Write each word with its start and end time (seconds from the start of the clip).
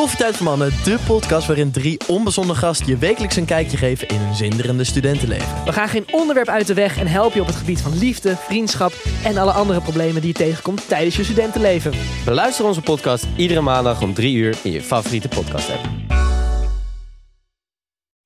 Koffietijd 0.00 0.36
voor 0.36 0.46
Mannen, 0.46 0.72
de 0.84 0.98
podcast 1.06 1.46
waarin 1.46 1.70
drie 1.70 2.00
onbezonnen 2.06 2.56
gasten 2.56 2.86
je 2.86 2.96
wekelijks 2.96 3.36
een 3.36 3.44
kijkje 3.44 3.76
geven 3.76 4.08
in 4.08 4.16
hun 4.16 4.34
zinderende 4.34 4.84
studentenleven. 4.84 5.64
We 5.64 5.72
gaan 5.72 5.88
geen 5.88 6.06
onderwerp 6.10 6.48
uit 6.48 6.66
de 6.66 6.74
weg 6.74 6.98
en 6.98 7.06
helpen 7.06 7.34
je 7.34 7.40
op 7.40 7.46
het 7.46 7.56
gebied 7.56 7.80
van 7.80 7.98
liefde, 7.98 8.36
vriendschap 8.36 8.92
en 9.24 9.36
alle 9.36 9.50
andere 9.50 9.80
problemen 9.80 10.20
die 10.20 10.30
je 10.30 10.44
tegenkomt 10.44 10.88
tijdens 10.88 11.16
je 11.16 11.24
studentenleven. 11.24 11.92
Beluister 12.24 12.64
onze 12.64 12.80
podcast 12.80 13.26
iedere 13.36 13.60
maandag 13.60 14.02
om 14.02 14.14
3 14.14 14.36
uur 14.36 14.56
in 14.62 14.72
je 14.72 14.82
favoriete 14.82 15.28
podcast 15.28 15.70
app. 15.70 15.88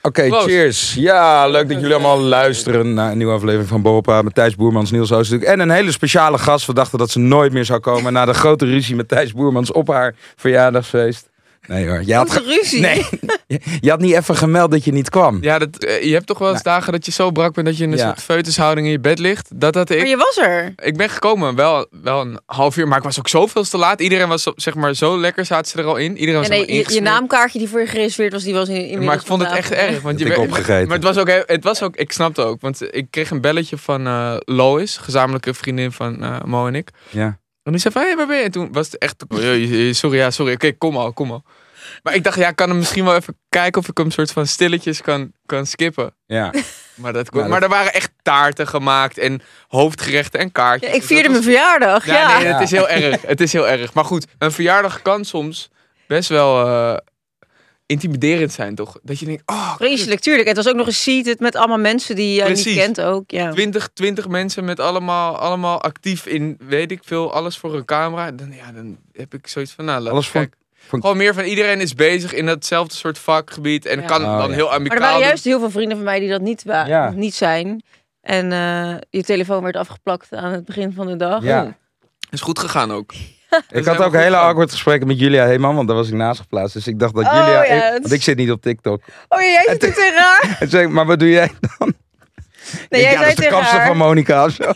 Oké, 0.02 0.30
cheers. 0.30 0.94
Ja, 0.94 1.48
leuk 1.48 1.68
dat 1.68 1.80
jullie 1.80 1.94
allemaal 1.94 2.20
luisteren 2.20 2.94
naar 2.94 3.10
een 3.10 3.16
nieuwe 3.16 3.32
aflevering 3.32 3.68
van 3.68 3.82
Bopa. 3.82 4.22
Met 4.22 4.34
Thijs 4.34 4.54
Boermans, 4.54 4.90
Niels 4.90 5.12
Oosterduk. 5.12 5.48
En 5.48 5.60
een 5.60 5.70
hele 5.70 5.92
speciale 5.92 6.38
gast. 6.38 6.66
We 6.66 6.74
dachten 6.74 6.98
dat 6.98 7.10
ze 7.10 7.18
nooit 7.18 7.52
meer 7.52 7.64
zou 7.64 7.80
komen 7.80 8.12
na 8.12 8.24
de 8.24 8.34
grote 8.34 8.64
ruzie 8.64 8.96
met 8.96 9.08
Thijs 9.08 9.32
Boermans 9.32 9.72
op 9.72 9.88
haar 9.88 10.14
verjaardagsfeest. 10.36 11.32
Nee 11.66 11.88
hoor. 11.88 12.02
Je 12.04 12.14
had, 12.14 12.30
Grote 12.30 12.48
ge- 12.48 12.54
ruzie. 12.60 12.80
nee, 12.80 13.06
je, 13.80 13.90
had 13.90 14.00
niet 14.00 14.14
even 14.14 14.36
gemeld 14.36 14.70
dat 14.70 14.84
je 14.84 14.92
niet 14.92 15.10
kwam. 15.10 15.38
Ja, 15.40 15.58
dat, 15.58 15.84
eh, 15.84 16.02
je 16.04 16.12
hebt 16.12 16.26
toch 16.26 16.38
wel 16.38 16.52
eens 16.52 16.62
dagen 16.62 16.92
dat 16.92 17.06
je 17.06 17.12
zo 17.12 17.30
brak 17.30 17.54
bent 17.54 17.66
dat 17.66 17.76
je 17.76 17.84
in 17.84 17.92
een 17.92 17.98
Ja. 17.98 18.04
soort 18.06 18.22
foetushouding 18.22 18.86
in 18.86 18.92
je 18.92 19.00
bed 19.00 19.18
ligt. 19.18 19.48
Dat 19.60 19.74
had 19.74 19.88
Maar 19.88 19.98
ik. 19.98 20.06
je 20.06 20.16
was 20.16 20.36
er. 20.38 20.72
Ik 20.76 20.96
ben 20.96 21.08
gekomen, 21.08 21.54
wel, 21.54 21.86
wel 21.90 22.20
een 22.20 22.38
half 22.46 22.76
uur, 22.76 22.88
maar 22.88 22.98
ik 22.98 23.04
was 23.04 23.18
ook 23.18 23.28
zoveel 23.28 23.62
te 23.64 23.76
laat. 23.78 24.00
Iedereen 24.00 24.28
was 24.28 24.42
zo- 24.42 24.52
zeg 24.56 24.74
maar 24.74 24.94
zo 24.94 25.18
lekker, 25.18 25.44
zaten 25.44 25.70
ze 25.70 25.78
er 25.78 25.84
al 25.84 25.96
in. 25.96 26.16
Iedereen 26.18 26.40
was 26.40 26.48
Ja, 26.48 26.54
nee, 26.64 26.74
je, 26.74 26.94
je 26.94 27.00
naamkaartje 27.00 27.58
die 27.58 27.68
voor 27.68 27.80
je 27.80 27.86
gereserveerd 27.86 28.32
was, 28.32 28.42
die 28.42 28.54
was 28.54 28.68
in, 28.68 28.74
inmiddels 28.74 29.04
Maar 29.06 29.14
ik 29.14 29.26
vond 29.26 29.42
het 29.42 29.52
echt 29.52 29.70
erg. 29.70 30.00
Want 30.00 30.18
je 30.18 30.24
werd- 30.28 30.38
opgegeten. 30.38 30.86
Maar 30.88 30.96
het 30.96 31.04
was 31.06 31.18
ook, 31.18 31.28
het 31.46 31.64
was 31.64 31.82
ook, 31.82 31.96
ik 31.96 32.12
snapte 32.12 32.42
ook. 32.42 32.60
Want 32.60 32.94
ik 32.94 33.06
kreeg 33.10 33.30
een 33.30 33.40
belletje 33.40 33.78
van 33.78 34.06
eh, 34.06 34.36
Lois, 34.38 34.96
gezamenlijke 34.96 35.54
vriendin 35.54 35.92
van 35.92 36.22
eh, 36.22 36.36
Mo 36.44 36.66
en 36.66 36.74
ik. 36.74 36.88
Ja. 37.10 37.38
En 37.64 37.72
die 37.72 37.80
zei 37.80 37.94
van, 37.94 38.02
hé, 38.02 38.08
hey, 38.08 38.16
waar 38.16 38.26
ben 38.26 38.36
je? 38.36 38.42
En 38.42 38.50
toen 38.50 38.72
was 38.72 38.86
het 38.86 38.98
echt, 38.98 39.24
oh, 39.28 39.92
sorry, 39.94 40.16
ja, 40.18 40.30
sorry. 40.30 40.52
Oké, 40.52 40.72
kom 40.72 40.96
al, 40.96 41.12
kom 41.12 41.30
al. 41.30 41.44
Maar 42.02 42.14
ik 42.14 42.24
dacht, 42.24 42.36
ja, 42.38 42.48
ik 42.48 42.56
kan 42.56 42.68
hem 42.68 42.78
misschien 42.78 43.04
wel 43.04 43.14
even 43.16 43.38
kijken 43.48 43.80
of 43.80 43.88
ik 43.88 43.98
hem 43.98 44.10
soort 44.10 44.32
van 44.32 44.46
stilletjes 44.46 45.00
kan, 45.00 45.32
kan 45.46 45.66
skippen. 45.66 46.14
Ja. 46.26 46.52
Maar, 46.94 47.12
dat, 47.12 47.32
maar 47.32 47.62
er 47.62 47.68
waren 47.68 47.92
echt 47.92 48.10
taarten 48.22 48.66
gemaakt 48.68 49.18
en 49.18 49.42
hoofdgerechten 49.68 50.40
en 50.40 50.52
kaartjes. 50.52 50.88
Ja, 50.88 50.94
ik 50.94 51.00
Dus 51.00 51.08
vierde 51.10 51.28
mijn 51.28 51.34
was- 51.44 51.44
verjaardag, 51.52 52.06
ja. 52.06 52.14
Ja, 52.14 52.38
nee, 52.38 52.46
het 52.46 52.60
is 52.60 52.70
heel 52.70 52.88
erg. 52.88 53.22
Het 53.22 53.40
is 53.40 53.52
heel 53.52 53.68
erg. 53.68 53.92
Maar 53.94 54.04
goed, 54.04 54.26
een 54.38 54.52
verjaardag 54.52 55.02
kan 55.02 55.24
soms 55.24 55.70
best 56.06 56.28
wel 56.28 56.66
eh, 56.66 56.96
intimiderend 57.86 58.52
zijn, 58.52 58.74
toch? 58.74 58.98
Dat 59.02 59.18
je 59.18 59.26
denkt, 59.26 59.42
oh, 59.46 59.74
Vreselijk, 59.76 60.20
tuurlijk. 60.20 60.48
Het 60.48 60.56
was 60.56 60.68
ook 60.68 60.74
nog 60.76 60.86
eens 60.86 61.02
seated 61.02 61.40
met 61.40 61.56
allemaal 61.56 61.78
mensen 61.78 62.16
die 62.16 62.34
je 62.34 62.48
niet 62.48 62.74
kent 62.74 63.00
ook. 63.00 63.30
Ja. 63.30 63.50
20, 63.50 63.88
20 63.94 64.28
mensen 64.28 64.64
met 64.64 64.80
allemaal, 64.80 65.36
allemaal 65.38 65.82
actief 65.82 66.26
in, 66.26 66.56
weet 66.68 66.90
ik 66.90 67.00
veel, 67.04 67.32
alles 67.32 67.58
voor 67.58 67.74
een 67.74 67.84
camera. 67.84 68.30
Dan, 68.30 68.52
ja, 68.52 68.72
dan 68.72 68.98
heb 69.12 69.34
ik 69.34 69.46
zoiets 69.46 69.72
van, 69.72 69.84
nou, 69.84 70.00
laat 70.02 70.12
Alles 70.12 70.30
kijken. 70.30 70.58
voor- 70.74 71.00
Gewoon 71.00 71.16
meer 71.16 71.34
van 71.34 71.44
iedereen 71.44 71.80
is 71.80 71.94
bezig 71.94 72.32
in 72.32 72.46
datzelfde 72.46 72.94
soort 72.94 73.18
vakgebied 73.18 73.86
en 73.86 74.00
Ja. 74.00 74.06
kan 74.06 74.24
Oh, 74.24 74.38
dan 74.38 74.48
ja. 74.48 74.54
heel 74.54 74.66
Maar 74.66 74.74
amicaal 74.74 74.96
er 74.96 75.02
waren 75.02 75.18
doen. 75.18 75.26
juist 75.26 75.44
heel 75.44 75.58
veel 75.58 75.70
vrienden 75.70 75.96
van 75.96 76.04
mij 76.06 76.20
die 76.20 76.28
dat 76.28 76.40
niet, 76.40 76.62
Ja. 76.66 77.10
niet 77.10 77.34
zijn. 77.34 77.82
En 78.20 78.52
eh, 78.52 78.94
je 79.10 79.22
telefoon 79.22 79.62
werd 79.62 79.76
afgeplakt 79.76 80.32
aan 80.32 80.52
het 80.52 80.64
begin 80.64 80.92
van 80.92 81.06
de 81.06 81.16
dag. 81.16 81.42
ja. 81.42 81.76
Is 82.30 82.40
goed 82.40 82.58
gegaan 82.58 82.92
ook. 82.92 83.12
Ik 83.70 83.84
had 83.84 83.98
ook 84.02 84.12
hele 84.14 84.36
awkward 84.36 84.70
gesprekken 84.70 85.06
met 85.06 85.18
Julia 85.18 85.46
Heeman, 85.46 85.74
want 85.74 85.88
daar 85.88 85.96
was 85.96 86.08
ik 86.08 86.14
naast 86.14 86.40
geplaatst. 86.40 86.74
Dus 86.74 86.86
ik 86.86 86.98
dacht 86.98 87.14
dat 87.14 87.24
Oh, 87.24 87.30
Julia... 87.32 87.64
ja, 87.64 87.84
ik- 87.84 88.00
want 88.00 88.12
ik 88.12 88.22
zit 88.22 88.36
niet 88.36 88.50
op 88.50 88.62
TikTok. 88.62 89.02
Oh, 89.28 89.40
jij 89.40 89.76
zit? 89.80 90.12
En 90.60 90.68
zei 90.68 90.84
ik, 90.84 90.90
maar 90.90 91.06
wat 91.06 91.18
doe 91.18 91.30
jij 91.30 91.50
dan? 91.78 91.94
Nee, 92.88 93.00
jij 93.02 93.12
ja, 93.12 93.16
dat 93.18 93.26
zei 93.26 93.30
is 93.30 93.36
de 93.44 93.46
kapster 93.56 93.78
haar. 93.78 93.86
van 93.86 93.96
Monica 93.96 94.44
of 94.44 94.50
zo. 94.52 94.64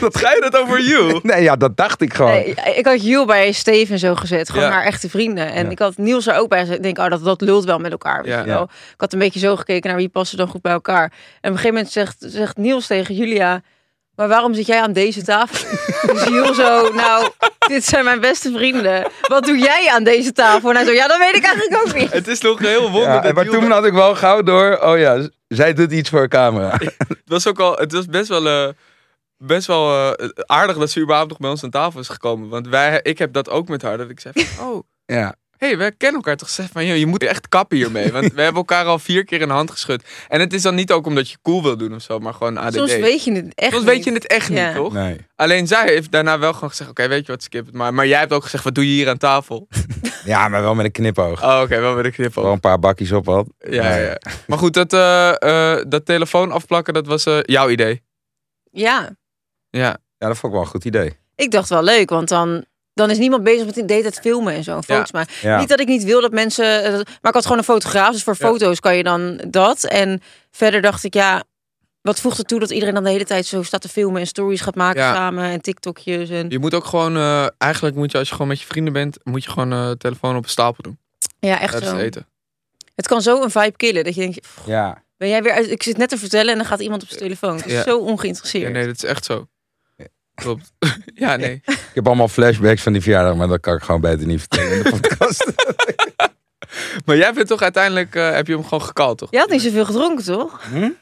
Wat 0.00 0.16
ga 0.22 0.30
je 0.32 0.40
dat 0.50 0.56
over 0.60 0.82
you? 0.82 1.20
Nee, 1.22 1.42
ja, 1.42 1.56
dat 1.56 1.76
dacht 1.76 2.00
ik 2.00 2.14
gewoon. 2.14 2.30
Nee, 2.32 2.54
ik 2.74 2.86
had 2.86 3.04
Jules 3.04 3.26
bij 3.26 3.52
Steven 3.52 3.98
zo 3.98 4.14
gezet. 4.14 4.50
Gewoon 4.50 4.64
Ja. 4.66 4.70
haar 4.72 4.84
echte 4.84 5.08
vrienden. 5.10 5.52
En 5.52 5.64
Ja. 5.64 5.70
ik 5.70 5.78
had 5.78 5.96
Niels 5.96 6.26
er 6.26 6.36
ook 6.38 6.48
bij. 6.48 6.60
gezet. 6.60 6.76
Ik 6.76 6.82
denk, 6.82 6.98
oh, 6.98 7.08
dat, 7.08 7.24
dat 7.24 7.40
lult 7.40 7.64
wel 7.64 7.78
met 7.78 7.92
elkaar. 7.92 8.22
weet 8.22 8.32
Ja. 8.32 8.38
je 8.40 8.44
wel. 8.46 8.62
Ik 8.62 8.94
had 9.00 9.12
een 9.12 9.18
beetje 9.18 9.40
zo 9.40 9.56
gekeken 9.56 9.88
naar 9.88 9.98
wie 9.98 10.08
passen 10.08 10.38
dan 10.38 10.48
goed 10.48 10.62
bij 10.62 10.72
elkaar. 10.72 11.02
En 11.04 11.10
op 11.10 11.16
een 11.42 11.50
gegeven 11.50 11.74
moment 11.74 11.92
zegt, 11.92 12.16
zegt 12.18 12.56
Niels 12.56 12.86
tegen 12.86 13.14
Julia... 13.14 13.60
Maar 14.16 14.28
waarom 14.28 14.54
zit 14.54 14.66
jij 14.66 14.80
aan 14.80 14.92
deze 14.92 15.22
tafel? 15.22 15.78
dus 16.14 16.24
Jules 16.28 16.56
zo, 16.56 16.92
nou, 16.92 17.30
dit 17.58 17.84
zijn 17.84 18.04
mijn 18.04 18.20
beste 18.20 18.52
vrienden. 18.52 19.06
Wat 19.20 19.44
doe 19.44 19.58
jij 19.58 19.90
aan 19.92 20.04
deze 20.04 20.32
tafel? 20.32 20.68
En 20.70 20.76
hij 20.76 20.84
zo, 20.84 20.90
ja, 20.90 21.06
dat 21.08 21.18
weet 21.18 21.34
ik 21.36 21.44
eigenlijk 21.44 21.86
ook 21.86 21.94
niet. 21.94 22.12
Het 22.12 22.28
is 22.28 22.40
nog 22.40 22.58
heel 22.58 22.90
wonder. 22.90 23.12
Ja, 23.12 23.20
dat 23.20 23.34
maar 23.34 23.44
toen 23.44 23.70
had 23.70 23.84
ik 23.84 23.92
wel 23.92 24.14
gauw 24.14 24.42
door, 24.42 24.78
oh 24.78 24.98
ja, 24.98 25.28
zij 25.48 25.72
doet 25.72 25.92
iets 25.92 26.10
voor 26.10 26.22
een 26.22 26.28
camera. 26.28 26.70
Het 27.08 27.18
was 27.24 27.46
ook 27.46 27.60
al, 27.60 27.76
het 27.76 27.92
was 27.92 28.06
best 28.06 28.28
wel, 28.28 28.46
eh, 28.46 28.68
best 29.36 29.66
wel 29.66 30.14
eh, 30.16 30.28
aardig 30.46 30.78
dat 30.78 30.90
ze 30.90 31.00
überhaupt 31.00 31.30
nog 31.30 31.38
bij 31.38 31.50
ons 31.50 31.64
aan 31.64 31.70
tafel 31.70 32.00
is 32.00 32.08
gekomen. 32.08 32.48
Want 32.48 32.68
wij, 32.68 33.00
ik 33.02 33.18
heb 33.18 33.32
dat 33.32 33.50
ook 33.50 33.68
met 33.68 33.82
haar. 33.82 33.96
Dat 33.98 34.10
ik 34.10 34.20
zei 34.20 34.34
van, 34.46 34.66
oh, 34.66 34.82
Ja, 35.06 35.34
hey, 35.66 35.76
wij 35.78 35.92
kennen 35.92 36.16
elkaar 36.16 36.36
toch? 36.36 36.48
Zeg 36.48 36.68
van, 36.72 36.86
joh, 36.86 36.96
je 36.96 37.06
moet 37.06 37.22
echt 37.22 37.48
kappen 37.48 37.76
hiermee. 37.76 38.12
Want 38.12 38.32
we 38.32 38.40
hebben 38.42 38.60
elkaar 38.60 38.84
al 38.84 38.98
vier 38.98 39.24
keer 39.24 39.40
in 39.40 39.48
de 39.48 39.54
hand 39.54 39.70
geschud. 39.70 40.04
En 40.28 40.40
het 40.40 40.52
is 40.52 40.62
dan 40.62 40.74
niet 40.74 40.92
ook 40.92 41.06
omdat 41.06 41.30
je 41.30 41.36
cool 41.42 41.62
wil 41.62 41.76
doen 41.76 41.94
of 41.94 42.02
zo, 42.02 42.18
maar 42.18 42.34
gewoon 42.34 42.56
ADD. 42.58 42.74
Soms 42.74 42.96
weet 42.96 43.24
je 43.24 43.32
het 43.32 43.54
echt 43.54 43.72
Soms 43.72 43.84
weet 43.84 44.04
je 44.04 44.12
het 44.12 44.26
echt 44.26 44.48
Ja. 44.48 44.66
niet, 44.66 44.76
toch? 44.76 44.92
nee. 44.92 45.16
Alleen 45.36 45.66
zij 45.66 45.86
heeft 45.88 46.10
daarna 46.12 46.38
wel 46.38 46.52
gewoon 46.52 46.68
gezegd, 46.70 46.90
oké, 46.90 47.08
weet 47.08 47.26
je 47.26 47.32
wat, 47.32 47.42
skip 47.42 47.66
het 47.66 47.74
maar. 47.74 47.94
Maar 47.94 48.06
jij 48.06 48.18
hebt 48.18 48.32
ook 48.32 48.42
gezegd, 48.42 48.64
wat 48.64 48.74
doe 48.74 48.86
je 48.88 48.92
hier 48.92 49.08
aan 49.08 49.18
tafel? 49.18 49.68
Ja, 50.24 50.48
maar 50.48 50.62
wel 50.62 50.74
met 50.74 50.84
een 50.84 50.92
knipoog. 50.92 51.42
Oh, 51.42 51.60
oké, 51.62 51.80
wel 51.80 51.94
met 51.94 52.04
een 52.04 52.12
knip 52.12 52.32
Gewoon 52.32 52.52
een 52.52 52.60
paar 52.60 52.78
bakjes 52.78 53.12
op 53.12 53.26
had. 53.26 53.46
Ja, 53.58 53.88
Nee. 53.88 54.04
ja. 54.04 54.18
Maar 54.46 54.58
goed, 54.58 54.74
dat, 54.74 54.92
eh, 54.92 55.42
eh, 55.78 55.84
dat 55.88 56.06
telefoon 56.06 56.50
afplakken, 56.52 56.94
dat 56.94 57.06
was 57.06 57.26
eh, 57.26 57.38
jouw 57.42 57.68
idee. 57.68 58.02
Ja, 58.70 59.16
Ja, 59.70 59.96
Ja, 60.18 60.28
dat 60.28 60.38
vond 60.38 60.42
ik 60.44 60.50
wel 60.52 60.60
een 60.60 60.66
goed 60.66 60.84
idee. 60.84 61.12
ik 61.34 61.50
dacht 61.50 61.68
wel 61.68 61.82
leuk, 61.82 62.10
want 62.10 62.28
dan, 62.28 62.64
dan 62.94 63.10
is 63.10 63.18
niemand 63.18 63.42
bezig 63.44 63.66
met 63.66 63.88
de 63.88 63.94
het 63.94 64.18
filmen 64.20 64.54
en 64.54 64.64
zo. 64.64 64.76
en 64.76 64.84
Foto's 64.84 65.12
maken. 65.12 65.32
Ja. 65.42 65.58
Niet 65.58 65.68
dat 65.68 65.80
ik 65.80 65.86
niet 65.88 66.04
wil 66.04 66.20
dat 66.20 66.32
mensen. 66.32 66.84
eh, 66.84 66.92
Maar 66.92 67.04
ik 67.22 67.34
had 67.34 67.42
gewoon 67.42 67.58
een 67.58 67.64
fotograaf. 67.64 68.12
Dus 68.12 68.22
voor 68.22 68.36
Ja. 68.38 68.46
foto's 68.46 68.80
kan 68.80 68.96
je 68.96 69.02
dan 69.02 69.40
dat. 69.48 69.84
En 69.84 70.20
verder 70.50 70.80
dacht 70.82 71.04
ik, 71.04 71.14
ja. 71.14 71.42
Wat 72.00 72.20
voegt 72.20 72.36
het 72.36 72.48
toe 72.48 72.60
dat 72.60 72.70
iedereen 72.70 72.94
dan 72.94 73.04
de 73.04 73.10
hele 73.10 73.24
tijd 73.24 73.46
zo 73.46 73.62
staat 73.62 73.80
te 73.80 73.88
filmen 73.88 74.20
en 74.20 74.26
stories 74.26 74.60
gaat 74.60 74.74
maken 74.74 75.00
Ja. 75.02 75.14
samen 75.14 75.44
en 75.44 75.60
TikTokjes 75.60 76.30
en 76.30 76.50
je 76.50 76.58
moet 76.58 76.74
ook 76.74 76.84
gewoon, 76.84 77.16
eh, 77.16 77.46
eigenlijk 77.58 77.96
moet 77.96 78.12
je 78.12 78.18
als 78.18 78.26
je 78.28 78.32
gewoon 78.34 78.48
met 78.48 78.60
je 78.60 78.66
vrienden 78.66 78.92
bent, 78.92 79.18
moet 79.22 79.44
je 79.44 79.50
gewoon 79.50 79.72
eh 79.72 79.90
telefoon 79.90 80.36
op 80.36 80.42
een 80.44 80.48
stapel 80.50 80.82
doen. 80.82 80.98
ja, 81.40 81.60
echt 81.60 81.72
Dat 81.72 81.82
is 81.82 81.88
zo. 81.88 81.94
het 81.96 82.04
eten. 82.04 82.26
Het 82.94 83.06
kan 83.06 83.22
zo 83.22 83.42
een 83.42 83.50
vibe 83.50 83.76
killen 83.76 84.04
dat 84.04 84.14
je 84.14 84.20
denkt, 84.20 84.40
pff, 84.40 84.60
Ja. 84.66 85.02
ben 85.16 85.28
jij 85.28 85.42
weer 85.42 85.52
uit? 85.52 85.70
Ik 85.70 85.82
zit 85.82 85.96
net 85.96 86.08
te 86.08 86.18
vertellen 86.18 86.52
en 86.52 86.56
dan 86.58 86.66
gaat 86.66 86.80
iemand 86.80 87.02
op 87.02 87.08
zijn 87.08 87.20
telefoon. 87.20 87.56
Het 87.56 87.66
is 87.66 87.72
Ja. 87.72 87.82
zo 87.82 87.90
Ja, 87.98 88.04
ongeïnteresseerd. 88.04 88.72
nee, 88.72 88.86
dat 88.86 88.94
is 88.94 89.04
echt 89.04 89.24
zo. 89.24 89.46
Klopt. 90.34 90.72
ja, 91.14 91.36
nee. 91.36 91.62
Ik 91.64 91.90
heb 91.94 92.06
allemaal 92.06 92.28
flashbacks 92.28 92.82
van 92.82 92.92
die 92.92 93.02
verjaardag, 93.02 93.36
maar 93.36 93.48
dat 93.48 93.60
kan 93.60 93.74
ik 93.74 93.82
gewoon 93.82 94.00
beter 94.00 94.26
niet 94.26 94.40
vertellen 94.40 94.76
in 94.76 94.82
de 94.82 94.90
podcast. 94.90 95.46
Maar 97.04 97.16
jij 97.16 97.32
bent 97.32 97.48
toch 97.48 97.62
uiteindelijk, 97.62 98.14
eh, 98.14 98.30
heb 98.30 98.46
je 98.46 98.52
hem 98.52 98.62
gewoon 98.62 98.82
gekald, 98.82 99.18
toch? 99.18 99.30
Je 99.30 99.38
had 99.38 99.50
niet 99.50 99.62
zoveel 99.62 99.84
gedronken, 99.84 100.24
toch? 100.24 100.60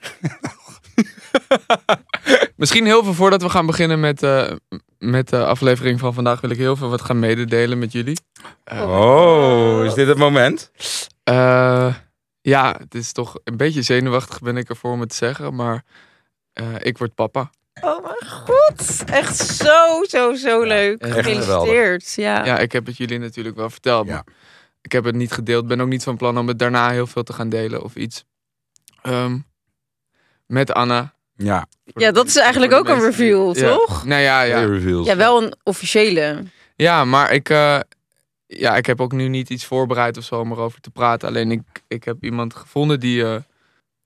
Misschien 2.56 2.84
heel 2.84 3.04
veel 3.04 3.14
voordat 3.14 3.42
we 3.42 3.48
gaan 3.48 3.66
beginnen 3.66 4.00
met, 4.00 4.22
eh, 4.22 4.52
met 4.98 5.28
de 5.28 5.44
aflevering 5.44 6.00
van 6.00 6.14
vandaag, 6.14 6.40
wil 6.40 6.50
ik 6.50 6.56
heel 6.56 6.76
veel 6.76 6.88
wat 6.88 7.00
gaan 7.00 7.18
mededelen 7.18 7.78
met 7.78 7.92
jullie. 7.92 8.20
Oh, 8.72 9.84
is 9.84 9.94
dit 9.94 10.06
het 10.06 10.18
moment? 10.18 10.70
Eh, 11.24 11.94
ja, 12.40 12.76
het 12.78 12.94
is 12.94 13.12
toch 13.12 13.38
een 13.44 13.56
beetje 13.56 13.82
zenuwachtig 13.82 14.40
ben 14.40 14.56
ik 14.56 14.68
ervoor 14.68 14.92
om 14.92 15.00
het 15.00 15.08
te 15.08 15.16
zeggen, 15.16 15.54
maar 15.54 15.84
eh, 16.52 16.66
ik 16.78 16.98
word 16.98 17.14
papa. 17.14 17.50
Oh 17.80 18.02
mijn 18.02 18.30
god. 18.30 19.04
Echt 19.06 19.36
zo, 19.36 20.04
zo, 20.08 20.34
zo 20.34 20.62
leuk. 20.62 21.00
echt 21.02 21.12
Gefeliciteerd. 21.14 22.12
Ja. 22.14 22.44
Ja, 22.44 22.58
ik 22.58 22.72
heb 22.72 22.86
het 22.86 22.96
jullie 22.96 23.18
natuurlijk 23.18 23.56
wel 23.56 23.70
verteld, 23.70 24.06
Ja. 24.06 24.12
maar 24.12 24.24
ik 24.82 24.92
heb 24.92 25.04
het 25.04 25.14
niet 25.14 25.32
gedeeld. 25.32 25.66
Ben 25.66 25.80
ook 25.80 25.88
niet 25.88 26.02
van 26.02 26.16
plan 26.16 26.38
om 26.38 26.48
het 26.48 26.58
daarna 26.58 26.90
heel 26.90 27.06
veel 27.06 27.22
te 27.22 27.32
gaan 27.32 27.48
delen 27.48 27.82
of 27.82 27.94
iets. 27.94 28.24
Ehm, 29.02 29.38
met 30.46 30.72
Anna. 30.72 31.14
Ja, 31.36 31.66
ja, 31.84 32.10
dat 32.12 32.26
is 32.26 32.36
eigenlijk 32.36 32.72
ook 32.72 32.88
een 32.88 33.00
reveal, 33.00 33.56
Ja. 33.56 33.70
toch? 33.76 34.04
Nou 34.04 34.22
ja, 34.22 34.42
ja. 34.42 34.64
reveals. 34.64 35.06
Ja, 35.06 35.16
wel 35.16 35.42
een 35.42 35.54
officiële. 35.62 36.42
Ja, 36.76 37.04
maar 37.04 37.32
ik, 37.32 37.48
eh, 37.48 37.80
ja, 38.46 38.76
ik 38.76 38.86
heb 38.86 39.00
ook 39.00 39.12
nu 39.12 39.28
niet 39.28 39.50
iets 39.50 39.64
voorbereid 39.64 40.16
of 40.16 40.24
zo 40.24 40.40
om 40.40 40.52
erover 40.52 40.80
te 40.80 40.90
praten. 40.90 41.28
Alleen 41.28 41.50
ik, 41.50 41.60
ik 41.88 42.04
heb 42.04 42.16
iemand 42.24 42.54
gevonden 42.54 43.00
die, 43.00 43.24
eh, 43.24 43.36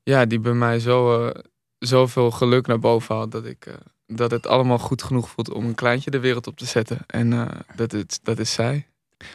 ja, 0.02 0.24
die 0.24 0.40
bij 0.40 0.52
mij 0.52 0.78
zo, 0.78 1.26
eh, 1.26 1.40
zoveel 1.86 2.30
geluk 2.30 2.66
naar 2.66 2.78
boven 2.78 3.14
haalt. 3.14 3.32
Dat, 3.32 3.44
ik, 3.44 3.66
eh, 3.66 3.74
dat 4.06 4.30
het 4.30 4.46
allemaal 4.46 4.78
goed 4.78 5.02
genoeg 5.02 5.28
voelt 5.28 5.52
om 5.52 5.64
een 5.64 5.74
kleintje 5.74 6.10
de 6.10 6.20
wereld 6.20 6.46
op 6.46 6.56
te 6.56 6.66
zetten. 6.66 6.98
En 7.06 7.32
eh, 7.32 7.46
dat, 7.76 7.92
is, 7.92 8.04
dat 8.22 8.38
is 8.38 8.52
zij. 8.52 8.86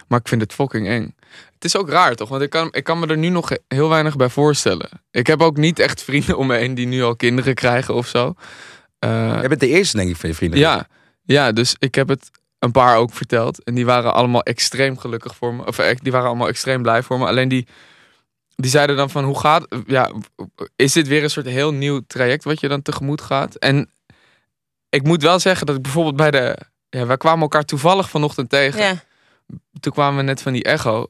Maar 0.07 0.19
ik 0.19 0.28
vind 0.28 0.42
het 0.42 0.54
fucking 0.54 0.88
eng. 0.88 1.16
Het 1.54 1.66
is 1.66 1.78
ook 1.78 1.90
raar 1.90 2.16
toch? 2.16 2.30
Want 2.30 2.42
ik 2.42 2.50
kan, 2.50 2.68
ik 2.72 2.84
kan 2.84 3.00
me 3.00 3.07
er 3.07 3.18
nu 3.18 3.30
nog 3.30 3.51
heel 3.68 3.90
weinig 3.90 4.16
bij 4.16 4.30
voorstellen. 4.30 4.90
Ik 5.12 5.28
heb 5.28 5.42
ook 5.42 5.57
niet 5.57 5.80
echt 5.80 6.04
vrienden 6.04 6.38
om 6.38 6.48
me 6.48 6.56
heen 6.57 6.74
die 6.74 6.88
nu 6.88 7.04
al 7.04 7.16
kinderen 7.16 7.54
krijgen 7.54 7.94
of 7.96 8.07
zo. 8.07 8.34
Eh, 9.00 9.10
Jij 9.40 9.48
bent 9.48 9.60
de 9.60 9.68
eerste, 9.68 9.98
denk 9.98 10.10
ik, 10.10 10.16
van 10.16 10.30
je 10.30 10.36
vrienden. 10.36 10.60
ja, 10.60 10.88
ja, 11.24 11.52
dus 11.52 11.75
ik 11.80 11.95
heb 11.95 12.07
het 12.07 12.31
een 12.60 12.72
paar 12.72 12.98
ook 12.98 13.13
verteld. 13.13 13.63
En 13.63 13.75
die 13.75 13.86
waren 13.86 14.13
allemaal 14.13 14.44
extreem 14.44 14.98
gelukkig 14.98 15.36
voor 15.36 15.54
me. 15.54 15.66
Of 15.66 15.75
die 15.75 16.12
waren 16.12 16.28
allemaal 16.28 16.48
extreem 16.48 16.81
blij 16.81 17.04
voor 17.04 17.19
me. 17.19 17.25
Alleen 17.25 17.50
die, 17.50 17.68
die 18.61 18.71
zeiden 18.71 18.95
dan 18.95 19.09
van, 19.09 19.23
hoe 19.23 19.39
gaat... 19.39 19.67
Ja, 19.88 20.11
is 20.75 20.94
dit 20.94 21.07
weer 21.07 21.23
een 21.23 21.29
soort 21.29 21.45
heel 21.45 21.73
nieuw 21.73 22.01
traject 22.07 22.44
wat 22.44 22.59
je 22.59 22.67
dan 22.67 22.81
tegemoet 22.81 23.21
gaat? 23.21 23.56
En 23.56 23.91
ik 24.89 25.03
moet 25.03 25.21
wel 25.21 25.39
zeggen 25.39 25.65
dat 25.65 25.75
ik 25.75 25.81
bijvoorbeeld 25.81 26.15
bij 26.15 26.31
de... 26.31 26.57
Ja, 26.89 27.06
wij 27.06 27.17
kwamen 27.17 27.41
elkaar 27.41 27.65
toevallig 27.65 28.09
vanochtend 28.09 28.50
tegen. 28.50 28.81
Ja. 28.81 29.03
Toen 29.79 29.94
kwamen 29.94 30.17
we 30.17 30.23
net 30.23 30.41
van 30.41 30.53
die 30.53 30.63
echo. 30.63 31.07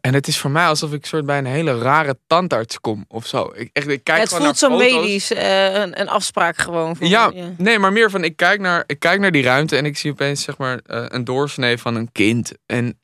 En 0.00 0.14
het 0.14 0.28
is 0.28 0.38
voor 0.38 0.50
mij 0.50 0.66
alsof 0.66 0.92
ik 0.92 1.06
soort 1.06 1.26
bij 1.26 1.38
een 1.38 1.46
hele 1.46 1.78
rare 1.78 2.18
tandarts 2.26 2.80
kom 2.80 3.04
of 3.08 3.26
zo. 3.26 3.52
Ik, 3.54 3.70
echt, 3.72 3.88
ik 3.88 4.04
kijk 4.04 4.20
het 4.20 4.28
gewoon 4.28 4.44
voelt 4.44 4.58
zo 4.58 4.68
foto's. 4.68 4.92
medisch, 4.92 5.32
eh, 5.32 5.74
een, 5.74 6.00
een 6.00 6.08
afspraak 6.08 6.58
gewoon. 6.58 6.96
Voor 6.96 7.06
Ja, 7.06 7.32
nee, 7.56 7.78
maar 7.78 7.92
meer 7.92 8.10
van 8.10 8.24
ik 8.24 8.36
kijk, 8.36 8.60
naar, 8.60 8.84
ik 8.86 8.98
kijk 8.98 9.20
naar 9.20 9.30
die 9.30 9.42
ruimte 9.42 9.76
en 9.76 9.84
ik 9.84 9.96
zie 9.96 10.10
opeens 10.10 10.42
zeg 10.42 10.58
maar 10.58 10.80
eh, 10.84 11.04
een 11.08 11.24
doorsnee 11.24 11.78
van 11.78 11.94
een 11.94 12.12
kind. 12.12 12.52
En 12.66 13.00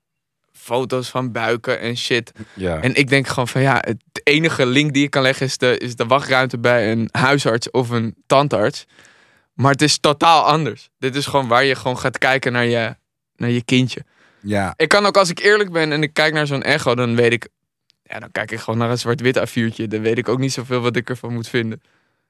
foto's 0.68 1.08
van 1.08 1.32
buiken 1.32 1.80
en 1.80 1.96
shit. 1.96 2.32
Ja. 2.54 2.80
En 2.80 2.94
ik 2.94 3.08
denk 3.08 3.26
gewoon 3.26 3.48
van 3.48 3.60
ja, 3.60 3.78
het 3.80 4.02
enige 4.22 4.66
link 4.66 4.92
die 4.92 5.04
ik 5.04 5.10
kan 5.10 5.22
leggen 5.22 5.46
is 5.46 5.58
de, 5.58 5.78
is 5.78 5.96
de 5.96 6.06
wachtruimte 6.06 6.58
bij 6.58 6.92
een 6.92 7.08
huisarts 7.12 7.70
of 7.70 7.90
een 7.90 8.14
tandarts. 8.26 8.84
Maar 9.52 9.72
het 9.72 9.82
is 9.82 9.98
totaal 9.98 10.44
anders. 10.44 10.90
Dit 10.98 11.14
is 11.14 11.26
gewoon 11.26 11.48
waar 11.48 11.64
je 11.64 11.74
gewoon 11.74 11.98
gaat 11.98 12.18
kijken 12.18 12.52
naar 12.52 12.66
je, 12.66 12.96
naar 13.36 13.50
je 13.50 13.64
kindje. 13.64 14.04
ja. 14.40 14.74
Ik 14.76 14.88
kan 14.88 15.06
ook 15.06 15.16
als 15.16 15.30
ik 15.30 15.38
eerlijk 15.38 15.72
ben 15.72 15.92
en 15.92 16.02
ik 16.02 16.12
kijk 16.12 16.32
naar 16.32 16.46
zo'n 16.46 16.62
echo, 16.62 16.94
dan 16.94 17.16
weet 17.16 17.32
ik, 17.32 17.48
ja, 18.02 18.18
dan 18.18 18.30
kijk 18.32 18.50
ik 18.50 18.58
gewoon 18.58 18.78
naar 18.78 18.90
een 18.90 18.98
zwart-wit 18.98 19.38
A4'tje. 19.38 19.88
Dan 19.88 20.00
weet 20.00 20.18
ik 20.18 20.28
ook 20.28 20.38
niet 20.38 20.52
zoveel 20.52 20.80
wat 20.80 20.96
ik 20.96 21.08
ervan 21.08 21.32
moet 21.32 21.48
vinden. 21.48 21.82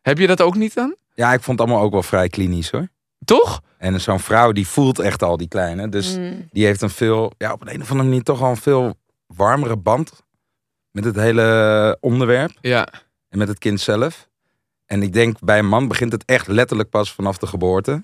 Heb 0.02 0.18
je 0.18 0.26
dat 0.26 0.40
ook 0.42 0.54
niet 0.54 0.74
dan? 0.74 0.96
ja, 1.14 1.32
ik 1.32 1.42
vond 1.42 1.58
het 1.58 1.68
allemaal 1.68 1.86
ook 1.86 1.92
wel 1.92 2.02
vrij 2.02 2.28
klinisch 2.28 2.70
hoor. 2.70 2.88
Toch? 3.24 3.60
En 3.78 4.00
zo'n 4.00 4.20
vrouw 4.20 4.52
die 4.52 4.66
voelt 4.68 4.98
echt 4.98 5.22
al 5.22 5.36
die 5.36 5.48
kleine. 5.48 5.88
Dus 5.88 6.16
Mm. 6.16 6.48
die 6.50 6.64
heeft 6.64 6.82
een 6.82 6.90
veel, 6.90 7.32
ja, 7.38 7.52
op 7.52 7.60
een, 7.60 7.74
een 7.74 7.80
of 7.82 7.90
andere 7.90 8.08
manier 8.08 8.22
toch 8.22 8.42
al 8.42 8.50
een 8.50 8.56
veel 8.56 8.94
warmere 9.26 9.76
band 9.76 10.22
met 10.90 11.04
het 11.04 11.16
hele 11.16 11.96
onderwerp 12.00 12.52
Ja. 12.60 12.88
en 13.28 13.38
met 13.38 13.48
het 13.48 13.58
kind 13.58 13.80
zelf. 13.80 14.28
En 14.86 15.02
ik 15.02 15.12
denk 15.12 15.36
bij 15.40 15.58
een 15.58 15.68
man 15.68 15.88
begint 15.88 16.12
het 16.12 16.24
echt 16.24 16.46
letterlijk 16.46 16.90
pas 16.90 17.12
vanaf 17.12 17.38
de 17.38 17.46
geboorte. 17.46 18.02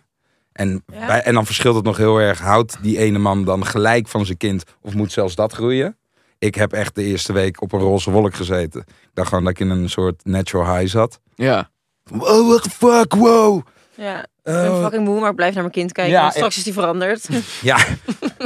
En, 0.52 0.84
Ja. 0.92 1.06
bij, 1.06 1.22
en 1.22 1.34
dan 1.34 1.46
verschilt 1.46 1.74
het 1.76 1.84
nog 1.84 1.96
heel 1.96 2.18
erg. 2.18 2.38
Houdt 2.40 2.76
die 2.82 2.98
ene 2.98 3.18
man 3.18 3.44
dan 3.44 3.66
gelijk 3.66 4.08
van 4.08 4.26
zijn 4.26 4.38
kind 4.38 4.64
of 4.80 4.94
moet 4.94 5.12
zelfs 5.12 5.34
dat 5.34 5.52
groeien? 5.52 5.98
Ik 6.38 6.54
heb 6.54 6.72
echt 6.72 6.94
de 6.94 7.02
eerste 7.04 7.32
week 7.32 7.60
op 7.62 7.72
een 7.72 7.80
roze 7.80 8.10
wolk 8.10 8.34
gezeten. 8.34 8.80
Ik 8.80 9.10
dacht 9.14 9.28
gewoon 9.28 9.44
dat 9.44 9.52
ik 9.52 9.58
in 9.60 9.70
een 9.70 9.90
soort 9.90 10.24
natural 10.24 10.76
high 10.76 10.90
zat. 10.90 11.20
Ja. 11.34 11.70
Wow, 12.02 12.48
what 12.48 12.62
the 12.62 12.70
fuck, 12.70 13.14
wow. 13.14 13.66
Ja, 13.94 14.26
ik 14.44 14.52
ben 14.52 14.80
fucking 14.82 15.04
moe, 15.04 15.20
maar 15.20 15.30
ik 15.30 15.36
blijf 15.36 15.52
naar 15.52 15.62
mijn 15.62 15.74
kind 15.74 15.92
kijken. 15.92 16.12
Ja, 16.12 16.20
want 16.20 16.32
straks 16.34 16.56
is 16.56 16.62
die 16.62 16.72
veranderd. 16.72 17.28
Ja, 17.62 17.78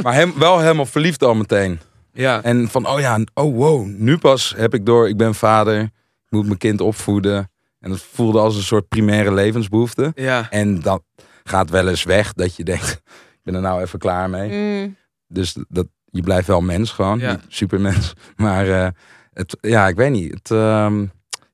maar 0.01 0.13
hem, 0.13 0.33
wel 0.37 0.59
helemaal 0.59 0.85
verliefd 0.85 1.23
al 1.23 1.35
meteen. 1.35 1.79
Ja. 2.13 2.43
En 2.43 2.67
van, 2.69 2.87
oh 2.87 2.99
ja, 2.99 3.19
oh 3.33 3.55
wow, 3.55 3.85
nu 3.87 4.17
pas 4.17 4.53
heb 4.57 4.73
ik 4.73 4.85
door, 4.85 5.07
ik 5.09 5.17
ben 5.17 5.35
vader, 5.35 5.81
ik 5.81 5.91
moet 6.29 6.45
mijn 6.45 6.57
kind 6.57 6.81
opvoeden. 6.81 7.51
En 7.79 7.89
dat 7.89 8.01
voelde 8.01 8.39
als 8.39 8.55
een 8.55 8.61
soort 8.63 8.87
primaire 8.87 9.33
levensbehoefte. 9.33 10.11
Ja. 10.15 10.47
En 10.49 10.81
dat 10.81 11.01
gaat 11.43 11.69
wel 11.69 11.87
eens 11.87 12.03
weg, 12.03 12.33
dat 12.33 12.55
je 12.55 12.63
denkt, 12.63 12.89
ik 13.37 13.39
ben 13.43 13.55
er 13.55 13.61
nou 13.61 13.81
even 13.81 13.99
klaar 13.99 14.29
mee. 14.29 14.51
Mm. 14.51 14.95
Dus 15.27 15.55
dat, 15.67 15.87
je 16.05 16.21
blijft 16.21 16.47
wel 16.47 16.61
mens 16.61 16.91
gewoon, 16.91 17.19
Ja. 17.19 17.31
niet 17.31 17.41
supermens. 17.47 18.13
Maar 18.35 18.67
eh, 18.69 18.87
het, 19.33 19.57
ja, 19.61 19.87
ik 19.87 19.95
weet 19.95 20.11
niet. 20.11 20.33
Het, 20.33 20.51
ehm, 20.51 21.05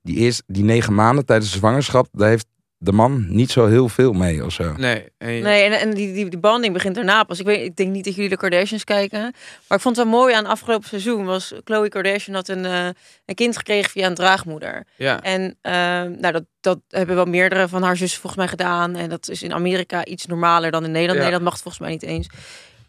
die, 0.01 0.15
eerste, 0.15 0.43
die 0.47 0.63
negen 0.63 0.95
maanden 0.95 1.25
tijdens 1.25 1.51
de 1.51 1.57
zwangerschap, 1.57 2.07
daar 2.11 2.29
heeft 2.29 2.47
de 2.85 2.91
man 2.91 3.25
niet 3.29 3.51
zo 3.51 3.67
heel 3.67 3.89
veel 3.89 4.13
mee 4.13 4.45
of 4.45 4.53
zo. 4.53 4.73
Nee. 4.77 5.05
En 5.17 5.41
Nee, 5.41 5.63
en, 5.63 5.79
en 5.79 5.93
die, 5.93 6.13
die, 6.13 6.29
die 6.29 6.39
banding 6.39 6.73
begint 6.73 6.95
daarna 6.95 7.23
pas. 7.23 7.39
Ik, 7.39 7.45
weet, 7.45 7.61
ik 7.61 7.75
denk 7.75 7.91
niet 7.91 8.05
dat 8.05 8.15
jullie 8.15 8.29
de 8.29 8.37
Kardashians 8.37 8.83
kijken. 8.83 9.21
Maar 9.67 9.77
ik 9.77 9.83
vond 9.83 9.95
het 9.95 10.05
wel 10.05 10.19
mooi 10.19 10.33
aan 10.33 10.43
het 10.43 10.51
afgelopen 10.51 10.87
seizoen. 10.87 11.25
Was 11.25 11.53
Khloe 11.63 11.89
Kardashian 11.89 12.35
had 12.35 12.47
een, 12.47 12.65
eh, 12.65 12.87
een 13.25 13.35
kind 13.35 13.57
gekregen 13.57 13.91
via 13.91 14.07
een 14.07 14.15
draagmoeder. 14.15 14.85
Ja. 14.95 15.21
En 15.21 15.57
ehm, 15.61 16.11
nou, 16.19 16.33
dat, 16.33 16.43
dat 16.59 16.79
hebben 16.89 17.15
wel 17.15 17.25
meerdere 17.25 17.67
van 17.67 17.83
haar 17.83 17.97
zussen 17.97 18.21
volgens 18.21 18.41
mij 18.41 18.51
gedaan. 18.51 18.95
En 18.95 19.09
dat 19.09 19.29
is 19.29 19.43
in 19.43 19.53
Amerika 19.53 20.05
iets 20.05 20.25
normaler 20.25 20.71
dan 20.71 20.83
in 20.83 20.91
Nederland. 20.91 21.19
Ja. 21.19 21.25
Nederland 21.25 21.43
mag 21.43 21.53
het 21.53 21.61
volgens 21.61 21.83
mij 21.83 21.91
niet 21.91 22.03
eens. 22.03 22.27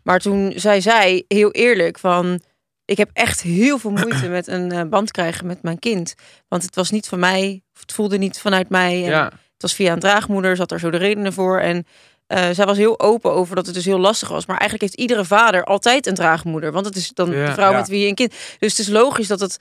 Maar 0.02 0.20
toen 0.20 0.52
zei 0.56 0.81
zij 0.81 1.25
heel 1.28 1.50
eerlijk 1.50 1.98
van... 1.98 2.40
Ik 2.84 2.96
heb 2.96 3.10
echt 3.12 3.43
heel 3.43 3.78
veel 3.78 3.90
moeite 3.90 4.28
met 4.28 4.46
een 4.46 4.72
eh, 4.72 4.82
band 4.82 5.10
krijgen 5.10 5.46
met 5.46 5.62
mijn 5.62 5.78
kind. 5.78 6.14
Want 6.48 6.62
het 6.62 6.75
was 6.75 6.90
niet 6.90 7.08
van 7.08 7.19
mij. 7.19 7.62
Of 7.75 7.81
het 7.81 7.93
voelde 7.93 8.19
niet 8.19 8.40
vanuit 8.40 8.69
mij. 8.69 9.04
En 9.04 9.10
Ja. 9.10 9.32
Het 9.56 9.62
was 9.62 9.75
via 9.75 9.93
een 9.93 9.99
draagmoeder. 9.99 10.56
Zat 10.56 10.70
er 10.73 10.81
zo 10.81 10.91
de 10.91 10.97
redenen 10.97 11.32
voor. 11.32 11.58
En 11.61 11.87
eh, 12.26 12.49
zij 12.53 12.67
was 12.67 12.76
heel 12.76 13.00
open 13.00 13.32
over 13.32 13.56
dat 13.56 13.67
het 13.67 13.75
dus 13.75 13.85
heel 13.85 13.99
lastig 13.99 14.29
was. 14.29 14.47
Maar 14.47 14.58
eigenlijk 14.58 14.82
heeft 14.91 15.00
iedere 15.03 15.25
vader 15.25 15.64
altijd 15.64 16.06
een 16.06 16.14
draagmoeder. 16.14 16.73
Want 16.73 16.87
het 16.87 16.97
is 16.97 17.11
dan 17.14 17.31
Ja. 17.31 17.47
de 17.47 17.53
vrouw 17.53 17.70
Ja. 17.70 17.76
met 17.79 17.88
wie 17.88 18.00
je 18.00 18.08
een 18.08 18.14
kind... 18.14 18.35
Dus 18.58 18.70
het 18.70 18.79
is 18.79 18.88
logisch 18.88 19.29
dat 19.29 19.41
het 19.41 19.58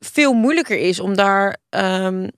veel 0.00 0.32
moeilijker 0.32 0.78
is 0.78 1.00
om 1.00 1.16
daar... 1.16 1.56
ehm, 1.68 2.28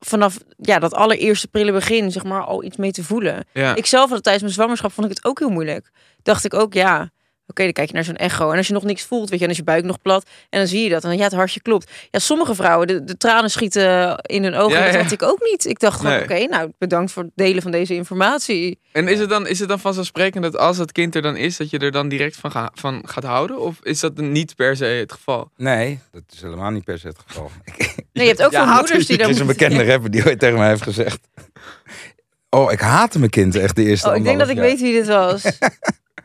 vanaf 0.00 0.38
ja, 0.56 0.78
dat 0.78 0.94
allereerste 0.94 1.48
prille 1.48 1.72
begin 1.72 2.12
zeg 2.12 2.24
maar 2.24 2.42
al 2.44 2.64
iets 2.64 2.76
mee 2.76 2.90
te 2.90 3.04
voelen. 3.04 3.44
Ja. 3.52 3.74
Ik 3.74 3.86
zelf 3.86 4.10
had 4.10 4.22
tijdens 4.22 4.44
mijn 4.44 4.54
zwangerschap 4.54 4.92
vond 4.92 5.10
ik 5.10 5.16
het 5.16 5.24
ook 5.24 5.38
heel 5.38 5.48
moeilijk. 5.50 5.90
Dacht 6.22 6.44
ik 6.44 6.54
ook, 6.54 6.74
ja, 6.74 7.10
oké, 7.48 7.62
dan 7.62 7.72
kijk 7.72 7.88
je 7.88 7.94
naar 7.94 8.04
zo'n 8.04 8.16
echo. 8.16 8.50
En 8.50 8.56
als 8.56 8.66
je 8.66 8.72
nog 8.72 8.82
niks 8.82 9.02
voelt, 9.02 9.30
weet 9.30 9.38
je, 9.38 9.44
en 9.44 9.50
is 9.50 9.56
je 9.56 9.62
buik 9.64 9.84
nog 9.84 10.00
plat. 10.02 10.26
En 10.50 10.58
dan 10.58 10.68
zie 10.68 10.82
je 10.82 10.88
dat. 10.88 11.02
En 11.02 11.08
dan, 11.08 11.18
ja, 11.18 11.24
het 11.24 11.32
hartje 11.32 11.60
klopt. 11.60 11.90
Ja, 12.10 12.18
sommige 12.18 12.54
vrouwen, 12.54 12.86
de, 12.86 13.04
de 13.04 13.16
tranen 13.16 13.50
schieten 13.50 14.16
in 14.22 14.42
hun 14.42 14.54
ogen. 14.54 14.78
Ja, 14.78 14.84
Dat 14.84 14.94
ja. 14.94 15.02
had 15.02 15.12
ik 15.12 15.22
ook 15.22 15.38
niet. 15.50 15.64
Ik 15.66 15.78
dacht 15.80 15.96
gewoon, 15.96 16.12
Nee. 16.12 16.22
oké, 16.22 16.44
nou, 16.46 16.72
bedankt 16.78 17.12
voor 17.12 17.22
het 17.22 17.32
delen 17.34 17.62
van 17.62 17.70
deze 17.70 17.94
informatie. 17.94 18.78
En 18.92 19.08
is 19.08 19.18
het, 19.18 19.28
dan, 19.28 19.46
is 19.46 19.58
het 19.58 19.68
dan 19.68 19.80
vanzelfsprekend 19.80 20.42
dat 20.42 20.56
als 20.58 20.78
het 20.78 20.92
kind 20.92 21.14
er 21.14 21.22
dan 21.22 21.36
is, 21.36 21.56
dat 21.56 21.70
je 21.70 21.78
er 21.78 21.92
dan 21.92 22.08
direct 22.08 22.36
van, 22.36 22.50
ga- 22.50 22.70
van 22.74 23.02
gaat 23.06 23.24
houden? 23.24 23.58
Of 23.60 23.76
is 23.82 24.00
dat 24.00 24.16
niet 24.16 24.54
per 24.56 24.76
se 24.76 24.84
het 24.84 25.12
geval? 25.12 25.50
Nee, 25.56 26.00
dat 26.12 26.22
is 26.32 26.40
helemaal 26.42 26.70
niet 26.70 26.84
per 26.84 26.98
se 26.98 27.06
het 27.06 27.18
geval. 27.26 27.50
Nee, 28.12 28.26
je 28.26 28.32
hebt 28.32 28.44
ook 28.46 28.52
Ja, 28.52 28.64
veel 28.66 28.74
moeders 28.74 29.06
die 29.06 29.16
Er 29.16 29.22
dan 29.22 29.32
is 29.32 29.38
een 29.40 29.46
bekende 29.46 29.84
rapper 29.92 30.10
die 30.10 30.26
ooit 30.26 30.38
tegen 30.38 30.58
mij 30.58 30.68
heeft 30.68 30.82
gezegd. 30.82 31.18
Oh, 32.50 32.72
ik 32.72 32.80
haatte 32.80 33.18
mijn 33.18 33.30
kind 33.30 33.54
echt 33.56 33.76
de 33.76 33.84
eerste 33.84 34.08
Oh, 34.08 34.16
ik 34.16 34.24
denk 34.24 34.38
dat 34.38 34.48
ik 34.48 34.56
weet 34.56 34.80
wie 34.80 34.92
dit 34.92 35.06
was. 35.06 35.42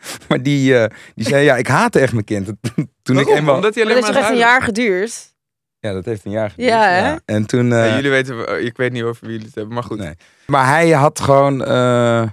Maar 0.30 0.42
die, 0.44 0.78
eh, 0.78 0.90
die 1.16 1.26
zei, 1.28 1.44
ja, 1.44 1.56
ik 1.56 1.68
haatte 1.68 2.00
echt 2.00 2.14
mijn 2.14 2.26
kind. 2.26 2.48
Toen 3.04 3.20
ik 3.20 3.28
eenmaal... 3.28 3.56
Omdat 3.56 3.76
hij 3.76 3.84
Maar 3.84 3.94
alleen 3.94 4.04
dat 4.06 4.14
heeft 4.14 4.14
maar 4.14 4.16
echt 4.16 4.24
het 4.24 4.30
een 4.32 4.38
jaar 4.38 4.62
geduurd? 4.62 5.32
Ja, 5.80 5.94
dat 5.94 6.06
heeft 6.06 6.26
een 6.26 6.32
jaar 6.32 6.50
geduurd. 6.50 6.70
Ja, 6.70 6.90
hè? 6.90 7.16
En 7.26 7.46
toen... 7.46 7.72
eh, 7.74 7.88
Ja, 7.88 7.96
jullie 7.96 8.10
weten, 8.10 8.48
eh, 8.48 8.66
ik 8.66 8.78
weet 8.78 8.92
niet 8.92 9.04
over 9.04 9.18
wie 9.22 9.30
jullie 9.32 9.46
het 9.46 9.56
hebben, 9.56 9.74
maar 9.74 9.84
goed. 9.84 9.98
Nee. 9.98 10.14
Maar 10.48 10.68
hij 10.68 10.90
had 10.90 11.20
gewoon 11.20 11.64
eh, 11.66 12.24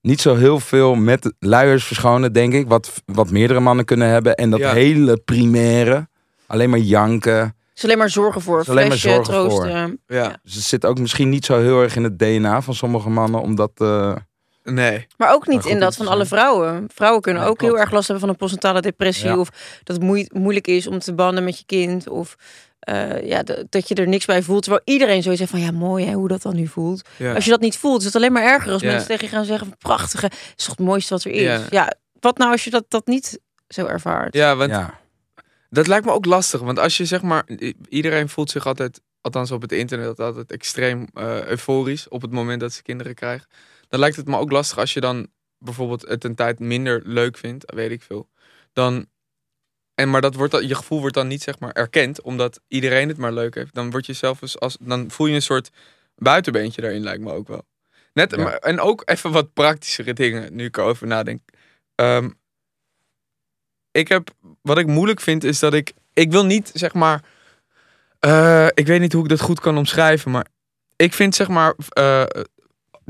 niet 0.00 0.20
zo 0.20 0.36
heel 0.36 0.60
veel 0.60 0.94
met 0.94 1.32
luiers 1.38 1.84
verschonen, 1.84 2.32
denk 2.32 2.52
ik. 2.52 2.68
Wat, 2.68 3.02
wat 3.06 3.30
meerdere 3.30 3.60
mannen 3.60 3.84
kunnen 3.84 4.08
hebben. 4.08 4.34
En 4.34 4.50
dat 4.50 4.60
Ja. 4.60 4.72
hele 4.72 5.16
primaire, 5.16 6.08
alleen 6.46 6.70
maar 6.70 6.78
janken. 6.78 7.54
is 7.74 7.84
alleen 7.84 7.98
maar 7.98 8.10
zorgen 8.10 8.40
voor. 8.40 8.64
Alleen 8.66 8.88
maar 8.88 8.98
Flesje, 8.98 9.08
zorgen 9.08 9.34
voor. 9.34 9.60
troosten. 9.60 10.00
Ja. 10.06 10.40
Dus 10.42 10.54
het 10.54 10.64
zit 10.64 10.86
ook 10.86 10.98
misschien 10.98 11.28
niet 11.28 11.44
zo 11.44 11.60
heel 11.60 11.82
erg 11.82 11.96
in 11.96 12.04
het 12.04 12.18
DNA 12.18 12.62
van 12.62 12.74
sommige 12.74 13.08
mannen. 13.10 13.40
Omdat, 13.40 13.70
eh, 13.76 14.16
Nee. 14.64 15.06
Maar 15.16 15.32
ook 15.32 15.46
niet 15.46 15.54
Maar 15.54 15.62
goed, 15.62 15.72
in 15.72 15.78
dat 15.78 15.88
het 15.88 15.96
van 15.96 16.06
is, 16.06 16.12
alle 16.12 16.26
vrouwen. 16.26 16.86
Vrouwen 16.94 17.22
kunnen 17.22 17.42
Nee, 17.42 17.50
ook 17.50 17.60
heel 17.60 17.78
erg 17.78 17.90
last 17.90 18.04
hebben 18.08 18.20
van 18.20 18.28
een 18.28 18.40
postnatale 18.40 18.80
depressie. 18.80 19.28
Ja. 19.28 19.38
Of 19.38 19.48
dat 19.82 19.96
het 19.96 20.04
moei- 20.04 20.28
moeilijk 20.32 20.66
is 20.66 20.86
om 20.86 20.98
te 20.98 21.14
banden 21.14 21.44
met 21.44 21.58
je 21.58 21.64
kind. 21.66 22.08
Of 22.08 22.36
eh, 22.80 23.26
ja, 23.26 23.42
dat 23.68 23.88
je 23.88 23.94
er 23.94 24.08
niks 24.08 24.24
bij 24.24 24.42
voelt. 24.42 24.62
Terwijl 24.62 24.82
iedereen 24.84 25.22
zoiets 25.22 25.40
zegt 25.40 25.52
van 25.52 25.60
ja, 25.60 25.70
mooi 25.70 26.06
hè, 26.06 26.12
hoe 26.12 26.28
dat 26.28 26.42
dan 26.42 26.54
nu 26.54 26.66
voelt. 26.66 27.08
Ja. 27.16 27.34
Als 27.34 27.44
je 27.44 27.50
dat 27.50 27.60
niet 27.60 27.76
voelt, 27.78 27.98
is 28.00 28.06
het 28.06 28.16
alleen 28.16 28.32
maar 28.32 28.42
erger 28.42 28.72
als 28.72 28.82
Ja. 28.82 28.88
mensen 28.90 29.08
tegen 29.08 29.24
je 29.24 29.30
gaan 29.34 29.44
zeggen 29.44 29.66
van 29.66 29.76
prachtige, 29.78 30.30
is 30.56 30.64
toch 30.64 30.76
het 30.76 30.86
mooiste 30.86 31.14
wat 31.14 31.24
er 31.24 31.30
is. 31.30 31.40
Ja. 31.42 31.60
Ja. 31.70 31.92
wat 32.20 32.38
nou 32.38 32.50
als 32.52 32.64
je 32.64 32.70
dat, 32.70 32.84
dat 32.88 33.06
niet 33.06 33.38
zo 33.68 33.86
ervaart? 33.86 34.34
ja, 34.34 34.56
want 34.56 34.70
ja. 34.70 34.98
dat 35.70 35.86
lijkt 35.86 36.04
me 36.06 36.12
ook 36.12 36.24
lastig. 36.24 36.60
Want 36.60 36.78
als 36.78 36.96
je 36.96 37.04
zeg 37.04 37.22
maar, 37.22 37.44
iedereen 37.88 38.28
voelt 38.28 38.50
zich 38.50 38.66
altijd, 38.66 39.00
althans 39.20 39.50
op 39.50 39.62
het 39.62 39.72
internet, 39.72 40.20
altijd 40.20 40.52
extreem 40.52 41.06
eh, 41.14 41.44
euforisch 41.46 42.08
op 42.08 42.22
het 42.22 42.30
moment 42.30 42.60
dat 42.60 42.72
ze 42.72 42.82
kinderen 42.82 43.14
krijgen. 43.14 43.46
Dan 43.90 44.00
lijkt 44.00 44.16
het 44.16 44.26
me 44.26 44.36
ook 44.36 44.50
lastig 44.50 44.78
als 44.78 44.92
je 44.92 45.00
dan 45.00 45.28
bijvoorbeeld 45.58 46.08
het 46.08 46.24
een 46.24 46.34
tijd 46.34 46.58
minder 46.58 47.02
leuk 47.04 47.36
vindt, 47.36 47.72
weet 47.74 47.90
ik 47.90 48.02
veel. 48.02 48.28
Dan, 48.72 49.06
en 49.94 50.10
maar 50.10 50.20
dat 50.20 50.34
wordt 50.34 50.52
dan, 50.52 50.66
je 50.68 50.74
gevoel 50.74 51.00
wordt 51.00 51.14
dan 51.14 51.26
niet 51.28 51.42
zeg 51.42 51.58
maar 51.58 51.72
erkend, 51.72 52.22
omdat 52.22 52.60
iedereen 52.68 53.08
het 53.08 53.16
maar 53.16 53.32
leuk 53.32 53.54
heeft. 53.54 53.74
Dan 53.74 53.90
word 53.90 54.06
je 54.06 54.12
zelf 54.12 54.42
eens 54.42 54.58
als, 54.58 54.76
dan 54.80 55.10
voel 55.10 55.26
je 55.26 55.34
een 55.34 55.42
soort 55.42 55.70
buitenbeentje 56.16 56.80
daarin, 56.80 57.02
lijkt 57.02 57.22
me 57.22 57.32
ook 57.32 57.48
wel. 57.48 57.64
Net, 58.12 58.30
Ja. 58.30 58.42
maar- 58.42 58.56
en 58.58 58.80
ook 58.80 59.02
even 59.04 59.32
wat 59.32 59.52
praktischere 59.52 60.12
dingen, 60.12 60.54
nu 60.54 60.64
ik 60.64 60.76
erover 60.76 61.06
nadenk. 61.06 61.40
Ehm, 61.94 62.30
ik 63.90 64.08
heb, 64.08 64.30
wat 64.62 64.78
ik 64.78 64.86
moeilijk 64.86 65.20
vind, 65.20 65.44
is 65.44 65.58
dat 65.58 65.74
ik, 65.74 65.92
ik 66.12 66.30
wil 66.30 66.44
niet 66.44 66.70
zeg 66.74 66.94
maar, 66.94 67.24
eh, 68.18 68.66
ik 68.74 68.86
weet 68.86 69.00
niet 69.00 69.12
hoe 69.12 69.22
ik 69.22 69.28
dat 69.28 69.40
goed 69.40 69.60
kan 69.60 69.76
omschrijven, 69.78 70.30
maar 70.30 70.46
ik 70.96 71.14
vind 71.14 71.34
zeg 71.34 71.48
maar 71.48 71.74
eh, 71.88 72.24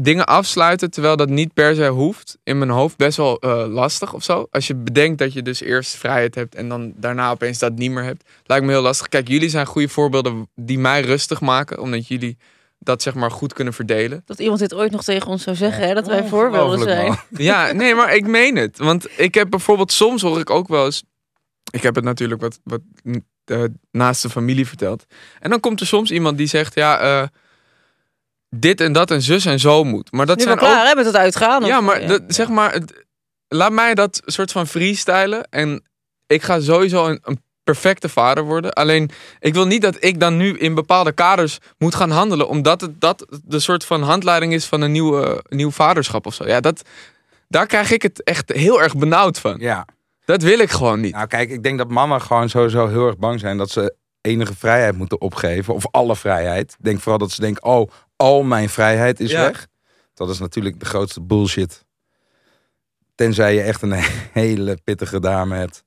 dingen 0.02 0.26
afsluiten 0.26 0.90
terwijl 0.90 1.16
dat 1.16 1.28
niet 1.28 1.54
per 1.54 1.74
se 1.74 1.86
hoeft 1.88 2.38
in 2.42 2.58
mijn 2.58 2.70
hoofd 2.70 2.96
best 2.96 3.16
wel 3.16 3.38
eh, 3.38 3.64
lastig 3.68 4.12
of 4.12 4.24
zo. 4.24 4.46
Als 4.50 4.66
je 4.66 4.74
bedenkt 4.74 5.18
dat 5.18 5.32
je 5.32 5.42
dus 5.42 5.60
eerst 5.60 5.96
vrijheid 5.96 6.34
hebt 6.34 6.54
en 6.54 6.68
dan 6.68 6.92
daarna 6.96 7.30
opeens 7.30 7.58
dat 7.58 7.72
niet 7.72 7.90
meer 7.90 8.04
hebt, 8.04 8.24
lijkt 8.44 8.64
me 8.64 8.72
heel 8.72 8.82
lastig. 8.82 9.08
Kijk, 9.08 9.28
jullie 9.28 9.48
zijn 9.48 9.66
goede 9.66 9.88
voorbeelden 9.88 10.48
die 10.54 10.78
mij 10.78 11.00
rustig 11.00 11.40
maken, 11.40 11.80
omdat 11.80 12.06
jullie 12.08 12.38
dat 12.78 13.02
zeg 13.02 13.14
maar 13.14 13.30
goed 13.30 13.52
kunnen 13.52 13.74
verdelen. 13.74 14.22
Dat 14.26 14.38
iemand 14.38 14.58
dit 14.58 14.74
ooit 14.74 14.90
nog 14.90 15.04
tegen 15.04 15.28
ons 15.28 15.42
zou 15.42 15.56
zeggen, 15.56 15.86
hè, 15.88 15.94
dat 15.94 16.06
wij 16.06 16.24
voorbeelden 16.24 16.78
zijn. 16.78 17.06
man. 17.06 17.18
Ja, 17.36 17.72
nee, 17.72 17.94
maar 17.94 18.14
ik 18.14 18.26
meen 18.26 18.56
het. 18.56 18.78
Want 18.78 19.18
ik 19.20 19.34
heb 19.34 19.50
bijvoorbeeld, 19.50 19.92
soms 19.92 20.22
hoor 20.22 20.40
ik 20.40 20.50
ook 20.50 20.68
wel 20.68 20.84
eens. 20.84 21.02
Ik 21.70 21.82
heb 21.82 21.94
het 21.94 22.04
natuurlijk 22.04 22.40
wat, 22.40 22.60
wat 22.64 22.80
eh, 23.44 23.64
naast 23.90 24.22
de 24.22 24.30
familie 24.30 24.66
verteld. 24.66 25.04
En 25.40 25.50
dan 25.50 25.60
komt 25.60 25.80
er 25.80 25.86
soms 25.86 26.10
iemand 26.10 26.38
die 26.38 26.46
zegt: 26.46 26.74
Ja, 26.74 26.98
eh, 26.98 27.28
dit 28.56 28.80
en 28.80 28.92
dat 28.92 29.10
en 29.10 29.22
zus 29.22 29.44
en 29.46 29.58
zo 29.58 29.84
moet. 29.84 30.12
Maar 30.12 30.26
dat 30.26 30.36
nu 30.38 30.42
zijn 30.42 30.56
klaar 30.58 30.88
ook. 30.90 30.96
met 30.96 31.06
het 31.06 31.16
uitgaan. 31.16 31.64
Ja, 31.64 31.80
maar 31.80 32.06
dat, 32.06 32.22
zeg 32.28 32.48
maar, 32.48 32.72
het- 32.72 33.04
laat 33.48 33.72
mij 33.72 33.94
dat 33.94 34.22
soort 34.24 34.52
van 34.52 34.66
freestylen. 34.66 35.44
En 35.50 35.82
ik 36.26 36.42
ga 36.42 36.60
sowieso 36.60 37.06
een, 37.06 37.20
een 37.22 37.42
perfecte 37.64 38.08
vader 38.08 38.44
worden. 38.44 38.72
Alleen, 38.72 39.10
ik 39.38 39.54
wil 39.54 39.66
niet 39.66 39.82
dat 39.82 39.96
ik 40.04 40.20
dan 40.20 40.36
nu 40.36 40.58
in 40.58 40.74
bepaalde 40.74 41.12
kaders 41.12 41.58
moet 41.78 41.94
gaan 41.94 42.10
handelen. 42.10 42.48
Omdat 42.48 42.80
het 42.80 43.00
dat 43.00 43.26
de 43.44 43.58
soort 43.58 43.84
van 43.84 44.02
handleiding 44.02 44.52
is 44.52 44.64
van 44.66 44.80
een 44.80 44.92
nieuwe, 44.92 45.44
nieuw 45.48 45.70
vaderschap 45.70 46.26
of 46.26 46.34
zo. 46.34 46.46
Ja, 46.46 46.60
dat, 46.60 46.82
daar 47.48 47.66
krijg 47.66 47.90
ik 47.90 48.02
het 48.02 48.22
echt 48.22 48.52
heel 48.52 48.82
erg 48.82 48.96
benauwd 48.96 49.38
van. 49.38 49.56
Ja. 49.58 49.86
Dat 50.24 50.42
wil 50.42 50.58
ik 50.58 50.70
gewoon 50.70 51.00
niet. 51.00 51.12
Nou 51.14 51.26
kijk, 51.26 51.50
ik 51.50 51.62
denk 51.62 51.78
dat 51.78 51.88
mannen 51.88 52.20
gewoon 52.20 52.48
sowieso 52.48 52.88
heel 52.88 53.06
erg 53.06 53.16
bang 53.18 53.40
zijn 53.40 53.56
dat 53.56 53.70
ze 53.70 53.94
enige 54.20 54.54
vrijheid 54.54 54.96
moeten 54.96 55.20
opgeven. 55.20 55.74
Of 55.74 55.86
alle 55.90 56.16
vrijheid. 56.16 56.72
Ik 56.78 56.84
denk 56.84 57.00
vooral 57.00 57.18
dat 57.18 57.30
ze 57.30 57.40
denken, 57.40 57.64
oh, 57.64 57.90
al 58.20 58.42
mijn 58.42 58.68
vrijheid 58.68 59.20
is 59.20 59.30
Ja. 59.30 59.40
weg. 59.42 59.66
Dat 60.14 60.28
is 60.30 60.38
natuurlijk 60.38 60.80
de 60.80 60.86
grootste 60.86 61.20
bullshit. 61.22 61.84
Tenzij 63.14 63.54
je 63.54 63.60
echt 63.62 63.82
een 63.82 63.92
hele 64.32 64.78
pittige 64.84 65.20
dame 65.20 65.56
hebt 65.56 65.84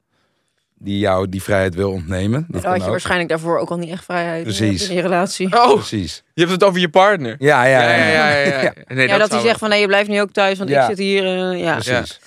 die 0.75 0.99
jou 0.99 1.29
die 1.29 1.43
vrijheid 1.43 1.75
wil 1.75 1.91
ontnemen. 1.91 2.45
Dat 2.49 2.61
Dan 2.61 2.71
had 2.71 2.79
je 2.79 2.85
ook. 2.85 2.91
waarschijnlijk 2.91 3.29
daarvoor 3.29 3.57
ook 3.59 3.69
al 3.69 3.77
niet 3.77 3.89
echt 3.89 4.03
vrijheid 4.03 4.43
Precies. 4.43 4.89
in 4.89 4.95
je 4.95 5.01
relatie. 5.01 5.53
Oh, 5.61 5.73
Precies. 5.73 6.23
je 6.33 6.41
hebt 6.41 6.53
het 6.53 6.63
over 6.63 6.79
je 6.79 6.89
partner. 6.89 7.35
Ja, 7.39 7.63
ja, 7.65 7.81
Ja, 7.81 7.89
ja, 7.95 8.05
ja. 8.05 8.29
ja, 8.29 8.37
ja. 8.45 8.61
Ja. 8.61 8.73
Nee, 8.87 9.07
ja, 9.07 9.17
dat, 9.17 9.31
hij 9.31 9.41
zegt 9.41 9.59
van 9.59 9.69
nee, 9.69 9.79
je 9.81 9.87
blijft 9.87 10.09
nu 10.09 10.21
ook 10.21 10.31
thuis, 10.31 10.57
want 10.57 10.69
Ja. 10.69 10.81
ik 10.81 10.87
zit 10.89 10.97
hier. 10.97 11.23
eh, 11.51 11.59
ja. 11.59 11.73
Precies. 11.73 12.19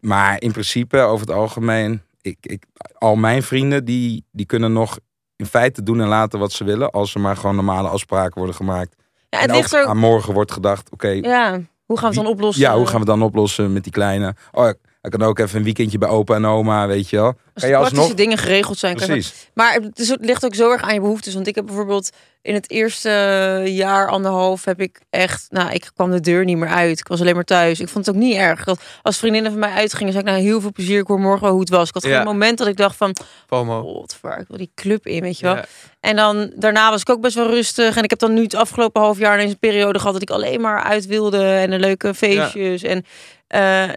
Maar 0.00 0.40
in 0.42 0.52
principe, 0.52 0.98
over 0.98 1.26
het 1.26 1.36
algemeen, 1.36 2.02
ik, 2.20 2.36
ik, 2.40 2.64
al 2.98 3.16
mijn 3.16 3.42
vrienden 3.42 3.84
die, 3.84 4.24
die 4.32 4.46
kunnen 4.46 4.72
nog 4.72 4.98
in 5.36 5.46
feite 5.46 5.82
doen 5.82 6.00
en 6.00 6.08
laten 6.08 6.38
wat 6.38 6.52
ze 6.52 6.64
willen. 6.64 6.90
Als 6.90 7.14
er 7.14 7.20
maar 7.20 7.36
gewoon 7.36 7.54
normale 7.54 7.88
afspraken 7.88 8.34
worden 8.38 8.54
gemaakt. 8.54 8.96
Ja, 9.34 9.40
het 9.40 9.50
en 9.50 9.56
ligt 9.56 9.72
er. 9.72 9.84
aan 9.86 9.96
morgen 9.98 10.32
wordt 10.34 10.52
gedacht, 10.52 10.90
oké, 10.90 11.08
ja, 11.08 11.20
Ja, 11.22 11.60
hoe 11.84 11.98
gaan 11.98 12.10
we 12.10 12.14
het 12.16 12.24
dan 12.24 12.32
oplossen? 12.34 12.72
hoe 12.72 12.86
gaan 12.86 13.00
we 13.00 13.06
dan 13.06 13.22
oplossen 13.22 13.72
met 13.72 13.82
die 13.82 13.92
kleine? 13.92 14.34
Oh, 14.52 14.68
ik 15.02 15.10
kan 15.10 15.22
ook 15.22 15.38
even 15.38 15.58
een 15.58 15.64
weekendje 15.64 15.98
bij 15.98 16.08
opa 16.08 16.34
en 16.34 16.44
oma, 16.46 16.86
weet 16.86 17.08
je 17.10 17.16
wel. 17.16 17.34
Als 17.54 17.62
Kan 17.62 17.72
je 17.72 17.78
praktische 17.78 18.00
alsnog? 18.02 18.16
dingen 18.24 18.38
geregeld 18.38 18.78
zijn. 18.78 18.96
kan 18.96 19.06
je- 19.06 19.12
Precies. 19.12 19.48
Maar 19.54 19.72
het, 19.74 19.98
is, 19.98 20.08
het 20.08 20.24
ligt 20.24 20.44
ook 20.44 20.54
zo 20.54 20.70
erg 20.70 20.82
aan 20.82 20.94
je 20.94 21.00
behoeftes. 21.00 21.34
Want 21.34 21.46
ik 21.46 21.54
heb 21.54 21.66
bijvoorbeeld 21.66 22.10
in 22.42 22.54
het 22.54 22.70
eerste 22.70 23.10
jaar, 23.64 24.08
anderhalf, 24.08 24.64
heb 24.64 24.80
ik 24.80 25.00
echt... 25.10 25.46
Nou, 25.50 25.70
ik 25.72 25.90
kwam 25.94 26.10
de 26.10 26.20
deur 26.20 26.44
niet 26.44 26.56
meer 26.56 26.68
uit. 26.68 26.98
Ik 26.98 27.08
was 27.08 27.20
alleen 27.20 27.34
maar 27.34 27.44
thuis. 27.44 27.80
Ik 27.80 27.88
vond 27.88 28.06
het 28.06 28.14
ook 28.14 28.20
niet 28.22 28.36
erg. 28.36 28.64
Dat 28.64 28.80
als 29.02 29.18
vriendinnen 29.18 29.50
van 29.50 29.60
mij 29.60 29.70
uitgingen, 29.70 30.12
zei 30.12 30.24
ik 30.24 30.30
nou 30.30 30.42
heel 30.42 30.60
veel 30.60 30.72
plezier. 30.72 30.98
Ik 31.00 31.06
hoor 31.06 31.20
morgen 31.20 31.42
wel 31.42 31.50
hoe 31.50 31.60
het 31.60 31.68
was. 31.70 31.88
Ik 31.88 31.94
had 31.94 32.02
Ja. 32.02 32.16
geen 32.16 32.24
moment 32.24 32.58
dat 32.58 32.66
ik 32.66 32.76
dacht 32.76 32.96
van... 32.96 33.16
FOMO. 33.46 33.82
Godver, 33.82 34.38
ik 34.38 34.48
wil 34.48 34.56
die 34.58 34.70
club 34.74 35.06
in, 35.06 35.20
weet 35.22 35.38
je 35.38 35.44
wel. 35.44 35.54
Ja. 35.54 35.64
En 36.00 36.16
dan 36.16 36.52
daarna 36.56 36.90
was 36.90 37.00
ik 37.00 37.10
ook 37.10 37.20
best 37.20 37.34
wel 37.34 37.46
rustig. 37.50 37.96
En 37.96 38.02
ik 38.02 38.10
heb 38.10 38.18
dan 38.18 38.34
nu 38.34 38.42
het 38.42 38.54
afgelopen 38.54 39.02
half 39.02 39.18
jaar 39.18 39.34
ineens 39.34 39.50
een 39.52 39.58
periode 39.58 39.98
gehad 39.98 40.12
dat 40.12 40.22
ik 40.22 40.30
alleen 40.30 40.60
maar 40.60 40.82
uit 40.82 41.06
wilde 41.06 41.44
en 41.44 41.72
een 41.72 41.80
leuke 41.80 42.14
feestjes. 42.14 42.82
En 42.82 43.04
eh, 43.46 43.88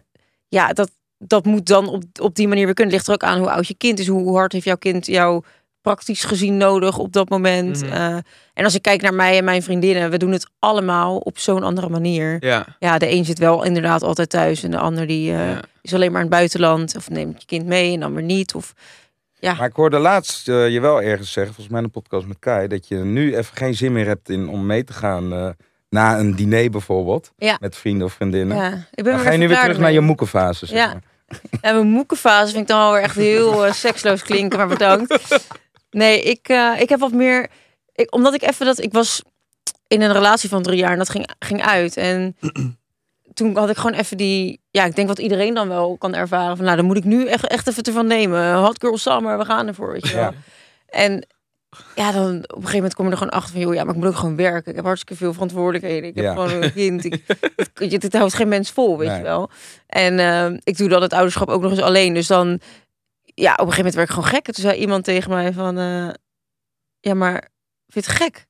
ja, 0.47 0.73
dat, 0.73 0.91
dat 1.17 1.45
moet 1.45 1.65
dan 1.65 1.87
op, 1.87 2.03
op 2.21 2.35
die 2.35 2.47
manier 2.47 2.65
weer 2.65 2.73
kunnen. 2.73 2.93
Het 2.93 3.07
ligt 3.07 3.19
er 3.19 3.25
ook 3.25 3.33
aan 3.33 3.39
hoe 3.39 3.51
oud 3.51 3.67
je 3.67 3.75
kind 3.77 3.99
is. 3.99 4.07
Hoe, 4.07 4.35
hard 4.37 4.51
heeft 4.51 4.65
jouw 4.65 4.75
kind 4.77 5.05
jou 5.05 5.43
praktisch 5.81 6.23
gezien 6.23 6.57
nodig 6.57 6.97
op 6.97 7.13
dat 7.13 7.29
moment. 7.29 7.81
Mhm. 7.83 7.93
Eh, 7.93 8.15
en 8.53 8.63
als 8.63 8.75
ik 8.75 8.81
kijk 8.81 9.01
naar 9.01 9.13
mij 9.13 9.37
en 9.37 9.43
mijn 9.43 9.63
vriendinnen, 9.63 10.09
we 10.09 10.17
doen 10.17 10.31
het 10.31 10.47
allemaal 10.59 11.17
op 11.17 11.37
zo'n 11.39 11.63
andere 11.63 11.89
manier. 11.89 12.37
Ja. 12.39 12.65
Ja, 12.79 12.97
de 12.97 13.11
een 13.11 13.25
zit 13.25 13.39
wel 13.39 13.63
inderdaad 13.63 14.03
altijd 14.03 14.29
thuis 14.29 14.63
en 14.63 14.71
de 14.71 14.77
ander 14.77 15.07
die 15.07 15.31
eh, 15.31 15.49
Ja. 15.49 15.61
is 15.81 15.93
alleen 15.93 16.11
maar 16.11 16.21
in 16.21 16.27
het 16.27 16.35
buitenland. 16.35 16.95
Of 16.95 17.09
neemt 17.09 17.39
je 17.41 17.45
kind 17.45 17.65
mee 17.65 17.93
en 17.93 17.99
dan 17.99 18.13
weer 18.13 18.23
niet. 18.23 18.55
Of 18.55 18.73
Maar 19.41 19.65
ik 19.65 19.75
hoorde 19.75 19.99
laatst 19.99 20.47
eh, 20.49 20.69
je 20.69 20.79
wel 20.79 21.01
ergens 21.01 21.31
zeggen, 21.31 21.53
volgens 21.53 21.67
mij 21.75 21.79
in 21.79 21.85
een 21.85 22.01
podcast 22.01 22.27
met 22.27 22.39
Kai, 22.39 22.67
dat 22.67 22.87
je 22.87 22.95
nu 22.95 23.35
even 23.37 23.57
geen 23.57 23.75
zin 23.75 23.91
meer 23.91 24.05
hebt 24.05 24.29
in, 24.29 24.49
om 24.49 24.65
mee 24.65 24.83
te 24.83 24.93
gaan 24.93 25.33
eh, 25.33 25.49
na 25.89 26.19
een 26.19 26.35
diner 26.35 26.69
bijvoorbeeld. 26.69 27.31
Ja. 27.37 27.57
Met 27.59 27.75
vrienden 27.75 28.07
of 28.07 28.13
vriendinnen. 28.13 28.57
ja, 28.57 28.87
ik 28.91 29.03
ben 29.03 29.13
Dan 29.13 29.21
ga 29.21 29.31
je 29.31 29.37
nu 29.37 29.47
weer 29.47 29.59
terug 29.59 29.77
naar 29.77 29.91
je 29.91 30.01
moekenfase, 30.01 30.65
zeg 30.65 30.77
Ja. 30.77 30.87
maar. 30.87 31.01
En 31.61 31.75
mijn 31.75 31.87
moekenfase 31.87 32.51
vind 32.51 32.61
ik 32.61 32.67
dan 32.67 32.79
wel 32.79 32.91
weer 32.91 33.01
echt 33.01 33.15
heel 33.15 33.65
eh, 33.65 33.71
seksloos 33.73 34.23
klinken, 34.23 34.57
maar 34.57 34.67
bedankt. 34.67 35.39
Nee, 35.89 36.21
ik, 36.21 36.47
eh, 36.49 36.71
ik 36.79 36.89
heb 36.89 36.99
wat 36.99 37.11
meer... 37.11 37.47
Ik, 37.95 38.13
omdat 38.15 38.33
ik 38.33 38.41
even 38.41 38.65
dat... 38.65 38.81
Ik 38.81 38.93
was 38.93 39.21
in 39.87 40.01
een 40.01 40.11
relatie 40.11 40.49
van 40.49 40.63
drie 40.63 40.77
jaar 40.77 40.91
en 40.91 40.97
dat 40.97 41.09
ging, 41.09 41.29
ging 41.39 41.63
uit. 41.63 41.97
En 41.97 42.35
toen 43.33 43.57
had 43.57 43.69
ik 43.69 43.77
gewoon 43.77 43.93
even 43.99 44.17
die... 44.17 44.61
Ja, 44.71 44.85
ik 44.85 44.95
denk 44.95 45.07
wat 45.07 45.19
iedereen 45.19 45.53
dan 45.53 45.67
wel 45.67 45.97
kan 45.97 46.15
ervaren. 46.15 46.55
Van, 46.55 46.65
nou, 46.65 46.77
dan 46.77 46.85
moet 46.85 46.97
ik 46.97 47.03
nu 47.03 47.27
echt, 47.27 47.47
echt 47.47 47.67
even 47.67 47.83
ervan 47.83 48.07
nemen. 48.07 48.53
Hot 48.53 48.79
girl 48.79 48.97
summer, 48.97 49.37
we 49.37 49.45
gaan 49.45 49.67
ervoor, 49.67 49.91
weet 49.91 50.07
je 50.07 50.15
wel. 50.15 50.23
Ja. 50.23 50.33
En 50.87 51.27
ja, 51.95 52.11
dan 52.11 52.35
op 52.37 52.41
een 52.41 52.55
gegeven 52.55 52.73
moment 52.75 52.93
kom 52.93 53.05
je 53.05 53.11
er 53.11 53.17
gewoon 53.17 53.33
achter 53.33 53.51
van... 53.51 53.61
joh, 53.61 53.73
ja, 53.73 53.83
maar 53.83 53.95
ik 53.95 53.99
moet 54.01 54.09
ook 54.09 54.15
gewoon 54.15 54.35
werken. 54.35 54.69
Ik 54.69 54.75
heb 54.75 54.85
hartstikke 54.85 55.15
veel 55.23 55.33
verantwoordelijkheden. 55.33 56.09
Ik 56.09 56.15
heb 56.15 56.23
Ja. 56.25 56.31
gewoon 56.33 56.63
een 56.63 56.73
kind. 56.73 57.05
Ik, 57.05 57.23
het, 57.91 58.03
het, 58.03 58.13
houdt 58.13 58.33
geen 58.33 58.47
mens 58.47 58.71
vol, 58.71 58.97
weet 58.97 59.07
Nee. 59.07 59.17
je 59.17 59.23
wel. 59.23 59.49
En 59.87 60.19
eh, 60.19 60.59
ik 60.63 60.77
doe 60.77 60.89
dan 60.89 61.01
het 61.01 61.13
ouderschap 61.13 61.49
ook 61.49 61.61
nog 61.61 61.71
eens 61.71 61.81
alleen. 61.81 62.13
Dus 62.13 62.27
dan, 62.27 62.47
ja, 63.23 63.51
op 63.53 63.59
een 63.59 63.71
gegeven 63.71 63.75
moment 63.77 63.95
werd 63.95 64.07
ik 64.07 64.13
gewoon 64.13 64.29
gek. 64.29 64.47
En 64.47 64.53
toen 64.53 64.63
zei 64.63 64.79
iemand 64.79 65.03
tegen 65.03 65.29
mij 65.29 65.53
van... 65.53 65.77
eh, 65.77 66.09
ja, 66.99 67.13
maar 67.13 67.49
vind 67.87 68.05
je 68.05 68.11
het 68.11 68.21
gek? 68.21 68.45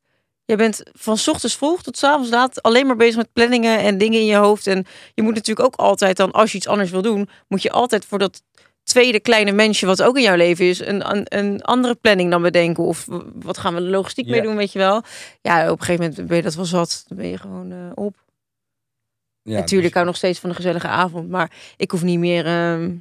Jij 0.45 0.57
bent 0.57 0.83
van 0.93 1.17
's 1.17 1.27
ochtends 1.27 1.55
vroeg 1.55 1.83
tot 1.83 1.97
's 1.97 2.03
avonds 2.03 2.29
laat 2.29 2.61
alleen 2.61 2.87
maar 2.87 2.95
bezig 2.95 3.15
met 3.15 3.33
planningen 3.33 3.79
en 3.79 3.97
dingen 3.97 4.19
in 4.19 4.25
je 4.25 4.35
hoofd. 4.35 4.67
En 4.67 4.85
je 5.13 5.21
moet 5.21 5.33
natuurlijk 5.35 5.65
ook 5.67 5.75
altijd 5.75 6.17
dan, 6.17 6.31
als 6.31 6.51
je 6.51 6.57
iets 6.57 6.67
anders 6.67 6.89
wil 6.91 7.01
doen, 7.01 7.29
moet 7.47 7.61
je 7.61 7.71
altijd 7.71 8.05
voor 8.05 8.19
dat 8.19 8.41
tweede 8.87 9.19
kleine 9.19 9.51
mensje 9.51 9.85
wat 9.85 10.01
ook 10.03 10.15
in 10.17 10.23
jouw 10.23 10.35
leven 10.35 10.65
is, 10.65 10.79
een, 10.79 11.15
een, 11.15 11.25
een 11.25 11.61
andere 11.61 11.95
planning 11.95 12.31
dan 12.31 12.41
bedenken. 12.41 12.83
Of 12.83 13.05
wat 13.33 13.57
gaan 13.57 13.73
we 13.73 13.81
logistiek 13.81 14.27
mee 14.27 14.41
doen, 14.41 14.55
weet 14.55 14.71
je 14.71 14.79
wel. 14.79 15.03
Ja, 15.41 15.71
op 15.71 15.79
een 15.79 15.85
gegeven 15.85 16.05
moment 16.09 16.27
ben 16.27 16.37
je 16.37 16.43
dat 16.43 16.55
wel 16.55 16.65
zat. 16.65 17.03
Dan 17.07 17.17
ben 17.17 17.27
je 17.27 17.37
gewoon 17.37 17.71
eh, 17.71 17.77
op. 17.95 18.15
Ja, 19.41 19.53
Natuurlijk 19.53 19.83
dus- 19.83 19.93
hou 19.93 20.05
nog 20.05 20.15
steeds 20.15 20.39
van 20.39 20.49
een 20.49 20.55
gezellige 20.55 20.87
avond, 20.87 21.29
maar 21.29 21.51
ik 21.77 21.91
hoef 21.91 22.03
niet 22.03 22.19
meer... 22.19 22.45
ehm, 22.45 22.95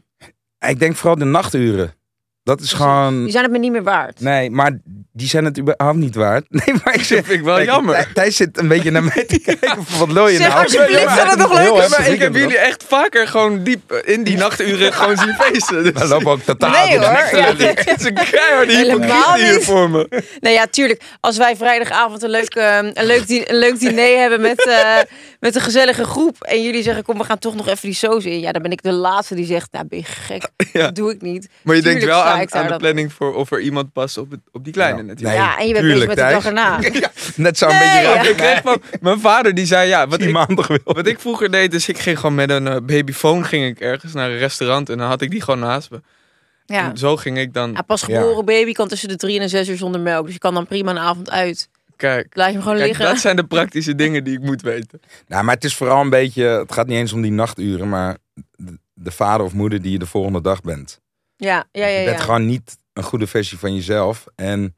Ik 0.69 0.79
denk 0.79 0.97
vooral 0.97 1.19
de 1.19 1.25
nachturen. 1.25 1.95
Dat 2.47 2.61
is 2.61 2.67
Precies. 2.69 2.87
gewoon... 2.87 3.23
die 3.23 3.31
zijn 3.33 3.43
het 3.45 3.53
me 3.53 3.59
niet 3.59 3.73
meer 3.73 3.83
waard. 3.83 4.21
Nee, 4.21 4.51
maar 4.51 4.79
die 5.13 5.29
zijn 5.29 5.45
het 5.45 5.59
überhaupt 5.59 5.99
niet 5.99 6.15
waard. 6.15 6.45
Nee, 6.67 6.75
maar 6.85 6.95
ik 6.95 7.03
zeg... 7.03 7.25
vind 7.25 7.39
ik 7.39 7.43
wel 7.45 7.55
Kijk, 7.57 7.69
jammer. 7.69 8.11
Thijs 8.15 8.37
zit 8.37 8.59
een 8.59 8.69
beetje 8.69 8.91
naar 8.91 9.03
mij 9.05 9.25
te 9.25 9.39
kijken. 9.47 9.85
van, 9.85 10.13
Wat 10.15 10.31
je 10.31 10.37
Zeg 10.37 10.49
nou? 10.49 10.63
alsjeblieft 10.63 11.01
Ja, 11.03 11.17
dat 11.17 11.31
het 11.31 11.39
nog 11.39 11.53
leuk 11.55 11.83
is. 11.83 11.89
Maar 11.89 12.09
ik 12.09 12.19
heb 12.21 12.35
jullie 12.35 12.59
echt 12.59 12.85
vaker 12.89 13.29
gewoon 13.29 13.63
diep 13.65 13.91
eh, 13.93 14.15
in 14.15 14.23
die 14.25 14.37
nachturen 14.37 14.93
gewoon 14.93 15.17
zien 15.17 15.35
feesten. 15.41 15.83
Dus 15.83 15.93
We 16.03 16.07
lopen 16.09 16.31
ook 16.31 16.41
totaal 16.41 16.71
Nee, 16.87 16.91
door 16.99 17.01
de 17.01 17.07
hoor. 17.07 17.39
Ja. 17.39 17.55
het 17.75 17.95
is 18.01 18.05
een 18.05 18.15
keiharde 18.15 18.77
hypocriet 18.77 19.35
hier 19.51 19.63
voor 19.63 19.91
me. 19.91 20.23
Nou 20.41 20.55
ja, 20.55 20.67
tuurlijk. 20.67 21.03
Als 21.21 21.37
wij 21.37 21.57
vrijdagavond 21.57 22.23
een 22.23 22.31
leuk, 22.31 22.55
eh, 22.55 22.77
een 22.93 23.07
leuk, 23.07 23.27
di- 23.27 23.45
een 23.47 23.59
leuk 23.59 23.79
diner 23.79 24.19
hebben 24.21 24.41
met, 24.41 24.67
eh, 24.67 24.97
met 25.41 25.55
een 25.55 25.61
gezellige 25.61 26.05
groep. 26.05 26.37
En 26.43 26.63
jullie 26.63 26.83
zeggen, 26.83 27.05
kom, 27.05 27.19
we 27.19 27.25
gaan 27.25 27.39
toch 27.39 27.55
nog 27.55 27.67
even 27.69 27.79
die 27.83 27.95
saus 27.95 28.25
in. 28.25 28.41
Ja, 28.41 28.53
dan 28.53 28.63
ben 28.63 28.71
ik 28.73 28.83
de 28.83 28.93
laatste 28.93 29.35
die 29.35 29.47
zegt, 29.47 29.69
nou 29.73 29.87
ben 29.89 29.99
je 29.99 30.05
gek. 30.05 30.49
Ja. 30.73 30.83
Dat 30.83 30.95
doe 30.95 31.11
ik 31.13 31.21
niet. 31.23 31.49
Maar 31.63 31.77
je 31.77 31.83
denkt 31.83 32.05
wel 32.05 32.21
sta 32.21 32.36
aan, 32.37 32.43
ik 32.43 32.53
aan 32.55 32.67
de 32.69 32.77
planning 32.77 33.13
voor 33.13 33.35
of 33.35 33.51
er 33.51 33.61
iemand 33.61 33.93
past 33.93 34.19
op, 34.19 34.31
het, 34.31 34.41
op 34.53 34.65
die 34.65 34.73
kleine 34.73 34.99
Ja. 34.99 35.05
natuurlijk. 35.05 35.37
Nee, 35.39 35.47
ja, 35.47 35.59
en 35.59 35.67
je 35.67 35.73
bent 35.73 35.85
tuurlijk, 35.85 36.15
bezig 36.15 36.23
met 36.25 36.29
de 36.29 36.35
dag 36.35 36.45
erna. 36.45 36.79
Net 37.47 37.59
zo 37.59 37.65
een 37.67 37.71
Nee, 37.73 37.81
beetje 37.81 38.01
ja. 38.01 38.15
raar. 38.15 38.27
Ik 38.29 38.37
kreeg 38.37 38.61
van 38.63 38.81
mijn 39.01 39.21
vader 39.21 39.55
die 39.55 39.67
zei 39.67 39.89
ja, 39.89 40.07
wat 40.09 40.19
Die 40.19 40.29
ik, 40.29 40.35
maandag 40.35 40.67
wil. 40.67 40.79
wat 40.85 41.07
ik 41.07 41.21
vroeger 41.21 41.51
deed, 41.51 41.71
dus 41.71 41.89
ik 41.89 41.99
ging 41.99 42.19
gewoon 42.19 42.35
met 42.35 42.51
een 42.51 42.67
eh, 42.69 42.77
babyfoon 42.83 43.45
ging 43.45 43.65
ik 43.67 43.81
ergens 43.81 44.13
naar 44.13 44.31
een 44.31 44.39
restaurant 44.39 44.89
en 44.91 44.99
dan 44.99 45.09
had 45.09 45.21
ik 45.21 45.31
die 45.31 45.41
gewoon 45.43 45.61
naast 45.61 45.91
me. 45.91 46.01
Ja. 46.67 46.91
En 46.91 46.97
zo 46.99 47.17
ging 47.17 47.39
ik 47.39 47.55
dan, 47.55 47.73
Ja, 47.73 47.83
pas 47.83 48.03
geboren 48.03 48.45
baby 48.45 48.73
kan 48.73 48.89
tussen 48.89 49.09
de 49.09 49.17
drie 49.17 49.37
en 49.37 49.43
de 49.43 49.49
zes 49.49 49.69
uur 49.69 49.77
zonder 49.77 50.01
melk. 50.01 50.25
Dus 50.25 50.33
je 50.35 50.41
kan 50.41 50.55
dan 50.55 50.67
prima 50.67 50.91
een 50.91 50.99
avond 50.99 51.31
uit. 51.31 51.69
kijk, 51.97 52.27
Laat 52.37 52.47
je 52.47 52.53
hem 52.53 52.63
gewoon 52.63 52.77
kijk 52.77 52.89
liggen. 52.89 53.07
dat 53.07 53.19
zijn 53.19 53.37
de 53.37 53.45
praktische 53.47 53.95
dingen 54.03 54.25
die 54.25 54.35
ik 54.35 54.43
moet 54.43 54.63
weten. 54.63 55.01
Nou, 55.29 55.45
maar 55.45 55.55
het 55.55 55.65
is 55.65 55.75
vooral 55.75 56.01
een 56.01 56.11
beetje... 56.11 56.45
Het 56.45 56.73
gaat 56.73 56.87
niet 56.87 56.97
eens 56.97 57.13
om 57.13 57.23
die 57.23 57.31
nachturen, 57.33 57.89
maar 57.89 58.17
de, 58.57 58.79
de 58.95 59.11
vader 59.11 59.47
of 59.47 59.53
moeder 59.53 59.83
die 59.83 59.93
je 59.93 59.99
de 59.99 60.07
volgende 60.07 60.41
dag 60.41 60.61
bent. 60.61 61.01
Ja, 61.37 61.65
ja, 61.73 61.87
ja. 61.87 61.99
Je 61.99 62.05
bent 62.05 62.19
ja. 62.19 62.25
gewoon 62.25 62.47
niet 62.47 62.77
een 62.93 63.03
goede 63.03 63.27
versie 63.27 63.59
van 63.59 63.75
jezelf. 63.75 64.25
En 64.35 64.75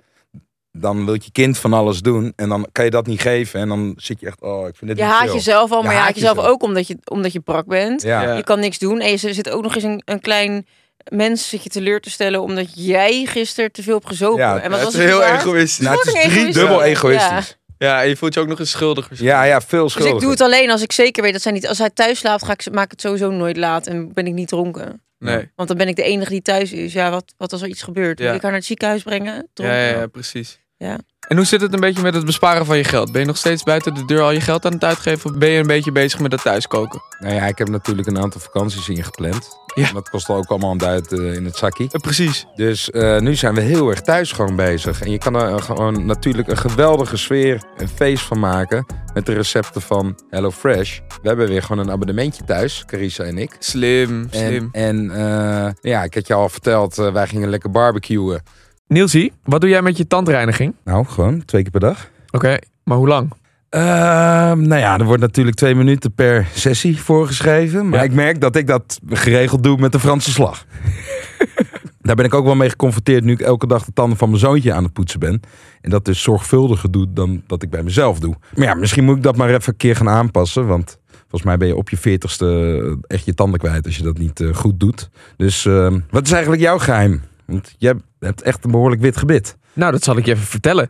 dan 0.72 1.04
wil 1.04 1.14
je 1.14 1.30
kind 1.32 1.58
van 1.58 1.72
alles 1.72 2.00
doen. 2.00 2.32
En 2.36 2.48
dan 2.48 2.68
kan 2.72 2.84
je 2.84 2.90
dat 2.90 3.06
niet 3.06 3.20
geven. 3.20 3.60
En 3.60 3.68
dan 3.68 3.94
zit 3.96 4.20
je 4.20 4.26
echt... 4.26 4.40
Oh, 4.40 4.68
ik 4.68 4.76
vind 4.76 4.90
dit 4.90 4.98
Je 4.98 5.04
niet 5.04 5.12
haat 5.12 5.22
chill. 5.22 5.32
jezelf 5.34 5.70
al, 5.72 5.82
maar 5.82 5.92
Je 5.92 5.98
haat 5.98 6.14
jezelf 6.14 6.36
jezelf. 6.36 6.52
ook 6.52 6.62
omdat 6.62 6.86
je, 6.86 6.98
omdat 7.04 7.32
je 7.32 7.40
brak 7.40 7.66
bent. 7.66 8.02
Ja. 8.02 8.22
Ja. 8.22 8.32
Je 8.32 8.42
kan 8.44 8.60
niks 8.60 8.78
doen. 8.78 9.00
En 9.00 9.10
je 9.10 9.16
zit 9.16 9.50
ook 9.50 9.62
nog 9.62 9.74
eens 9.74 9.84
een, 9.84 10.02
een 10.04 10.20
klein 10.20 10.66
mens 11.08 11.48
zit 11.48 11.62
je 11.62 11.68
teleur 11.70 12.00
te 12.00 12.10
stellen 12.10 12.42
omdat 12.42 12.86
jij 12.86 13.24
gisteren 13.24 13.72
te 13.72 13.82
veel 13.82 13.94
hebt 13.94 14.06
gezopen. 14.06 14.40
Ja, 14.44 14.58
en 14.58 14.70
wat 14.70 14.80
het 14.80 14.92
was 14.92 14.94
is 14.94 15.00
het 15.00 15.08
heel 15.10 15.22
egoïstisch. 15.24 15.84
Nou, 15.86 15.96
het 15.98 16.06
is 16.06 16.12
drie 16.12 16.24
egoïstisch. 16.24 16.54
dubbel 16.54 16.78
Ja. 16.78 16.84
egoïstisch. 16.84 17.57
Ja, 17.78 18.02
en 18.02 18.08
je 18.08 18.16
voelt 18.16 18.35
je 18.35 18.40
ook 18.40 18.49
nog 18.49 18.58
eens 18.58 18.70
schuldig. 18.70 19.08
Ja, 19.14 19.42
ja, 19.42 19.61
veel 19.61 19.82
Dus 19.82 19.92
schuldig. 19.92 20.14
ik 20.14 20.20
doe 20.20 20.30
het 20.30 20.40
alleen 20.40 20.70
als 20.70 20.82
ik 20.82 20.92
zeker 20.92 21.23
weet 21.23 21.32
dat 21.32 21.42
zij 21.42 21.52
niet. 21.52 21.68
Als 21.68 21.78
hij 21.78 21.90
thuis 21.90 22.18
slaapt, 22.18 22.44
ga 22.44 22.52
ik, 22.52 22.73
maak 22.73 22.85
ik 22.85 22.90
het 22.90 23.00
sowieso 23.00 23.30
nooit 23.30 23.56
laat 23.56 23.87
en 23.87 24.12
ben 24.12 24.26
ik 24.26 24.32
niet 24.32 24.49
dronken. 24.49 25.02
Nee. 25.18 25.50
Want 25.56 25.68
dan 25.68 25.76
ben 25.78 25.88
ik 25.88 25.97
de 25.97 26.02
enige 26.02 26.30
die 26.30 26.42
thuis 26.42 26.73
is. 26.73 26.92
Ja, 26.92 27.11
wat, 27.11 27.35
wat 27.37 27.52
als 27.52 27.62
er 27.62 27.68
iets 27.68 27.82
gebeurt? 27.82 28.18
Ja. 28.18 28.26
Moet 28.26 28.35
ik 28.35 28.40
haar 28.42 28.50
naar 28.50 28.61
het 28.61 28.68
ziekenhuis 28.68 29.02
brengen? 29.02 29.49
Ja, 29.54 29.87
ja, 29.87 30.06
precies. 30.06 30.61
Ja. 30.78 30.99
En 31.28 31.37
hoe 31.37 31.47
zit 31.47 31.61
het 31.61 31.73
een 31.73 31.80
beetje 31.80 32.02
met 32.02 32.14
het 32.14 32.25
besparen 32.25 32.66
van 32.66 32.76
je 32.76 32.85
geld? 32.85 33.12
Ben 33.12 33.20
je 33.20 33.26
nog 33.26 33.37
steeds 33.37 33.62
buiten 33.62 33.94
de 33.94 34.04
deur 34.04 34.20
al 34.20 34.30
je 34.30 34.40
geld 34.40 34.64
aan 34.64 34.73
het 34.73 34.85
uitgeven? 34.85 35.30
Of 35.30 35.38
ben 35.38 35.49
je 35.49 35.58
een 35.58 35.66
beetje 35.66 35.92
bezig 35.92 36.20
met 36.20 36.32
het 36.32 36.42
thuiskoken? 36.42 37.02
Nou 37.18 37.35
ja, 37.35 37.47
ik 37.47 37.58
heb 37.58 37.68
natuurlijk 37.68 38.08
een 38.08 38.18
aantal 38.18 38.40
vakanties 38.40 38.88
ingepland. 38.88 39.49
Ja. 39.75 39.92
Dat 39.92 40.08
kost 40.08 40.28
ook 40.28 40.47
allemaal 40.47 40.70
een 40.70 40.78
duit 40.78 41.12
eh, 41.12 41.35
in 41.35 41.44
het 41.44 41.56
zakje. 41.56 41.87
Ja, 41.88 41.99
precies. 41.99 42.47
Dus 42.54 42.90
eh, 42.90 43.18
nu 43.18 43.35
zijn 43.35 43.54
we 43.54 43.61
heel 43.61 43.88
erg 43.90 44.00
thuis 44.00 44.32
gewoon 44.32 44.56
bezig. 44.56 45.00
En 45.00 45.11
je 45.11 45.18
kan 45.18 45.35
er 45.35 45.62
gewoon 45.62 46.06
natuurlijk 46.06 46.49
een 46.49 46.56
geweldige 46.56 47.16
sfeer, 47.16 47.62
een 47.76 47.88
feest 47.88 48.25
van 48.25 48.38
maken. 48.38 48.87
met 49.14 49.26
de 49.26 49.32
recepten 49.32 49.82
van 49.82 50.18
HelloFresh. 50.30 50.99
We 51.23 51.28
hebben 51.28 51.49
weer 51.49 51.62
gewoon 51.62 51.87
een 51.87 51.92
abonnementje 51.92 52.44
thuis, 52.44 52.85
Carissa 52.87 53.25
en 53.25 53.38
ik. 53.38 53.56
Slim, 53.58 54.28
slim. 54.30 54.68
En, 54.73 55.11
en 55.11 55.11
eh, 55.11 55.73
ja, 55.80 56.02
ik 56.02 56.14
had 56.14 56.26
je 56.26 56.35
al 56.35 56.49
verteld, 56.49 56.94
wij 56.94 57.26
gingen 57.26 57.49
lekker 57.49 57.70
barbecuen. 57.70 58.42
Nielsie, 58.88 59.33
wat 59.45 59.61
doe 59.61 59.71
jij 59.71 59.83
met 59.83 59.97
je 59.97 60.07
tandreiniging? 60.07 60.75
Nou, 60.85 61.07
gewoon 61.07 61.45
twee 61.45 61.62
keer 61.62 61.71
per 61.71 61.80
dag. 61.80 62.09
Oké, 62.30 62.59
maar 62.85 62.97
hoe 62.97 63.09
lang? 63.09 63.33
Ehm, 63.68 64.61
nou 64.62 64.76
ja, 64.80 64.99
er 64.99 65.04
wordt 65.04 65.21
natuurlijk 65.23 65.57
twee 65.57 65.75
minuten 65.75 66.12
per 66.12 66.47
sessie 66.54 67.00
voorgeschreven. 67.00 67.88
Maar 67.88 67.99
Ja. 67.99 68.04
ik 68.04 68.12
merk 68.12 68.40
dat 68.40 68.57
ik 68.57 68.66
dat 68.66 69.00
geregeld 69.09 69.62
doe 69.62 69.76
met 69.78 69.92
de 69.92 69.99
Franse 70.00 70.30
slag. 70.30 70.64
Daar 72.00 72.16
ben 72.16 72.25
ik 72.25 72.35
ook 72.35 72.45
wel 72.45 72.54
mee 72.54 72.71
geconfronteerd 72.71 73.25
nu 73.25 73.33
ik 73.33 73.40
elke 73.40 73.66
dag 73.66 73.85
de 73.85 73.92
tanden 73.92 74.18
van 74.18 74.28
mijn 74.28 74.40
zoontje 74.40 74.73
aan 74.73 74.83
het 74.85 74.92
poetsen 74.92 75.21
ben. 75.21 75.40
En 75.80 75.90
dat 75.90 76.04
dus 76.04 76.23
zorgvuldiger 76.23 76.90
doe 76.90 77.07
dan 77.12 77.42
dat 77.47 77.62
ik 77.62 77.71
bij 77.71 77.83
mezelf 77.83 78.18
doe. 78.18 78.35
Maar 78.54 78.66
ja, 78.66 78.75
misschien 78.75 79.04
moet 79.04 79.16
ik 79.16 79.23
dat 79.23 79.37
maar 79.37 79.49
even 79.49 79.62
een 79.73 79.76
keer 79.76 79.97
gaan 79.97 80.09
aanpassen. 80.09 80.66
Want 80.66 80.99
volgens 81.21 81.42
mij 81.42 81.57
ben 81.57 81.68
je 81.68 81.76
op 81.76 81.88
je 81.90 81.97
veertigste 81.97 82.99
echt 83.07 83.25
je 83.25 83.35
tanden 83.35 83.61
kwijt 83.61 83.87
als 83.87 83.97
je 83.97 84.02
dat 84.02 84.18
niet 84.18 84.40
eh, 84.40 84.54
goed 84.54 84.80
doet. 84.80 85.11
Dus 85.37 85.66
ehm, 85.66 86.00
wat 86.11 86.26
is 86.26 86.33
eigenlijk 86.33 86.62
jouw 86.62 86.78
geheim? 86.78 87.23
Want 87.47 87.75
jij 87.78 87.95
hebt 88.26 88.42
echt 88.42 88.64
een 88.64 88.70
behoorlijk 88.70 89.00
wit 89.00 89.16
gebit. 89.16 89.56
Nou, 89.72 89.92
dat 89.92 90.02
zal 90.02 90.16
ik 90.16 90.25
je 90.26 90.32
even 90.32 90.46
vertellen. 90.46 90.88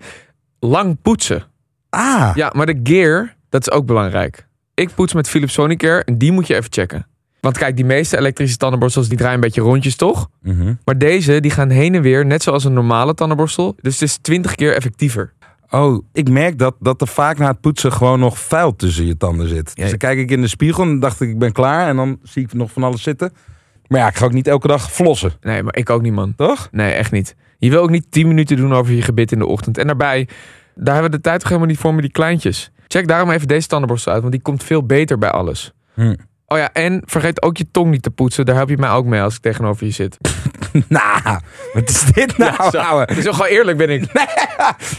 Lang 0.60 0.96
poetsen. 1.02 1.42
Ah, 1.90 2.30
Ja, 2.34 2.52
maar 2.56 2.66
de 2.66 2.80
gear, 2.82 3.34
dat 3.48 3.60
is 3.60 3.70
ook 3.70 3.86
belangrijk. 3.86 4.46
Ik 4.74 4.94
poets 4.94 5.12
met 5.12 5.28
Philips 5.28 5.52
Sonicare 5.52 6.04
en 6.04 6.18
die 6.18 6.32
moet 6.32 6.46
je 6.46 6.54
even 6.54 6.72
checken. 6.72 7.06
Want 7.40 7.58
kijk, 7.58 7.76
die 7.76 7.84
meeste 7.84 8.16
elektrische 8.18 8.56
tandenborstels 8.56 9.08
die 9.08 9.16
draaien 9.18 9.34
een 9.34 9.40
beetje 9.40 9.60
rondjes, 9.60 9.96
toch? 9.96 10.28
Mhm. 10.42 10.74
Maar 10.84 10.98
deze, 10.98 11.40
die 11.40 11.50
gaan 11.50 11.70
heen 11.70 11.94
en 11.94 12.02
weer, 12.02 12.26
net 12.26 12.42
zoals 12.42 12.64
een 12.64 12.72
normale 12.72 13.14
tandenborstel. 13.14 13.76
Dus 13.80 13.92
het 13.92 14.02
is 14.02 14.16
20 14.16 14.54
keer 14.54 14.74
effectiever. 14.74 15.32
Oh, 15.70 16.04
ik 16.12 16.28
merk 16.30 16.58
dat, 16.58 16.74
dat 16.80 17.00
er 17.00 17.06
vaak 17.06 17.38
na 17.38 17.48
het 17.50 17.60
poetsen 17.60 17.92
gewoon 17.92 18.18
nog 18.18 18.38
vuil 18.38 18.76
tussen 18.76 19.06
je 19.06 19.16
tanden 19.16 19.48
zit. 19.48 19.70
Ja. 19.74 19.80
Dus 19.82 19.88
dan 19.90 19.98
kijk 19.98 20.18
ik 20.18 20.30
in 20.30 20.40
de 20.40 20.48
spiegel 20.48 20.82
en 20.84 21.00
dacht 21.00 21.20
ik, 21.20 21.28
ik 21.28 21.38
ben 21.38 21.52
klaar. 21.52 21.88
En 21.88 21.96
dan 21.96 22.18
zie 22.22 22.42
ik 22.42 22.52
nog 22.52 22.70
van 22.72 22.82
alles 22.82 23.02
zitten. 23.02 23.32
Maar 23.88 24.00
ja, 24.00 24.08
ik 24.08 24.16
ga 24.16 24.24
ook 24.24 24.32
niet 24.32 24.46
elke 24.46 24.66
dag 24.68 24.92
flossen, 24.92 25.32
Nee, 25.40 25.62
maar 25.62 25.76
ik 25.76 25.90
ook 25.90 26.02
niet, 26.02 26.12
man. 26.12 26.34
toch? 26.36 26.68
Nee, 26.70 26.92
echt 26.92 27.12
niet. 27.12 27.34
Je 27.58 27.70
wil 27.70 27.82
ook 27.82 27.90
niet 27.90 28.06
10 28.10 28.28
minuten 28.28 28.56
doen 28.56 28.74
over 28.74 28.92
je 28.94 29.02
gebit 29.02 29.32
in 29.32 29.38
de 29.38 29.46
ochtend. 29.46 29.78
En 29.78 29.86
daarbij, 29.86 30.28
daar 30.74 30.94
hebben 30.94 31.10
we 31.10 31.16
de 31.16 31.22
tijd 31.22 31.38
toch 31.40 31.48
helemaal 31.48 31.70
niet 31.70 31.78
voor 31.78 31.92
met 31.94 32.02
die 32.02 32.12
kleintjes. 32.12 32.70
Check 32.88 33.08
daarom 33.08 33.30
even 33.30 33.48
deze 33.48 33.66
tandenborstel 33.66 34.12
uit, 34.12 34.20
want 34.20 34.32
die 34.32 34.42
komt 34.42 34.64
veel 34.64 34.86
beter 34.86 35.18
bij 35.18 35.30
alles. 35.30 35.72
Hm. 35.94 36.14
Oh 36.46 36.58
ja, 36.58 36.72
en 36.72 37.02
vergeet 37.04 37.42
ook 37.42 37.56
je 37.56 37.70
tong 37.70 37.90
niet 37.90 38.02
te 38.02 38.10
poetsen. 38.10 38.46
Daar 38.46 38.54
help 38.54 38.68
je 38.68 38.78
mij 38.78 38.90
ook 38.90 39.06
mee 39.06 39.20
als 39.20 39.34
ik 39.34 39.40
tegenover 39.40 39.86
je 39.86 39.92
zit. 39.92 40.16
Nou, 40.88 41.40
wat 41.72 41.88
is 41.88 42.04
dit 42.04 42.38
nou, 42.38 42.70
zo. 42.70 42.78
ouwe? 42.78 43.06
Gewoon 43.10 43.46
eerlijk, 43.46 43.76
ben 43.78 43.90
ik. 43.90 44.04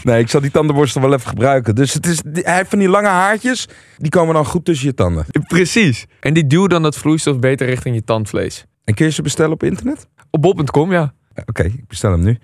Nee, 0.02 0.20
ik 0.20 0.28
zal 0.28 0.40
die 0.40 0.50
tandenborstel 0.50 1.00
wel 1.02 1.12
even 1.14 1.28
gebruiken. 1.28 1.74
Dus 1.74 1.94
het 1.94 2.06
is, 2.06 2.22
hij 2.32 2.56
heeft 2.56 2.70
van 2.70 2.78
die 2.78 2.88
lange 2.88 3.08
haartjes, 3.08 3.68
die 3.96 4.10
komen 4.10 4.34
dan 4.34 4.44
goed 4.44 4.64
tussen 4.64 4.86
je 4.86 4.94
tanden. 4.94 5.24
Precies. 5.46 6.06
En 6.20 6.34
die 6.34 6.46
duwen 6.46 6.68
dan 6.68 6.82
dat 6.82 6.96
vloeistof 6.96 7.38
beter 7.38 7.66
richting 7.66 7.94
je 7.94 8.04
tandvlees. 8.04 8.64
En 8.90 8.96
kun 8.96 9.06
je 9.06 9.12
ze 9.12 9.22
bestellen 9.22 9.52
op 9.52 9.62
internet? 9.62 10.06
Op 10.30 10.42
bol.com, 10.42 10.92
ja. 10.92 11.12
Ja, 11.34 11.42
Oké, 11.46 11.62
ik 11.62 11.86
bestel 11.88 12.10
hem 12.10 12.22
nu. 12.22 12.38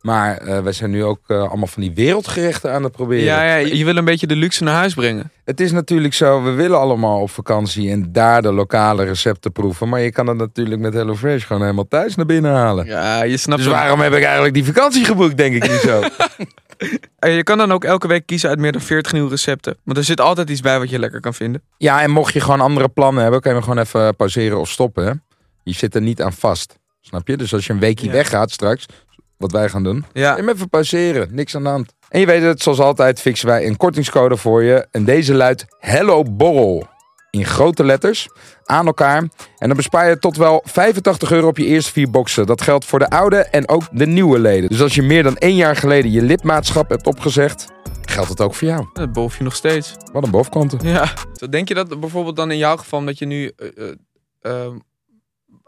Maar 0.00 0.36
eh, 0.36 0.62
wij 0.62 0.72
zijn 0.72 0.90
nu 0.90 1.04
ook 1.04 1.20
eh, 1.26 1.38
allemaal 1.48 1.66
van 1.66 1.82
die 1.82 1.92
wereldgerechten 1.94 2.72
aan 2.72 2.82
het 2.82 2.92
proberen. 2.92 3.24
Ja, 3.24 3.42
ja, 3.42 3.54
je 3.54 3.84
wil 3.84 3.96
een 3.96 4.04
beetje 4.04 4.26
de 4.26 4.36
luxe 4.36 4.64
naar 4.64 4.74
huis 4.74 4.94
brengen. 4.94 5.30
Het 5.44 5.60
is 5.60 5.72
natuurlijk 5.72 6.14
zo, 6.14 6.42
we 6.42 6.50
willen 6.50 6.78
allemaal 6.78 7.20
op 7.20 7.30
vakantie 7.30 7.90
en 7.90 8.12
daar 8.12 8.42
de 8.42 8.52
lokale 8.52 9.04
recepten 9.04 9.52
proeven. 9.52 9.88
Maar 9.88 10.00
je 10.00 10.12
kan 10.12 10.26
het 10.26 10.36
natuurlijk 10.36 10.80
met 10.80 10.94
HelloFresh 10.94 11.46
gewoon 11.46 11.62
helemaal 11.62 11.88
thuis 11.88 12.14
naar 12.14 12.26
binnen 12.26 12.52
halen. 12.52 12.86
Ja, 12.86 13.22
je 13.22 13.36
snapt 13.36 13.62
Dus 13.62 13.70
waarom 13.70 14.00
heb 14.00 14.12
ik 14.12 14.22
eigenlijk 14.22 14.54
die 14.54 14.64
vakantie 14.64 15.04
geboekt, 15.04 15.36
denk 15.36 15.54
ik 15.54 15.70
niet 15.70 15.80
zo. 15.80 16.02
En 17.18 17.30
Je 17.30 17.42
kan 17.42 17.58
dan 17.58 17.72
ook 17.72 17.84
elke 17.84 18.08
week 18.08 18.26
kiezen 18.26 18.48
uit 18.48 18.58
meer 18.58 18.72
dan 18.72 18.80
40 18.80 19.12
nieuwe 19.12 19.30
recepten. 19.30 19.76
Want 19.84 19.98
er 19.98 20.04
zit 20.04 20.20
altijd 20.20 20.50
iets 20.50 20.60
bij 20.60 20.78
wat 20.78 20.90
je 20.90 20.98
lekker 20.98 21.20
kan 21.20 21.34
vinden. 21.34 21.62
ja, 21.76 22.02
en 22.02 22.10
mocht 22.10 22.32
je 22.32 22.40
gewoon 22.40 22.60
andere 22.60 22.88
plannen 22.88 23.22
hebben, 23.22 23.40
kan 23.40 23.50
je 23.50 23.58
hem 23.58 23.66
gewoon 23.66 23.84
even 23.84 24.16
pauzeren 24.16 24.60
of 24.60 24.68
stoppen. 24.68 25.06
Hè? 25.06 25.12
Je 25.62 25.72
zit 25.74 25.94
er 25.94 26.00
niet 26.02 26.22
aan 26.22 26.32
vast. 26.32 26.78
Snap 27.00 27.28
je? 27.28 27.36
Dus 27.36 27.54
als 27.54 27.66
je 27.66 27.72
een 27.72 27.78
weekje 27.78 28.06
Ja. 28.06 28.12
weggaat 28.12 28.50
straks, 28.50 28.86
wat 29.36 29.52
wij 29.52 29.68
gaan 29.68 29.82
doen, 29.82 30.04
Ja. 30.12 30.36
hem 30.36 30.48
even 30.48 30.68
pauzeren. 30.68 31.28
Niks 31.34 31.56
aan 31.56 31.62
de 31.62 31.68
hand. 31.68 31.92
En 32.08 32.20
je 32.20 32.26
weet 32.26 32.42
het, 32.42 32.62
zoals 32.62 32.78
altijd 32.80 33.20
fixen 33.20 33.48
wij 33.48 33.66
een 33.66 33.76
kortingscode 33.76 34.36
voor 34.36 34.62
je. 34.62 34.86
En 34.90 35.04
deze 35.04 35.34
luidt 35.34 35.64
Hello 35.78 36.22
Borrel. 36.22 36.86
In 37.30 37.44
grote 37.44 37.84
letters, 37.84 38.28
aan 38.64 38.86
elkaar. 38.86 39.18
En 39.58 39.68
dan 39.68 39.76
bespaar 39.76 40.08
je 40.08 40.18
tot 40.18 40.36
wel 40.36 40.62
85 40.64 41.30
euro 41.32 41.46
op 41.48 41.56
je 41.56 41.64
eerste 41.64 41.92
vier 41.92 42.10
boxen. 42.10 42.46
Dat 42.46 42.62
geldt 42.62 42.84
voor 42.84 42.98
de 42.98 43.10
oude 43.10 43.36
en 43.36 43.68
ook 43.68 43.82
de 43.92 44.06
nieuwe 44.06 44.38
leden. 44.38 44.68
Dus 44.70 44.80
als 44.80 44.94
je 44.94 45.02
meer 45.02 45.22
dan 45.22 45.36
één 45.36 45.54
jaar 45.56 45.76
geleden 45.76 46.10
je 46.10 46.22
lidmaatschap 46.22 46.88
hebt 46.88 47.06
opgezegd, 47.06 47.66
geldt 48.04 48.28
het 48.28 48.40
ook 48.40 48.54
voor 48.54 48.68
jou. 48.68 48.86
Dat 48.92 49.12
bof 49.12 49.38
je 49.38 49.44
nog 49.44 49.54
steeds. 49.54 49.94
Wat 50.12 50.24
een 50.24 50.30
bovenkanten. 50.30 50.78
Ja. 50.88 51.12
Denk 51.50 51.68
je 51.68 51.74
dat 51.74 52.00
bijvoorbeeld 52.00 52.36
dan 52.36 52.50
in 52.50 52.58
jouw 52.58 52.76
geval 52.76 53.04
dat 53.04 53.18
je 53.18 53.26
nu 53.26 53.52
eh, 53.56 53.88
eh, 54.40 54.72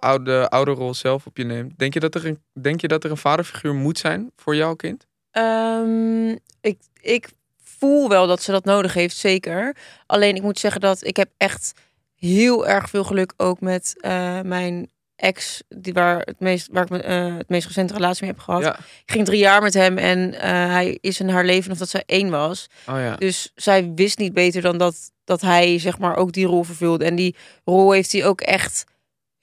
ehm, 0.03 0.11
oude, 0.11 0.49
ouderrol 0.49 0.95
zelf 0.95 1.27
op 1.27 1.37
je 1.37 1.45
neemt. 1.45 1.79
Denk 1.79 1.95
je, 1.95 2.01
dat 2.01 2.15
er 2.15 2.27
een, 2.27 2.43
denk 2.61 2.81
je 2.81 2.89
dat 2.89 3.05
er 3.05 3.11
een 3.11 3.17
vaderfiguur 3.17 3.75
moet 3.75 3.99
zijn 3.99 4.31
voor 4.37 4.57
jouw 4.57 4.75
kind? 4.75 5.07
Ehm, 5.31 6.31
ik, 6.61 6.79
ik 7.01 7.29
voel 7.63 8.09
wel 8.09 8.27
dat 8.27 8.43
ze 8.43 8.51
dat 8.51 8.65
nodig 8.65 8.95
heeft, 8.95 9.17
zeker. 9.17 9.77
Alleen 10.07 10.37
ik 10.37 10.43
moet 10.43 10.59
zeggen 10.59 10.81
dat 10.81 11.07
ik 11.07 11.17
heb 11.17 11.31
echt 11.37 11.73
heel 12.15 12.67
erg 12.67 12.89
veel 12.89 13.05
geluk 13.05 13.33
ook 13.37 13.61
met 13.61 13.95
eh, 14.01 14.41
mijn 14.41 14.91
ex, 15.17 15.63
die 15.69 15.93
waar, 15.93 16.19
het 16.19 16.41
meest, 16.41 16.69
waar 16.73 16.93
ik 16.93 17.03
eh, 17.03 17.37
het 17.37 17.49
meest 17.49 17.67
recente 17.67 17.95
relatie 17.95 18.25
mee 18.25 18.33
heb 18.33 18.43
gehad. 18.43 18.63
Ja. 18.63 18.79
Ik 18.79 19.13
ging 19.13 19.25
drie 19.25 19.39
jaar 19.39 19.63
met 19.63 19.75
hem 19.75 19.99
en 19.99 20.35
eh, 20.35 20.51
hij 20.51 20.99
is 21.01 21.21
in 21.21 21.29
haar 21.29 21.45
leven 21.45 21.73
of 21.73 21.79
dat 21.79 21.89
zij 21.89 22.03
één 22.07 22.31
was. 22.31 22.67
Oh 22.89 22.99
ja. 22.99 23.17
Dus 23.17 23.53
zij 23.55 23.93
wist 23.95 24.19
niet 24.19 24.33
beter 24.33 24.63
dan 24.63 24.79
dat, 24.79 24.97
dat 25.25 25.41
hij 25.41 25.79
zeg 25.79 25.99
maar 25.99 26.17
ook 26.17 26.33
die 26.33 26.47
rol 26.47 26.63
vervulde. 26.63 27.05
En 27.05 27.15
die 27.15 27.37
rol 27.65 27.93
heeft 27.93 28.13
hij 28.13 28.27
ook 28.27 28.41
echt 28.41 28.85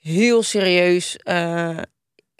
heel 0.00 0.42
serieus 0.42 1.16
eh, 1.16 1.78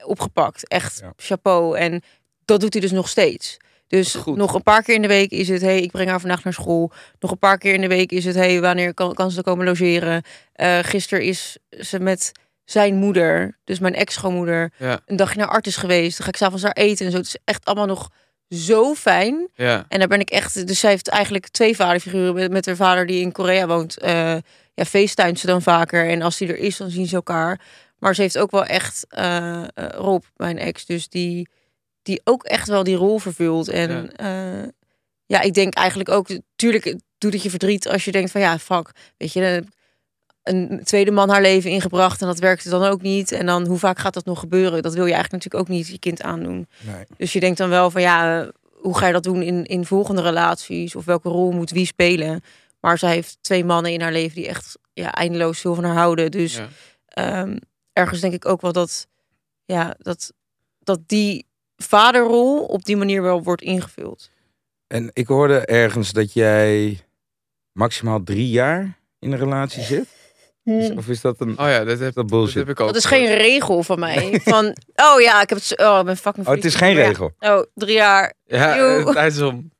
opgepakt. 0.05 0.69
Echt 0.69 0.99
Ja. 1.03 1.13
chapeau. 1.17 1.79
En 1.79 2.03
dat 2.45 2.61
doet 2.61 2.73
hij 2.73 2.83
dus 2.83 2.91
nog 2.93 3.09
steeds. 3.09 3.57
Dus 3.87 4.17
nog 4.25 4.55
een 4.55 4.63
paar 4.63 4.83
keer 4.83 4.95
in 4.95 5.03
de 5.03 5.09
week 5.09 5.31
is 5.31 5.49
het, 5.49 5.63
hey, 5.63 5.81
ik 5.81 5.91
breng 5.91 6.09
haar 6.09 6.21
vandaag 6.21 6.45
naar 6.45 6.53
school. 6.53 6.93
Nog 7.19 7.31
een 7.31 7.39
paar 7.39 7.59
keer 7.59 7.75
in 7.75 7.81
de 7.81 7.89
week 7.89 8.13
is 8.13 8.25
het, 8.25 8.35
hey, 8.35 8.61
wanneer 8.61 8.95
kan, 8.95 9.15
kan 9.15 9.31
ze 9.31 9.37
er 9.39 9.43
komen 9.45 9.67
logeren? 9.67 10.23
Eh 10.53 10.79
gisteren 10.83 11.25
is 11.25 11.59
ze 11.71 12.01
met 12.01 12.33
zijn 12.65 12.95
moeder, 12.95 13.59
dus 13.65 13.79
mijn 13.79 13.95
ex-schoonmoeder, 13.95 14.73
Ja. 14.77 15.01
een 15.07 15.17
dagje 15.17 15.39
naar 15.39 15.49
Artis 15.49 15.77
geweest. 15.77 16.17
Dan 16.17 16.25
ga 16.27 16.33
ik 16.33 16.37
s'avonds 16.39 16.63
daar 16.63 16.73
eten 16.73 17.05
en 17.07 17.13
zo. 17.13 17.19
Het 17.19 17.27
is 17.27 17.37
echt 17.45 17.65
allemaal 17.65 17.87
nog 17.87 18.11
zo 18.49 18.95
fijn. 18.95 19.49
Ja. 19.55 19.85
En 19.89 19.99
daar 19.99 20.09
ben 20.09 20.21
ik 20.21 20.31
echt. 20.31 20.67
Dus 20.67 20.81
zij 20.81 20.91
heeft 20.91 21.09
eigenlijk 21.09 21.49
twee 21.49 21.77
vaderfiguren 21.77 22.35
met, 22.35 22.51
met 22.51 22.67
haar 22.67 22.77
vader 22.77 23.07
die 23.07 23.21
in 23.23 23.33
Korea 23.33 23.67
woont. 23.67 23.99
eh 23.99 24.37
ja, 24.81 24.85
facetimet 24.85 25.39
ze 25.39 25.47
dan 25.47 25.63
vaker. 25.63 26.09
En 26.09 26.23
als 26.23 26.37
die 26.37 26.49
er 26.49 26.59
is, 26.59 26.77
dan 26.77 26.91
zien 26.91 27.07
ze 27.07 27.15
elkaar. 27.15 27.61
Maar 27.99 28.15
ze 28.15 28.23
heeft 28.23 28.39
ook 28.39 28.51
wel 28.51 28.65
echt 28.65 29.07
eh, 29.09 29.63
eh, 29.63 29.69
Rob, 29.75 30.23
mijn 30.37 30.59
ex, 30.59 30.87
dus 30.87 31.09
die, 31.09 31.49
die 32.03 32.21
ook 32.25 32.45
echt 32.45 32.69
wel 32.69 32.85
die 32.85 32.97
rol 32.97 33.19
vervult. 33.19 33.69
En 33.69 34.11
ja, 34.17 34.71
ja 35.27 35.41
ik 35.41 35.55
denk 35.55 35.75
eigenlijk 35.75 36.09
ook, 36.09 36.29
tuurlijk 36.57 36.97
doet 37.21 37.33
het 37.33 37.43
je 37.43 37.51
verdriet 37.51 37.89
als 37.89 38.05
je 38.05 38.13
denkt 38.13 38.31
van 38.31 38.41
ja, 38.41 38.59
fuck, 38.59 38.91
weet 39.17 39.33
je, 39.33 39.45
eh, 39.45 39.63
een 40.43 40.81
tweede 40.85 41.11
man 41.11 41.29
haar 41.29 41.41
leven 41.41 41.71
ingebracht 41.71 42.21
en 42.21 42.27
dat 42.27 42.39
werkte 42.39 42.71
dan 42.71 42.85
ook 42.85 43.03
niet. 43.03 43.33
En 43.33 43.47
dan 43.47 43.67
hoe 43.67 43.79
vaak 43.79 43.99
gaat 43.99 44.15
dat 44.15 44.25
nog 44.25 44.41
gebeuren? 44.41 44.83
Dat 44.83 44.95
wil 44.95 45.07
je 45.07 45.13
eigenlijk 45.13 45.45
natuurlijk 45.45 45.71
ook 45.71 45.77
niet 45.77 45.89
je 45.89 45.99
kind 45.99 46.23
aandoen. 46.23 46.69
Nee. 46.81 47.05
Dus 47.17 47.33
je 47.33 47.41
denkt 47.41 47.59
dan 47.59 47.69
wel 47.69 47.91
van 47.91 48.01
ja, 48.01 48.41
eh, 48.41 48.49
hoe 48.73 48.97
ga 48.97 49.07
je 49.07 49.13
dat 49.13 49.23
doen 49.23 49.43
in, 49.43 49.65
in 49.65 49.85
volgende 49.85 50.23
relaties? 50.23 50.95
Of 50.95 51.05
welke 51.05 51.29
rol 51.29 51.53
moet 51.53 51.71
wie 51.71 51.87
spelen? 51.87 52.43
Maar 52.81 52.99
zij 52.99 53.13
heeft 53.13 53.39
twee 53.41 53.65
mannen 53.65 53.93
in 53.93 54.01
haar 54.01 54.13
leven 54.13 54.35
die 54.35 54.49
echt 54.49 54.79
ja, 54.93 55.13
eindeloos 55.13 55.61
veel 55.61 55.75
van 55.75 55.85
haar 55.85 55.95
houden. 55.97 56.31
Dus 56.31 56.57
Ja. 56.57 56.69
ehm, 57.05 57.57
ergens 57.93 58.21
denk 58.21 58.33
ik 58.35 58.47
ook 58.47 58.61
wel 58.61 58.73
dat, 58.73 59.07
ja, 59.65 59.95
dat, 59.99 60.33
dat 60.79 61.01
die 61.07 61.47
vaderrol 61.77 62.65
op 62.65 62.85
die 62.85 62.97
manier 62.97 63.23
wel 63.23 63.43
wordt 63.43 63.63
ingevuld. 63.63 64.31
En 64.87 65.11
ik 65.13 65.27
hoorde 65.27 65.59
ergens 65.67 66.13
dat 66.13 66.33
jij 66.33 67.01
maximaal 67.73 68.23
drie 68.23 68.49
jaar 68.49 68.99
in 69.19 69.33
een 69.33 69.39
relatie 69.39 69.83
zit. 69.83 70.07
Is- 70.65 70.91
Of 71.01 71.09
is 71.09 71.21
dat 71.21 71.41
een 71.41 71.51
Oh 71.59 71.67
ja, 71.67 71.79
dat 71.79 71.87
heb, 71.87 71.99
is 71.99 71.99
dat 71.99 72.15
dat 72.15 72.27
bullshit? 72.27 72.55
heb 72.55 72.69
ik 72.69 72.81
ook. 72.81 72.87
Dat 72.87 72.97
is 72.97 73.05
geen 73.05 73.27
regel 73.35 73.83
van 73.83 73.99
mij. 73.99 74.41
Van, 74.45 74.77
oh 74.95 75.21
ja, 75.21 75.43
ik 75.43 75.49
heb 75.49 75.59
het. 75.59 75.79
Oh, 75.81 75.99
ik 75.99 76.05
ben 76.05 76.17
fucking. 76.17 76.47
Oh, 76.47 76.55
het 76.55 76.65
is 76.65 76.75
geen 76.75 76.97
Ja. 76.97 77.07
regel. 77.07 77.33
Oh, 77.39 77.63
drie 77.75 77.95
jaar. 77.95 78.35
Ja, 78.45 79.03
tijd 79.13 79.33
is 79.33 79.41
om. 79.41 79.71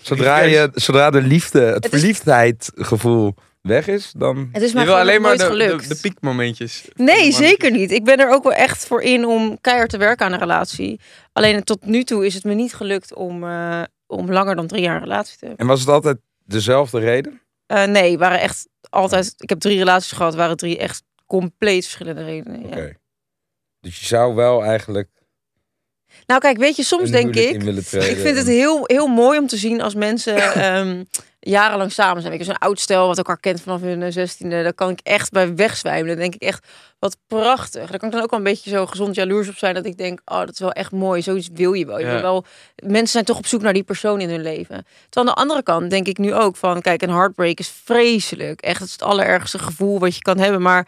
Zodra, 0.00 0.40
je, 0.40 0.70
zodra 0.74 1.10
de 1.10 1.22
liefde, 1.22 1.60
het, 1.60 1.74
Het 1.74 1.84
is- 1.84 2.00
verliefdheidgevoel 2.00 3.34
weg 3.60 3.86
is, 3.86 4.12
dan... 4.16 4.48
Het 4.52 4.62
is 4.62 4.72
mij 4.72 4.82
Je 4.82 4.88
wil 4.88 4.98
gewoon 4.98 5.00
alleen 5.00 5.20
maar 5.20 5.36
de, 5.36 5.86
de, 5.88 5.98
piekmomentjes. 6.00 6.88
Nee, 6.94 7.32
zeker 7.32 7.70
niet. 7.70 7.90
Ik 7.90 8.04
ben 8.04 8.18
er 8.18 8.30
ook 8.30 8.42
wel 8.42 8.52
echt 8.52 8.86
voor 8.86 9.02
in 9.02 9.24
om 9.24 9.60
keihard 9.60 9.90
te 9.90 9.98
werken 9.98 10.26
aan 10.26 10.32
een 10.32 10.38
relatie. 10.38 11.00
Alleen 11.32 11.64
tot 11.64 11.84
nu 11.84 12.04
toe 12.04 12.26
is 12.26 12.34
het 12.34 12.44
me 12.44 12.54
niet 12.54 12.74
gelukt 12.74 13.14
om, 13.14 13.44
eh, 13.44 13.82
om 14.06 14.32
langer 14.32 14.56
dan 14.56 14.66
drie 14.66 14.82
jaar 14.82 14.94
een 14.94 15.02
relatie 15.02 15.38
te 15.38 15.46
hebben. 15.46 15.58
En 15.58 15.66
was 15.66 15.80
het 15.80 15.88
altijd 15.88 16.18
dezelfde 16.44 16.98
reden? 16.98 17.40
Eh, 17.66 17.84
nee, 17.84 18.18
waren 18.18 18.40
echt 18.40 18.68
altijd. 18.90 19.34
Ik 19.36 19.48
heb 19.48 19.60
drie 19.60 19.78
relaties 19.78 20.12
gehad, 20.12 20.34
waren 20.34 20.56
drie 20.56 20.78
echt 20.78 21.02
compleet 21.26 21.84
verschillende 21.84 22.24
redenen. 22.24 22.60
Ja. 22.60 22.66
Oké. 22.66 22.96
Dus 23.80 24.00
je 24.00 24.06
zou 24.06 24.34
wel 24.34 24.64
eigenlijk... 24.64 25.08
Nou 26.26 26.40
kijk, 26.40 26.56
weet 26.56 26.76
je, 26.76 26.82
soms 26.82 27.10
denk 27.10 27.34
ik... 27.36 27.62
Ik 27.92 28.16
vind 28.16 28.36
het 28.36 28.46
heel, 28.46 28.80
heel 28.82 29.06
mooi 29.06 29.38
om 29.38 29.46
te 29.46 29.56
zien 29.56 29.80
als 29.82 29.94
mensen 29.94 30.36
ehm, 30.36 31.02
jarenlang 31.40 31.92
samen 31.92 32.22
zijn. 32.22 32.38
Je, 32.38 32.44
Zo'n 32.44 32.58
oud 32.58 32.80
stel 32.80 33.06
wat 33.06 33.16
elkaar 33.16 33.40
kent 33.40 33.60
vanaf 33.60 33.80
hun 33.80 34.12
zestiende. 34.12 34.62
Daar 34.62 34.74
kan 34.74 34.90
ik 34.90 35.00
echt 35.02 35.30
bij 35.30 35.54
wegzwijmen. 35.54 36.06
Dan 36.06 36.16
denk 36.16 36.34
ik 36.34 36.42
echt, 36.42 36.66
wat 36.98 37.16
prachtig. 37.26 37.90
Daar 37.90 37.98
kan 37.98 38.08
ik 38.08 38.14
dan 38.14 38.22
ook 38.22 38.30
wel 38.30 38.38
een 38.38 38.44
beetje 38.44 38.70
zo 38.70 38.86
gezond 38.86 39.14
jaloers 39.14 39.48
op 39.48 39.56
zijn. 39.56 39.74
Dat 39.74 39.86
ik 39.86 39.96
denk, 39.96 40.20
oh, 40.24 40.38
dat 40.38 40.50
is 40.50 40.58
wel 40.58 40.72
echt 40.72 40.92
mooi. 40.92 41.22
Zoiets 41.22 41.48
wil 41.52 41.72
je 41.72 41.86
wel. 41.86 41.98
Je 41.98 42.06
Ja. 42.06 42.20
wel. 42.20 42.44
Mensen 42.76 43.08
zijn 43.08 43.24
toch 43.24 43.38
op 43.38 43.46
zoek 43.46 43.62
naar 43.62 43.72
die 43.72 43.82
persoon 43.82 44.20
in 44.20 44.30
hun 44.30 44.42
leven. 44.42 44.86
Terwijl 45.08 45.26
aan 45.26 45.34
de 45.34 45.40
andere 45.40 45.62
kant 45.62 45.90
denk 45.90 46.06
ik 46.06 46.18
nu 46.18 46.34
ook 46.34 46.56
van... 46.56 46.80
Kijk, 46.80 47.02
een 47.02 47.10
heartbreak 47.10 47.58
is 47.58 47.72
vreselijk. 47.84 48.60
Echt, 48.60 48.78
het 48.78 48.86
is 48.86 48.92
het 48.92 49.02
allerergste 49.02 49.58
gevoel 49.58 49.98
wat 49.98 50.14
je 50.14 50.22
kan 50.22 50.38
hebben. 50.38 50.62
Maar... 50.62 50.86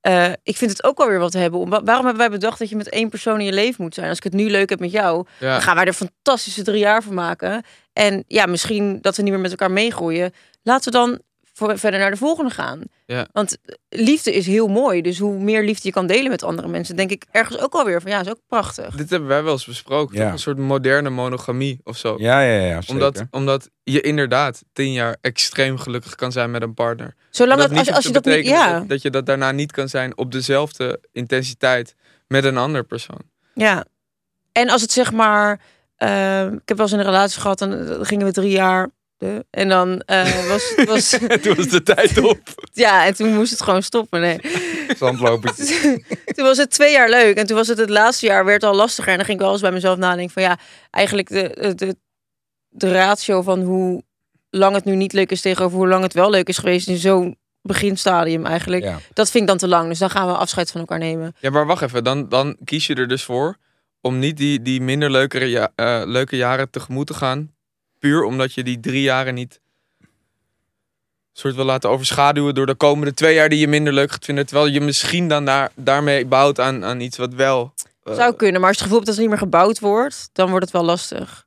eh, 0.00 0.32
ik 0.42 0.56
vind 0.56 0.70
het 0.70 0.84
ook 0.84 0.98
wel 0.98 1.08
weer 1.08 1.18
wat 1.18 1.32
hebben. 1.32 1.60
Om, 1.60 1.70
wa- 1.70 1.82
waarom 1.82 2.04
hebben 2.06 2.28
wij 2.28 2.38
bedacht 2.38 2.58
dat 2.58 2.68
je 2.68 2.76
met 2.76 2.88
één 2.88 3.08
persoon 3.08 3.38
in 3.38 3.44
je 3.44 3.52
leven 3.52 3.82
moet 3.84 3.94
zijn? 3.94 4.08
Als 4.08 4.16
ik 4.18 4.24
het 4.24 4.32
nu 4.32 4.50
leuk 4.50 4.70
heb 4.70 4.80
met 4.80 4.90
jou, 4.90 5.26
Ja. 5.38 5.52
dan 5.52 5.62
gaan 5.62 5.74
wij 5.76 5.84
er 5.84 5.92
fantastische 5.92 6.62
drie 6.62 6.78
jaar 6.78 7.02
van 7.02 7.14
maken. 7.14 7.62
En 7.92 8.24
ja, 8.26 8.46
misschien 8.46 8.98
dat 9.00 9.16
we 9.16 9.22
niet 9.22 9.32
meer 9.32 9.40
met 9.40 9.50
elkaar 9.50 9.70
meegroeien. 9.70 10.32
Laten 10.62 10.92
we 10.92 10.98
dan 10.98 11.20
verder 11.60 12.00
naar 12.00 12.10
de 12.10 12.16
volgende 12.16 12.50
gaan. 12.50 12.80
Ja. 13.06 13.28
Want 13.32 13.56
liefde 13.88 14.34
is 14.34 14.46
heel 14.46 14.68
mooi. 14.68 15.02
Dus 15.02 15.18
hoe 15.18 15.38
meer 15.38 15.64
liefde 15.64 15.88
je 15.88 15.94
kan 15.94 16.06
delen 16.06 16.30
met 16.30 16.42
andere 16.42 16.68
mensen, 16.68 16.96
denk 16.96 17.10
ik 17.10 17.24
ergens 17.30 17.58
ook 17.58 17.74
alweer 17.74 18.00
van 18.00 18.10
ja, 18.10 18.20
is 18.20 18.28
ook 18.28 18.40
prachtig. 18.46 18.96
Dit 18.96 19.10
hebben 19.10 19.28
wij 19.28 19.42
wel 19.42 19.52
eens 19.52 19.64
besproken. 19.64 20.16
Ja. 20.16 20.32
Een 20.32 20.38
soort 20.38 20.58
moderne 20.58 21.10
monogamie 21.10 21.80
of 21.84 21.96
zo. 21.96 22.14
Ja, 22.18 22.40
ja, 22.40 22.64
ja. 22.64 22.80
Zeker. 22.80 22.94
Omdat, 22.94 23.24
omdat 23.30 23.70
je 23.82 24.00
inderdaad 24.00 24.62
tien 24.72 24.92
jaar 24.92 25.16
extreem 25.20 25.78
gelukkig 25.78 26.14
kan 26.14 26.32
zijn 26.32 26.50
met 26.50 26.62
een 26.62 26.74
partner. 26.74 27.14
Zolang 27.30 27.58
Maar 27.58 27.68
dat, 27.68 27.94
als, 27.94 28.04
je 28.04 28.12
dat 28.12 28.24
niet, 28.24 28.46
ja, 28.46 28.78
dat, 28.78 28.88
dat 28.88 29.02
je 29.02 29.10
dat 29.10 29.26
daarna 29.26 29.50
niet 29.52 29.72
kan 29.72 29.88
zijn 29.88 30.16
op 30.16 30.32
dezelfde 30.32 31.00
intensiteit 31.12 31.94
met 32.26 32.44
een 32.44 32.56
ander 32.56 32.84
persoon. 32.84 33.22
ja. 33.54 33.84
En 34.52 34.68
als 34.68 34.82
het 34.82 34.92
zeg 34.92 35.12
maar, 35.12 35.60
eh, 35.96 36.44
ik 36.44 36.68
heb 36.68 36.76
wel 36.76 36.86
eens 36.86 36.92
een 36.92 37.02
relatie 37.02 37.40
gehad 37.40 37.60
en 37.60 37.86
dan 37.86 38.06
gingen 38.06 38.26
we 38.26 38.32
drie 38.32 38.50
jaar. 38.50 38.90
De- 39.20 39.44
En 39.50 39.68
dan 39.68 40.00
eh, 40.00 40.48
was, 40.48 40.74
was 40.84 41.08
Toen 41.42 41.54
was 41.56 41.68
de 41.68 41.82
tijd 41.82 42.18
op. 42.18 42.40
ja, 42.72 43.06
en 43.06 43.14
toen 43.14 43.34
moest 43.34 43.50
het 43.50 43.62
gewoon 43.62 43.82
stoppen. 43.82 44.20
Nee. 44.20 44.40
Toen 46.34 46.44
was 46.44 46.56
het 46.56 46.70
twee 46.70 46.92
jaar 46.92 47.10
leuk. 47.10 47.36
En 47.36 47.46
toen 47.46 47.56
was 47.56 47.68
het 47.68 47.78
het 47.78 47.90
laatste 47.90 48.26
jaar, 48.26 48.44
werd 48.44 48.62
al 48.62 48.74
lastiger. 48.74 49.10
En 49.10 49.16
dan 49.16 49.24
ging 49.24 49.38
ik 49.38 49.44
wel 49.44 49.52
eens 49.52 49.62
bij 49.62 49.72
mezelf 49.72 49.98
nadenken 49.98 50.32
van 50.32 50.42
ja, 50.42 50.58
eigenlijk 50.90 51.28
de, 51.28 51.72
de, 51.76 51.96
de 52.68 52.92
ratio 52.92 53.42
van 53.42 53.60
hoe 53.62 54.02
lang 54.50 54.74
het 54.74 54.84
nu 54.84 54.94
niet 54.96 55.12
leuk 55.12 55.30
is 55.30 55.40
tegenover 55.40 55.78
hoe 55.78 55.88
lang 55.88 56.02
het 56.02 56.12
wel 56.14 56.30
leuk 56.30 56.48
is 56.48 56.58
geweest 56.58 56.88
in 56.88 56.96
zo'n 56.96 57.36
beginstadium 57.62 58.46
eigenlijk. 58.46 58.82
Ja. 58.82 58.98
Dat 59.12 59.30
vind 59.30 59.42
ik 59.42 59.48
dan 59.48 59.58
te 59.58 59.68
lang. 59.68 59.88
Dus 59.88 59.98
dan 59.98 60.10
gaan 60.10 60.26
we 60.26 60.32
afscheid 60.32 60.70
van 60.70 60.80
elkaar 60.80 60.98
nemen. 60.98 61.34
Ja, 61.40 61.50
maar 61.50 61.66
wacht 61.66 61.82
even. 61.82 62.04
Dan, 62.04 62.28
dan 62.28 62.56
kies 62.64 62.86
je 62.86 62.94
er 62.94 63.08
dus 63.08 63.24
voor 63.24 63.56
om 64.00 64.18
niet 64.18 64.36
die, 64.36 64.62
die 64.62 64.80
minder 64.80 65.10
leukere 65.10 65.44
ja, 65.50 65.72
eh, 65.74 66.02
leuke 66.04 66.36
jaren 66.36 66.70
tegemoet 66.70 67.06
te 67.06 67.14
gaan. 67.14 67.54
Puur 68.00 68.22
omdat 68.22 68.54
je 68.54 68.62
die 68.62 68.80
drie 68.80 69.02
jaren 69.02 69.34
niet 69.34 69.60
soort 71.32 71.54
wil 71.54 71.64
laten 71.64 71.90
overschaduwen 71.90 72.54
door 72.54 72.66
de 72.66 72.74
komende 72.74 73.14
twee 73.14 73.34
jaar 73.34 73.48
die 73.48 73.58
je 73.58 73.68
minder 73.68 73.92
leuk 73.92 74.10
gaat 74.10 74.24
vinden. 74.24 74.46
Terwijl 74.46 74.66
je 74.66 74.80
misschien 74.80 75.28
dan 75.28 75.44
daar, 75.44 75.70
daarmee 75.74 76.26
bouwt 76.26 76.60
aan, 76.60 76.84
aan 76.84 77.00
iets 77.00 77.16
wat 77.16 77.34
wel... 77.34 77.74
eh, 78.02 78.14
Zou 78.14 78.34
kunnen, 78.34 78.60
maar 78.60 78.68
als 78.70 78.78
je 78.78 78.84
het 78.84 78.92
gevoel 78.92 79.04
hebt 79.04 79.06
dat 79.06 79.14
het 79.14 79.18
niet 79.18 79.28
meer 79.28 79.38
gebouwd 79.38 79.78
wordt, 79.78 80.30
dan 80.32 80.48
wordt 80.48 80.64
het 80.64 80.72
wel 80.74 80.84
lastig. 80.84 81.46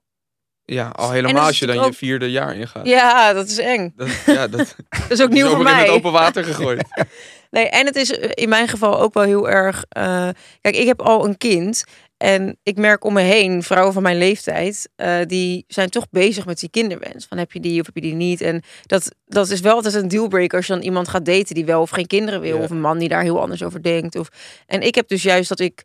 Ja, 0.66 0.88
al 0.88 1.12
helemaal 1.12 1.46
als 1.46 1.60
je 1.60 1.66
dan 1.66 1.86
je 1.86 1.94
vierde 1.94 2.32
jaar 2.32 2.56
ingaat. 2.56 2.86
Ja, 2.88 3.34
dat 3.34 3.48
is 3.48 3.58
eng. 3.58 3.94
Dat, 3.96 4.10
ja, 4.26 4.48
dat 4.48 4.76
Dat 4.90 5.12
is 5.12 5.22
ook 5.22 5.30
nieuw 5.30 5.48
voor 5.50 5.56
ook 5.56 5.62
in 5.62 5.68
het 5.68 5.76
mij. 5.78 5.90
open 5.90 6.12
water 6.12 6.44
gegooid. 6.44 6.84
Nee, 7.52 7.70
en 7.70 7.86
het 7.86 7.96
is 7.96 8.10
in 8.12 8.50
mijn 8.50 8.68
geval 8.68 9.00
ook 9.00 9.14
wel 9.14 9.24
heel 9.24 9.50
erg. 9.50 9.86
eh, 9.90 10.30
kijk, 10.62 10.76
ik 10.76 10.88
heb 10.88 11.02
al 11.02 11.26
een 11.26 11.38
kind. 11.38 11.84
En 12.24 12.58
ik 12.64 12.78
merk 12.78 13.04
om 13.04 13.14
me 13.14 13.22
heen, 13.22 13.64
vrouwen 13.64 13.94
van 13.94 14.04
mijn 14.04 14.18
leeftijd, 14.18 14.90
eh, 14.96 15.18
die 15.26 15.64
zijn 15.68 15.90
toch 15.90 16.10
bezig 16.10 16.46
met 16.46 16.60
die 16.60 16.70
kinderwens. 16.70 17.26
Van 17.26 17.38
heb 17.38 17.52
je 17.52 17.60
die 17.60 17.80
of 17.80 17.86
heb 17.86 17.96
je 17.96 18.02
die 18.02 18.14
niet? 18.14 18.42
En 18.42 18.62
dat, 18.86 19.16
dat 19.26 19.50
is 19.50 19.60
wel 19.60 19.76
altijd 19.76 19.94
een 19.94 20.08
dealbreaker 20.08 20.58
als 20.58 20.68
je 20.68 20.74
dan 20.74 20.82
iemand 20.82 21.08
gaat 21.08 21.26
daten 21.26 21.56
die 21.56 21.66
wel 21.66 21.82
of 21.82 21.90
geen 21.90 22.08
kinderen 22.08 22.42
wil. 22.42 22.58
Ja. 22.58 22.64
Of 22.64 22.70
een 22.70 22.82
man 22.82 22.98
die 22.98 23.10
daar 23.10 23.22
heel 23.22 23.42
anders 23.42 23.64
over 23.64 23.84
denkt. 23.84 24.16
Of... 24.16 24.28
En 24.66 24.82
ik 24.82 24.96
heb 24.96 25.08
dus 25.08 25.24
juist 25.24 25.50
dat 25.50 25.60
ik. 25.60 25.84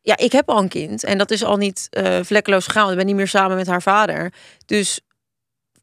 Ja, 0.00 0.16
ik 0.16 0.32
heb 0.32 0.48
al 0.48 0.58
een 0.58 0.68
kind. 0.68 1.04
En 1.04 1.18
dat 1.18 1.30
is 1.30 1.44
al 1.44 1.56
niet 1.56 1.86
eh, 1.90 2.18
vlekkeloos 2.22 2.66
gegaan. 2.66 2.90
Ik 2.90 2.96
ben 2.96 3.06
niet 3.06 3.16
meer 3.16 3.28
samen 3.28 3.56
met 3.56 3.66
haar 3.66 3.82
vader. 3.82 4.32
Dus 4.66 5.00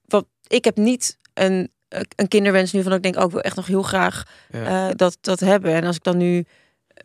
wat, 0.06 0.26
ik 0.48 0.64
heb 0.66 0.78
niet 0.78 1.18
een, 1.34 1.72
een 2.16 2.28
kinderwens 2.28 2.72
nu 2.72 2.84
van 2.84 2.94
ik 2.94 3.04
denk, 3.04 3.18
ook 3.18 3.26
oh, 3.26 3.32
wil 3.32 3.42
echt 3.42 3.56
nog 3.56 3.68
heel 3.68 3.84
graag 3.84 4.24
Ja. 4.52 4.90
eh, 4.90 4.96
dat, 4.96 5.18
dat 5.22 5.40
hebben. 5.40 5.74
En 5.74 5.84
als 5.84 5.96
ik 5.96 6.04
dan 6.04 6.18
nu 6.18 6.46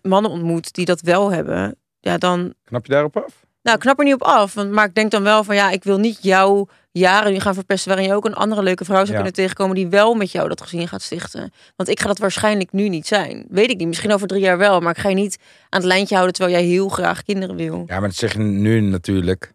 mannen 0.02 0.30
ontmoet 0.30 0.74
die 0.74 0.84
dat 0.84 1.00
wel 1.00 1.32
hebben, 1.32 1.76
ja, 2.04 2.18
dan. 2.18 2.54
Knap 2.64 2.86
je 2.86 2.92
daarop 2.92 3.16
af? 3.16 3.46
Nou, 3.62 3.78
knap 3.78 3.98
er 3.98 4.04
niet 4.04 4.14
op 4.14 4.22
af. 4.22 4.54
Want, 4.54 4.70
maar 4.70 4.84
ik 4.86 4.94
denk 4.94 5.10
dan 5.10 5.22
wel 5.22 5.44
van 5.44 5.54
ja, 5.54 5.70
ik 5.70 5.84
wil 5.84 5.98
niet 5.98 6.18
jouw 6.22 6.66
jaren 6.92 7.32
nu 7.32 7.38
gaan 7.40 7.54
verpesten. 7.54 7.88
waarin 7.90 8.08
je 8.08 8.14
ook 8.14 8.24
een 8.24 8.34
andere 8.34 8.62
leuke 8.62 8.84
vrouw 8.84 8.96
zou 8.98 9.08
Ja. 9.10 9.14
kunnen 9.14 9.32
tegenkomen. 9.32 9.74
die 9.74 9.88
wel 9.88 10.14
met 10.14 10.30
jou 10.32 10.48
dat 10.48 10.60
gezin 10.60 10.88
gaat 10.88 11.02
stichten. 11.02 11.52
Want 11.76 11.88
ik 11.88 12.00
ga 12.00 12.06
dat 12.06 12.18
waarschijnlijk 12.18 12.72
nu 12.72 12.88
niet 12.88 13.06
zijn. 13.06 13.46
Weet 13.48 13.70
ik 13.70 13.76
niet. 13.78 13.86
Misschien 13.88 14.12
over 14.12 14.26
drie 14.26 14.40
jaar 14.40 14.58
wel. 14.58 14.80
Maar 14.80 14.90
ik 14.90 14.98
ga 15.02 15.08
je 15.08 15.14
niet 15.14 15.38
aan 15.68 15.80
het 15.80 15.88
lijntje 15.88 16.14
houden 16.14 16.34
terwijl 16.34 16.56
jij 16.56 16.66
heel 16.68 16.88
graag 16.88 17.22
kinderen 17.22 17.56
wil. 17.56 17.82
Ja, 17.86 17.98
maar 18.00 18.08
dat 18.08 18.16
zeg 18.18 18.32
je 18.32 18.38
nu 18.38 18.80
natuurlijk. 18.80 19.52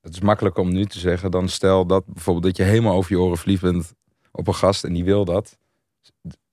Dat 0.00 0.12
is 0.12 0.20
makkelijker 0.20 0.62
om 0.62 0.72
nu 0.72 0.84
te 0.84 0.98
zeggen 0.98 1.30
dan 1.30 1.48
stel 1.48 1.86
dat 1.86 2.04
bijvoorbeeld 2.06 2.44
dat 2.44 2.56
je 2.56 2.62
helemaal 2.72 2.94
over 2.96 3.12
je 3.12 3.18
oren 3.20 3.38
verliefd 3.38 3.62
bent 3.62 3.92
op 4.32 4.46
een 4.46 4.54
gast 4.54 4.84
en 4.84 4.92
die 4.92 5.04
wil 5.04 5.24
dat. 5.24 5.58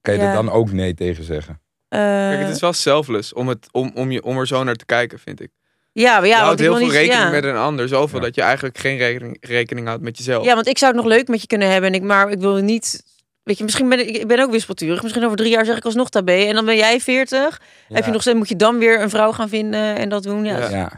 Kan 0.02 0.14
je 0.14 0.20
Ja. 0.20 0.28
er 0.28 0.34
dan 0.34 0.50
ook 0.50 0.72
nee 0.72 0.94
tegen 0.94 1.24
zeggen? 1.24 1.62
Eh, 1.90 2.00
Kijk, 2.00 2.40
het 2.40 2.56
is 2.56 2.62
wel 2.62 2.74
selfless 2.74 3.34
om, 3.34 3.48
het, 3.48 3.68
om, 3.72 3.92
om, 3.96 4.12
je, 4.12 4.24
om 4.24 4.38
er 4.38 4.48
zo 4.48 4.64
naar 4.64 4.76
te 4.76 4.86
kijken, 4.86 5.20
vind 5.20 5.42
ik. 5.42 5.50
ja, 5.92 6.20
maar 6.20 6.28
ja, 6.28 6.38
je 6.38 6.44
houdt 6.44 6.60
heel 6.60 6.76
veel 6.76 6.86
niet, 6.86 6.92
rekening 6.96 7.24
ja. 7.24 7.30
met 7.30 7.44
een 7.44 7.56
ander. 7.56 7.88
Zoveel 7.88 8.20
Ja. 8.20 8.26
dat 8.26 8.36
je 8.36 8.42
eigenlijk 8.42 8.78
geen 8.78 8.98
rekening, 8.98 9.38
rekening 9.42 9.88
houdt 9.88 10.04
met 10.04 10.18
jezelf. 10.18 10.46
Ja, 10.46 10.56
want 10.56 10.68
ik 10.68 10.78
zou 10.78 10.94
het 10.94 11.02
nog 11.04 11.12
leuk 11.12 11.28
met 11.28 11.42
je 11.42 11.48
kunnen 11.48 11.70
hebben. 11.72 11.90
En 11.90 11.96
ik, 11.96 12.04
maar 12.04 12.30
ik 12.30 12.40
wil 12.40 12.56
niet. 12.56 13.04
Weet 13.44 13.58
je, 13.58 13.64
misschien 13.64 13.90
ben 13.90 14.00
ik, 14.00 14.18
ik 14.18 14.28
ben 14.28 14.40
ook 14.40 14.52
wispelturig. 14.52 15.02
Misschien 15.02 15.26
over 15.26 15.38
drie 15.38 15.50
jaar 15.52 15.66
zeg 15.66 15.78
ik 15.78 15.86
alsnog 15.86 16.10
tabé. 16.10 16.32
En 16.46 16.54
dan 16.56 16.66
ben 16.66 16.76
jij 16.76 17.00
40. 17.00 17.62
Heb 17.88 18.06
je 18.06 18.12
nog 18.12 18.22
steeds, 18.22 18.38
moet 18.38 18.50
je 18.50 18.56
dan 18.56 18.78
weer 18.78 19.02
een 19.02 19.10
vrouw 19.10 19.32
gaan 19.32 19.50
vinden 19.50 19.96
en 19.96 20.10
dat 20.10 20.24
doen? 20.24 20.46
Ja, 20.46 20.58
Ja. 20.58 20.70
ja. 20.70 20.78
Ja. 20.78 20.92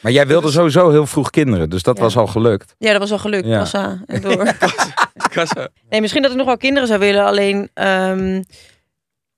Maar 0.00 0.12
jij 0.12 0.26
wilde 0.26 0.50
sowieso 0.50 0.90
heel 0.90 1.06
vroeg 1.06 1.30
kinderen, 1.30 1.70
dus 1.70 1.82
dat 1.82 1.96
Ja. 1.96 2.02
was 2.02 2.16
al 2.16 2.26
gelukt. 2.26 2.74
dat 2.78 2.98
was 2.98 3.12
al 3.12 3.18
gelukt. 3.18 3.46
Ja. 3.46 3.58
Kassa 3.58 4.02
en 4.06 4.20
door. 4.20 4.52
Kassa. 5.34 5.68
nee, 5.88 6.00
misschien 6.00 6.22
dat 6.22 6.30
ik 6.30 6.36
nog 6.36 6.46
wel 6.46 6.56
kinderen 6.56 6.88
zou 6.88 7.00
willen. 7.00 7.24
Alleen, 7.24 7.70
ehm, 7.74 8.42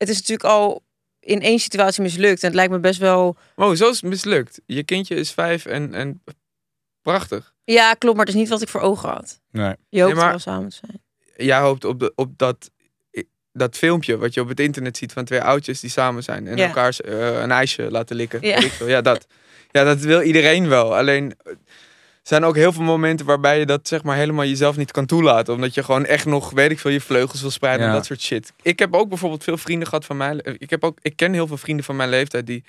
het 0.01 0.09
is 0.09 0.17
natuurlijk 0.17 0.49
al 0.49 0.83
in 1.21 1.41
één 1.43 1.59
situatie 1.59 2.03
mislukt. 2.03 2.41
En 2.41 2.47
het 2.47 2.57
lijkt 2.57 2.73
me 2.73 2.79
best 2.79 2.99
wel... 2.99 3.37
Oh, 3.57 3.75
zo 3.75 3.89
is 3.89 4.01
het 4.01 4.11
mislukt. 4.11 4.61
Je 4.67 4.83
kindje 4.85 5.15
is 5.15 5.31
vijf 5.31 5.67
en, 5.67 5.95
en 5.95 6.23
prachtig. 7.03 7.55
Ja, 7.65 7.95
klopt. 7.95 8.17
Maar 8.17 8.27
het 8.27 8.35
is 8.35 8.41
niet 8.41 8.51
wat 8.51 8.63
ik 8.63 8.69
voor 8.69 8.81
ogen 8.81 9.09
had. 9.09 9.41
Nee. 9.51 9.75
Je 9.89 10.01
hoopt 10.01 10.13
Nee, 10.13 10.23
maar- 10.23 10.31
wel 10.31 10.39
samen 10.39 10.69
te 10.69 10.77
zijn. 10.77 11.03
Jij 11.49 11.59
hoopt 11.61 11.85
op, 11.85 11.99
de, 12.01 12.13
op 12.15 12.39
dat, 12.39 12.71
dat 13.53 13.77
filmpje 13.77 14.17
wat 14.17 14.35
je 14.35 14.41
op 14.41 14.49
het 14.49 14.61
internet 14.61 14.97
ziet 14.97 15.13
van 15.13 15.25
twee 15.25 15.43
oudjes 15.43 15.81
die 15.81 15.91
samen 15.91 16.23
zijn. 16.23 16.47
En 16.47 16.57
Ja. 16.57 16.67
elkaar 16.67 16.97
eh, 16.99 17.41
een 17.41 17.51
ijsje 17.51 17.91
laten 17.91 18.17
likken. 18.17 18.41
Ja. 18.47 18.61
Ja, 18.87 19.01
dat. 19.01 19.27
ja, 19.71 19.85
dat 19.85 19.99
wil 20.01 20.23
iedereen 20.23 20.69
wel. 20.69 20.97
Alleen 20.97 21.37
zijn 22.23 22.45
ook 22.45 22.57
heel 22.57 22.73
veel 22.73 22.83
momenten 22.83 23.27
waarbij 23.27 23.59
je 23.59 23.67
dat 23.67 23.89
zeg 23.89 24.03
maar 24.03 24.17
helemaal 24.17 24.45
jezelf 24.45 24.77
niet 24.77 24.91
kan 24.91 25.07
toelaten. 25.07 25.55
Omdat 25.55 25.75
je 25.75 25.83
gewoon 25.83 26.05
echt 26.05 26.27
nog, 26.27 26.51
weet 26.51 26.71
ik 26.71 26.79
veel, 26.79 26.91
je 26.91 27.01
vleugels 27.01 27.41
wil 27.41 27.51
spreiden 27.51 27.83
en 27.87 27.91
Ja. 27.91 27.97
dat 27.97 28.07
soort 28.07 28.21
shit. 28.21 28.53
Ik 28.63 28.79
heb 28.79 28.95
ook 28.95 29.09
bijvoorbeeld 29.09 29.45
veel 29.45 29.57
vrienden 29.59 29.89
gehad 29.89 30.05
van 30.05 30.17
mijn... 30.17 30.37
le- 30.37 30.55
Ik, 30.59 30.71
heb 30.71 30.85
ook, 30.85 30.99
ik 31.03 31.17
ken 31.17 31.33
heel 31.33 31.47
veel 31.47 31.57
vrienden 31.57 31.85
van 31.85 31.97
mijn 31.97 32.09
leeftijd 32.09 32.47
die... 32.47 32.65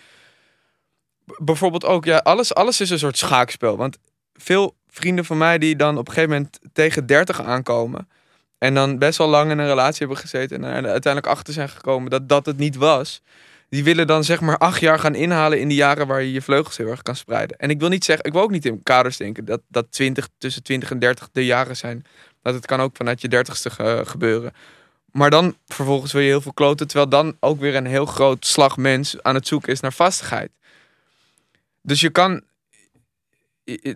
Bijvoorbeeld 1.37 1.85
ook, 1.85 2.05
ja, 2.05 2.17
alles, 2.17 2.53
alles 2.53 2.81
is 2.81 2.89
een 2.89 2.99
soort 2.99 3.17
schaakspel. 3.17 3.77
Want 3.77 3.97
veel 4.33 4.75
vrienden 4.89 5.25
van 5.25 5.37
mij 5.37 5.57
die 5.57 5.75
dan 5.75 5.97
op 5.97 6.07
een 6.07 6.13
gegeven 6.13 6.35
moment 6.35 6.59
tegen 6.73 7.05
30 7.05 7.41
aankomen. 7.41 8.09
En 8.57 8.73
dan 8.73 8.97
best 8.97 9.17
wel 9.17 9.27
lang 9.27 9.51
in 9.51 9.57
een 9.59 9.67
relatie 9.67 9.99
hebben 9.99 10.17
gezeten. 10.17 10.63
En 10.63 10.83
er 10.85 10.91
uiteindelijk 10.91 11.33
achter 11.33 11.53
zijn 11.53 11.69
gekomen 11.69 12.09
dat 12.09 12.29
dat 12.29 12.45
het 12.45 12.57
niet 12.57 12.75
was. 12.75 13.21
Die 13.71 13.83
willen 13.83 14.07
dan 14.07 14.23
zeg 14.23 14.41
maar 14.41 14.57
acht 14.57 14.79
jaar 14.79 14.99
gaan 14.99 15.15
inhalen 15.15 15.59
in 15.59 15.67
die 15.67 15.77
jaren 15.77 16.07
waar 16.07 16.21
je 16.21 16.31
je 16.31 16.41
vleugels 16.41 16.77
heel 16.77 16.87
erg 16.87 17.01
kan 17.01 17.15
spreiden. 17.15 17.57
En 17.57 17.69
ik 17.69 17.79
wil 17.79 17.89
niet 17.89 18.05
zeggen, 18.05 18.25
ik 18.25 18.33
wil 18.33 18.41
ook 18.41 18.51
niet 18.51 18.65
in 18.65 18.83
kaders 18.83 19.17
denken 19.17 19.45
dat, 19.45 19.61
dat 19.67 19.91
20, 19.91 20.27
tussen 20.37 20.63
20 20.63 20.91
en 20.91 20.99
30 20.99 21.29
de 21.31 21.45
jaren 21.45 21.77
zijn. 21.77 22.05
Dat 22.41 22.53
het 22.53 22.65
kan 22.65 22.79
ook 22.81 22.95
vanuit 22.95 23.21
je 23.21 23.27
dertigste 23.27 23.69
ge- 23.69 24.03
gebeuren. 24.05 24.53
Maar 25.11 25.29
dan 25.29 25.55
vervolgens 25.67 26.11
wil 26.11 26.21
je 26.21 26.27
heel 26.27 26.41
veel 26.41 26.53
kloten. 26.53 26.87
Terwijl 26.87 27.09
dan 27.09 27.37
ook 27.39 27.59
weer 27.59 27.75
een 27.75 27.85
heel 27.85 28.05
groot 28.05 28.45
slag 28.45 28.77
mens 28.77 29.21
aan 29.21 29.35
het 29.35 29.47
zoeken 29.47 29.71
is 29.71 29.79
naar 29.79 29.93
vastigheid. 29.93 30.51
Dus 31.81 31.99
je 32.01 32.09
kan, 32.09 32.41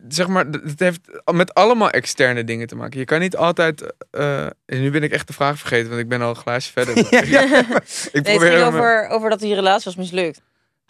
zeg 0.08 0.28
maar, 0.28 0.46
het 0.46 0.80
heeft 0.80 1.00
met 1.34 1.54
allemaal 1.54 1.90
externe 1.90 2.44
dingen 2.44 2.68
te 2.68 2.76
maken. 2.76 3.00
Je 3.00 3.06
kan 3.06 3.20
niet 3.20 3.36
altijd, 3.38 3.94
eh, 4.12 4.44
en 4.46 4.52
nu 4.66 4.92
ben 4.92 5.04
ik 5.04 5.12
echt 5.12 5.28
de 5.28 5.34
vraag 5.34 5.58
vergeten, 5.60 5.90
want 5.90 6.02
ik 6.02 6.08
ben 6.10 6.22
al 6.22 6.30
een 6.30 6.36
glaasje 6.36 6.72
verder. 6.72 6.98
ik 6.98 7.12
Nee, 7.12 7.20
het 7.32 8.24
probeer 8.24 8.40
ging 8.40 8.54
hem- 8.54 8.68
over, 8.68 9.08
over 9.08 9.30
dat 9.30 9.40
die 9.40 9.54
relatie 9.56 9.84
was 9.86 9.96
mislukt. 9.96 10.42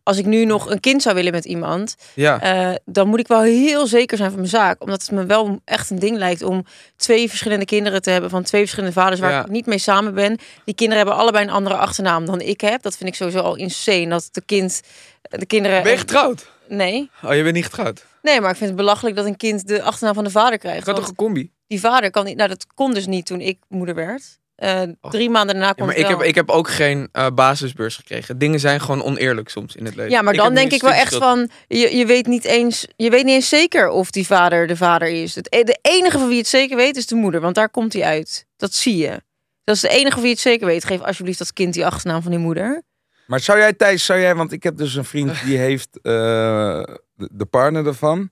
Als 0.03 0.17
ik 0.17 0.25
nu 0.25 0.45
nog 0.45 0.69
een 0.69 0.79
kind 0.79 1.01
zou 1.01 1.15
willen 1.15 1.31
met 1.31 1.45
iemand, 1.45 1.95
Ja, 2.13 2.41
eh, 2.41 2.75
dan 2.85 3.07
moet 3.07 3.19
ik 3.19 3.27
wel 3.27 3.41
heel 3.41 3.87
zeker 3.87 4.17
zijn 4.17 4.29
van 4.29 4.39
mijn 4.39 4.51
zaak. 4.51 4.81
Omdat 4.83 5.01
het 5.01 5.11
me 5.11 5.25
wel 5.25 5.61
echt 5.63 5.89
een 5.89 5.99
ding 5.99 6.17
lijkt 6.17 6.41
om 6.41 6.65
twee 6.95 7.29
verschillende 7.29 7.65
kinderen 7.65 8.01
te 8.01 8.09
hebben 8.09 8.29
van 8.29 8.43
twee 8.43 8.61
verschillende 8.61 8.93
vaders 8.93 9.19
waar 9.19 9.31
Ja. 9.31 9.41
ik 9.41 9.49
niet 9.49 9.65
mee 9.65 9.77
samen 9.77 10.13
ben. 10.13 10.37
Die 10.65 10.75
kinderen 10.75 11.03
hebben 11.03 11.21
allebei 11.23 11.45
een 11.45 11.51
andere 11.51 11.75
achternaam 11.75 12.25
dan 12.25 12.41
ik 12.41 12.61
heb. 12.61 12.81
Dat 12.81 12.97
vind 12.97 13.09
ik 13.09 13.15
sowieso 13.15 13.39
al 13.39 13.55
insane. 13.55 14.07
Dat 14.09 14.29
de 14.31 14.41
kind, 14.45 14.81
de 15.21 15.45
kinderen. 15.45 15.83
ben 15.83 15.91
je 15.91 15.97
getrouwd? 15.97 16.51
Nee. 16.67 17.09
Oh, 17.23 17.35
je 17.35 17.43
bent 17.43 17.55
niet 17.55 17.65
getrouwd? 17.65 18.05
Nee, 18.25 18.41
maar 18.41 18.51
ik 18.51 18.57
vind 18.57 18.69
het 18.69 18.79
belachelijk 18.79 19.15
dat 19.15 19.25
een 19.25 19.37
kind 19.37 19.67
de 19.67 19.81
achternaam 19.81 20.15
van 20.15 20.23
de 20.23 20.29
vader 20.29 20.59
krijgt. 20.59 20.85
had 20.85 20.95
toch 20.95 21.07
een 21.07 21.15
combi? 21.15 21.51
die 21.67 21.79
vader 21.79 22.11
kan 22.11 22.25
niet... 22.25 22.37
Nou, 22.37 22.49
dat 22.49 22.65
kon 22.73 22.93
dus 22.93 23.05
niet 23.05 23.25
toen 23.25 23.41
ik 23.41 23.57
moeder 23.67 23.95
werd. 23.95 24.39
Eh, 24.55 24.81
drie 25.01 25.29
maanden 25.29 25.55
daarna 25.55 25.67
Ja, 25.67 25.73
kon 25.73 25.85
maar 25.85 25.95
het 25.95 26.03
ik 26.03 26.09
heb, 26.09 26.21
ik 26.21 26.35
heb 26.35 26.49
ook 26.49 26.69
geen 26.69 27.09
eh, 27.11 27.27
basisbeurs 27.33 27.95
gekregen. 27.95 28.37
Dingen 28.37 28.59
zijn 28.59 28.81
gewoon 28.81 29.03
oneerlijk 29.03 29.49
soms 29.49 29.75
in 29.75 29.85
het 29.85 29.95
leven. 29.95 30.11
Ja, 30.11 30.21
maar 30.21 30.33
dan 30.33 30.53
denk 30.53 30.71
ik 30.71 30.81
wel 30.81 30.91
echt 30.91 31.15
van, 31.15 31.49
je, 31.67 31.95
je 31.95 32.05
weet 32.05 32.25
niet 32.25 32.45
eens, 32.45 32.87
je 32.95 33.09
weet 33.09 33.23
niet 33.23 33.33
eens 33.33 33.49
zeker 33.49 33.89
of 33.89 34.11
die 34.11 34.25
vader 34.25 34.67
de 34.67 34.75
vader 34.75 35.07
is. 35.07 35.35
Het, 35.35 35.53
e- 35.53 35.63
de 35.63 35.77
enige 35.81 36.19
van 36.19 36.27
wie 36.27 36.37
het 36.37 36.47
zeker 36.47 36.77
weet 36.77 36.95
is 36.95 37.05
de 37.05 37.15
moeder, 37.15 37.41
want 37.41 37.55
daar 37.55 37.69
komt 37.69 37.93
hij 37.93 38.03
uit. 38.03 38.45
Dat 38.57 38.73
zie 38.73 38.97
je. 38.97 39.21
Dat 39.63 39.75
is 39.75 39.81
de 39.81 39.89
enige 39.89 40.13
van 40.13 40.21
wie 40.21 40.31
het 40.31 40.39
zeker 40.39 40.67
weet. 40.67 40.85
Geef 40.85 41.01
alsjeblieft 41.01 41.39
dat 41.39 41.53
kind 41.53 41.73
die 41.73 41.85
achternaam 41.85 42.21
van 42.21 42.31
die 42.31 42.39
moeder. 42.39 42.83
Maar 43.27 43.39
zou 43.39 43.59
jij, 43.59 43.73
Thijs, 43.73 44.05
zou 44.05 44.19
jij, 44.19 44.35
want 44.35 44.51
ik 44.51 44.63
heb 44.63 44.77
dus 44.77 44.95
een 44.95 45.05
vriend 45.05 45.45
die 45.45 45.57
heeft 45.57 45.99
eh, 46.01 46.83
de, 47.15 47.29
de 47.31 47.45
partner 47.45 47.83
daarvan. 47.83 48.29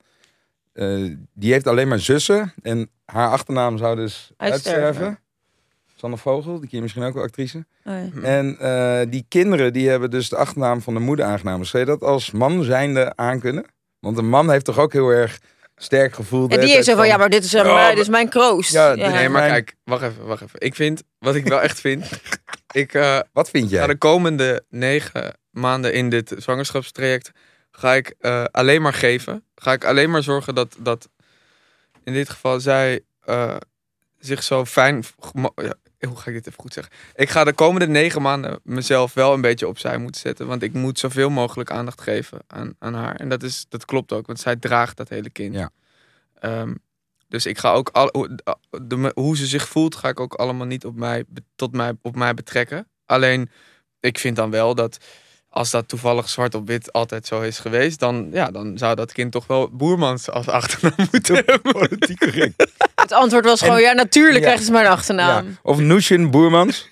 eh, 0.73 1.15
die 1.33 1.51
heeft 1.51 1.67
alleen 1.67 1.87
maar 1.87 1.99
zussen. 1.99 2.53
En 2.61 2.89
haar 3.05 3.29
achternaam 3.29 3.77
zou 3.77 3.95
dus 3.95 4.31
Uitsterven. 4.37 4.83
uitsterven. 4.83 5.19
Sanne 5.95 6.17
Vogel, 6.17 6.51
die 6.59 6.59
ken 6.69 6.77
je 6.77 6.81
misschien 6.81 7.03
ook 7.03 7.13
wel 7.13 7.23
actrice. 7.23 7.65
Oh 7.85 7.93
ja. 8.15 8.21
En 8.21 8.57
eh, 8.59 9.01
die 9.11 9.25
kinderen 9.27 9.73
die 9.73 9.89
hebben 9.89 10.09
dus 10.11 10.29
de 10.29 10.35
achternaam 10.35 10.81
van 10.81 10.93
de 10.93 10.99
moeder 10.99 11.25
aangenomen. 11.25 11.65
Zou 11.67 11.83
je 11.83 11.89
dat 11.89 12.01
als 12.03 12.31
man 12.31 12.63
zijnde 12.63 13.15
aankunnen? 13.15 13.65
Want 13.99 14.17
een 14.17 14.29
man 14.29 14.49
heeft 14.51 14.65
toch 14.65 14.77
ook 14.79 14.93
heel 14.93 15.09
erg 15.09 15.39
sterk 15.75 16.13
gevoel. 16.13 16.47
En 16.49 16.59
die 16.59 16.69
heeft 16.73 16.85
zo 16.85 16.95
van, 16.95 17.07
ja, 17.07 17.17
maar 17.17 17.29
dit 17.29 17.43
is, 17.43 17.53
uh, 17.53 17.63
maar- 17.63 17.89
dit 17.91 17.99
is 18.01 18.09
mijn 18.09 18.29
kroost. 18.29 18.71
Ja, 18.71 18.93
Nee, 18.95 19.29
maar 19.29 19.47
kijk, 19.49 19.75
wacht 19.83 20.03
even, 20.03 20.25
wacht 20.25 20.41
even. 20.41 20.59
Ik 20.61 20.75
vind, 20.75 21.03
wat 21.19 21.35
ik 21.35 21.47
wel 21.47 21.61
echt 21.61 21.79
vind... 21.79 22.09
ik 22.71 22.93
eh, 22.93 23.19
Wat 23.33 23.49
vind 23.49 23.69
ga 23.69 23.75
jij? 23.75 23.87
de 23.87 23.95
komende 23.97 24.63
negen 24.69 25.37
maanden 25.49 25.93
in 25.93 26.09
dit 26.09 26.33
zwangerschapstraject... 26.37 27.31
ga 27.75 27.93
ik 27.93 28.15
eh, 28.19 28.43
alleen 28.51 28.81
maar 28.81 28.93
geven. 28.93 29.43
Ga 29.55 29.71
ik 29.73 29.85
alleen 29.85 30.09
maar 30.11 30.23
zorgen 30.23 30.55
dat, 30.55 30.75
dat 30.79 31.09
in 32.03 32.13
dit 32.13 32.29
geval 32.29 32.59
zij 32.59 33.01
eh, 33.19 33.55
zich 34.19 34.43
zo 34.43 34.65
fijn... 34.65 35.03
Ja, 35.55 36.07
hoe 36.07 36.17
ga 36.17 36.27
ik 36.27 36.33
dit 36.33 36.47
even 36.47 36.59
goed 36.59 36.73
zeggen? 36.73 36.93
Ik 37.15 37.29
ga 37.29 37.43
de 37.43 37.53
komende 37.53 37.87
negen 37.87 38.21
maanden 38.21 38.59
mezelf 38.63 39.13
wel 39.13 39.33
een 39.33 39.41
beetje 39.41 39.67
opzij 39.67 39.97
moeten 39.97 40.21
zetten. 40.21 40.47
Want 40.47 40.63
ik 40.63 40.73
moet 40.73 40.99
zoveel 40.99 41.29
mogelijk 41.29 41.71
aandacht 41.71 42.01
geven 42.01 42.39
aan, 42.47 42.75
aan 42.79 42.93
haar. 42.93 43.15
En 43.15 43.29
dat, 43.29 43.43
is, 43.43 43.65
dat 43.69 43.85
klopt 43.85 44.11
ook, 44.11 44.27
want 44.27 44.39
zij 44.39 44.55
draagt 44.55 44.97
dat 44.97 45.09
hele 45.09 45.29
kind. 45.29 45.53
Ja. 45.55 45.69
Ehm, 46.39 46.73
dus 47.27 47.45
ik 47.45 47.57
ga 47.57 47.71
ook 47.71 47.89
al, 47.89 48.09
hoe- 48.11 48.39
de, 48.83 49.11
hoe 49.15 49.37
ze 49.37 49.45
zich 49.45 49.67
voelt, 49.67 49.95
ga 49.95 50.07
ik 50.09 50.19
ook 50.19 50.33
allemaal 50.33 50.67
niet 50.67 50.85
op 50.85 50.95
mij, 50.95 51.23
tot 51.55 51.71
mij, 51.71 51.93
op 52.01 52.15
mij 52.15 52.33
betrekken. 52.33 52.87
Alleen, 53.05 53.49
ik 53.99 54.17
vind 54.19 54.35
dan 54.35 54.49
wel 54.49 54.75
dat 54.75 54.97
als 55.53 55.71
dat 55.71 55.87
toevallig 55.87 56.29
zwart 56.29 56.55
op 56.55 56.67
wit 56.67 56.93
altijd 56.93 57.25
zo 57.27 57.41
is 57.41 57.59
geweest, 57.59 57.99
dan, 57.99 58.29
ja, 58.31 58.51
dan 58.51 58.77
zou 58.77 58.95
dat 58.95 59.11
kind 59.11 59.31
toch 59.31 59.47
wel 59.47 59.69
Boermans 59.71 60.29
als 60.29 60.47
achternaam 60.47 61.07
moeten 61.11 61.35
hebben. 61.35 61.61
Politiek 61.61 62.19
correct. 62.19 62.67
Het 62.95 63.11
antwoord 63.11 63.45
was 63.45 63.61
gewoon, 63.61 63.81
ja, 63.81 63.91
natuurlijk 63.93 64.35
Ja. 64.39 64.41
krijgt 64.45 64.63
ze 64.63 64.71
mijn 64.71 64.87
achternaam. 64.87 65.45
Ja. 65.45 65.51
Of 65.63 65.79
Nushin 65.79 66.31
Boermans. 66.31 66.89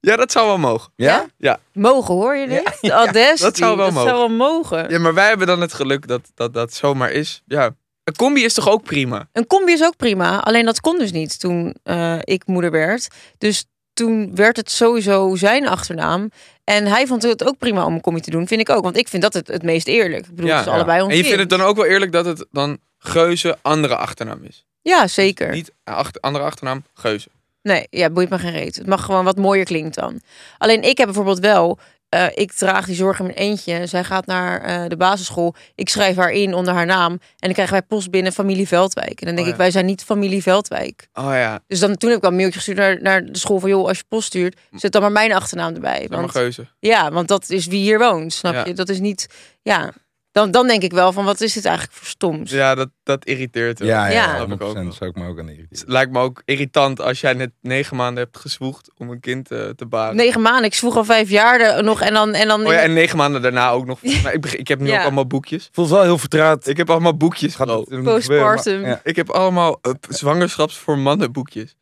Ja, 0.00 0.16
dat 0.16 0.32
zou 0.32 0.46
wel 0.46 0.58
mogen. 0.58 0.92
Ja? 0.96 1.26
Mogen, 1.72 2.14
hoor 2.14 2.36
je 2.36 2.48
dit? 2.48 2.90
Audacity, 2.90 3.42
dat 3.42 3.56
zou 3.56 3.76
wel 3.76 3.84
dat 3.84 3.94
mogen. 3.94 4.08
zou 4.08 4.18
wel 4.28 4.36
mogen. 4.36 4.90
Ja, 4.90 4.98
maar 4.98 5.14
wij 5.14 5.28
hebben 5.28 5.46
dan 5.46 5.60
het 5.60 5.72
geluk 5.72 6.06
dat 6.08 6.20
dat, 6.34 6.54
dat 6.54 6.74
zomaar 6.74 7.10
is. 7.10 7.42
Ja. 7.46 7.70
Een 8.04 8.16
combi 8.16 8.44
is 8.44 8.54
toch 8.54 8.68
ook 8.68 8.82
prima? 8.82 9.28
Een 9.32 9.46
combi 9.46 9.72
is 9.72 9.82
ook 9.84 9.96
prima, 9.96 10.40
alleen 10.40 10.64
dat 10.64 10.80
kon 10.80 10.98
dus 10.98 11.12
niet 11.12 11.40
toen 11.40 11.76
eh, 11.82 12.18
ik 12.20 12.46
moeder 12.46 12.70
werd. 12.70 13.08
Dus 13.38 13.64
toen 13.92 14.34
werd 14.34 14.56
het 14.56 14.70
sowieso 14.70 15.36
zijn 15.36 15.68
achternaam. 15.68 16.30
En 16.64 16.86
hij 16.86 17.06
vond 17.06 17.22
het 17.22 17.44
ook 17.44 17.58
prima 17.58 17.86
om 17.86 17.94
een 17.94 18.00
combi 18.00 18.20
te 18.20 18.30
doen, 18.30 18.46
vind 18.46 18.60
ik 18.60 18.68
ook. 18.68 18.82
Want 18.82 18.96
ik 18.96 19.08
vind 19.08 19.22
dat 19.22 19.34
het, 19.34 19.48
het 19.48 19.62
meest 19.62 19.86
eerlijk. 19.86 20.26
Ik 20.26 20.34
bedoel, 20.34 20.50
het 20.50 20.60
is 20.60 20.66
ja. 20.66 20.72
allebei 20.72 21.02
ons 21.02 21.10
En 21.10 21.16
je 21.16 21.24
vindt 21.24 21.40
het 21.40 21.50
dan 21.50 21.60
ook 21.60 21.76
wel 21.76 21.84
eerlijk 21.84 22.12
dat 22.12 22.24
het 22.24 22.46
dan 22.50 22.78
Geuze 22.98 23.58
andere 23.62 23.96
achternaam 23.96 24.44
is? 24.44 24.66
Ja, 24.82 25.06
zeker. 25.06 25.50
Niet 25.50 25.72
achter, 25.84 26.20
andere 26.20 26.44
achternaam, 26.44 26.84
Geuze. 26.94 27.28
Nee, 27.62 27.86
ja, 27.90 28.10
boeit 28.10 28.28
me 28.28 28.38
geen 28.38 28.52
reet. 28.52 28.76
Het 28.76 28.86
mag 28.86 29.04
gewoon 29.04 29.24
wat 29.24 29.36
mooier 29.36 29.64
klinkt 29.64 29.94
dan. 29.94 30.20
Alleen 30.58 30.82
ik 30.82 30.96
heb 30.96 31.06
bijvoorbeeld 31.06 31.38
wel... 31.38 31.78
eh, 32.12 32.26
ik 32.34 32.52
draag 32.52 32.86
die 32.86 32.94
zorg 32.94 33.18
in 33.18 33.24
mijn 33.24 33.36
eentje. 33.36 33.86
Zij 33.86 34.04
gaat 34.04 34.26
naar 34.26 34.60
eh, 34.60 34.88
de 34.88 34.96
basisschool. 34.96 35.54
Ik 35.74 35.88
schrijf 35.88 36.16
haar 36.16 36.30
in 36.30 36.54
onder 36.54 36.74
haar 36.74 36.86
naam. 36.86 37.12
En 37.12 37.20
dan 37.38 37.52
krijgen 37.52 37.74
wij 37.74 37.82
post 37.82 38.10
binnen 38.10 38.32
familie 38.32 38.68
Veldwijk. 38.68 39.20
En 39.20 39.26
dan 39.26 39.34
denk 39.34 39.46
Oh 39.46 39.52
ik, 39.52 39.58
wij 39.58 39.70
zijn 39.70 39.86
niet 39.86 40.04
familie 40.04 40.42
Veldwijk. 40.42 41.08
Oh 41.14 41.24
ja, 41.24 41.60
Dus 41.66 41.78
dan, 41.80 41.96
toen 41.96 42.08
heb 42.08 42.16
ik 42.18 42.22
wel 42.22 42.30
een 42.30 42.36
mailtje 42.36 42.58
gestuurd 42.58 42.78
naar, 42.78 43.02
naar 43.02 43.24
de 43.24 43.38
school 43.38 43.58
van... 43.60 43.68
joh, 43.68 43.86
als 43.86 43.98
je 43.98 44.04
post 44.08 44.26
stuurt, 44.26 44.56
zet 44.72 44.92
dan 44.92 45.02
maar 45.02 45.12
mijn 45.12 45.32
achternaam 45.32 45.74
erbij. 45.74 46.06
Want, 46.10 46.30
Geuze. 46.30 46.66
ja, 46.78 47.10
want 47.10 47.28
dat 47.28 47.50
is 47.50 47.66
wie 47.66 47.80
hier 47.80 47.98
woont, 47.98 48.32
snap 48.32 48.54
Ja. 48.54 48.64
je? 48.64 48.72
Dat 48.74 48.88
is 48.88 49.00
niet... 49.00 49.26
Ja, 49.62 49.92
dan, 50.32 50.50
dan 50.50 50.66
denk 50.66 50.82
ik 50.82 50.92
wel 50.92 51.12
van, 51.12 51.24
wat 51.24 51.40
is 51.40 51.52
dit 51.52 51.64
eigenlijk 51.64 51.96
voor 51.96 52.06
stoms? 52.06 52.50
Ja, 52.50 52.74
dat, 52.74 52.88
dat 53.02 53.24
irriteert 53.24 53.78
wel. 53.78 53.88
Ja, 53.88 54.06
ja, 54.06 54.36
Ja. 54.36 54.46
100%. 54.46 54.50
ik 54.52 54.62
ook 54.62 54.72
wel. 54.74 54.92
zou 54.92 55.10
ik 55.10 55.16
me 55.16 55.26
ook 55.28 55.38
aan 55.38 55.48
Het 55.48 55.84
lijkt 55.86 56.12
me 56.12 56.18
ook 56.18 56.42
irritant 56.44 57.00
als 57.00 57.20
jij 57.20 57.32
net 57.32 57.50
negen 57.60 57.96
maanden 57.96 58.24
hebt 58.24 58.38
gezwoegd 58.38 58.90
om 58.96 59.10
een 59.10 59.20
kind 59.20 59.50
eh, 59.50 59.68
te 59.68 59.86
baren. 59.86 60.16
Negen 60.16 60.40
maanden, 60.42 60.64
ik 60.64 60.74
vroeg 60.74 60.96
al 60.96 61.04
vijf 61.04 61.30
jaar 61.30 61.60
er 61.60 61.82
nog 61.84 62.00
en 62.00 62.14
dan... 62.14 62.34
En 62.34 62.48
dan 62.48 62.66
Oh 62.66 62.72
ja, 62.72 62.78
en 62.78 62.92
negen 62.92 63.16
maanden 63.16 63.42
daarna 63.42 63.70
ook 63.70 63.86
nog. 63.86 63.98
Maar 64.22 64.32
ik, 64.32 64.46
ik 64.52 64.68
heb 64.68 64.80
nu 64.80 64.86
Ja. 64.88 64.96
ook 64.98 65.02
allemaal 65.02 65.26
boekjes. 65.26 65.68
Voelt 65.72 65.90
wel 65.90 66.02
heel 66.02 66.18
vertrouwd. 66.18 66.66
Ik 66.66 66.76
heb 66.76 66.90
allemaal 66.90 67.16
boekjes. 67.16 67.54
Gaat 67.54 67.68
het 67.68 67.90
maar- 67.90 68.02
Postpartum. 68.02 68.84
Ja. 68.84 69.00
Ik 69.04 69.16
heb 69.16 69.30
allemaal 69.30 69.78
uh, 69.82 69.92
zwangerschaps 70.08 70.78
voor 70.78 70.98
mannen 70.98 71.32
boekjes. 71.32 71.76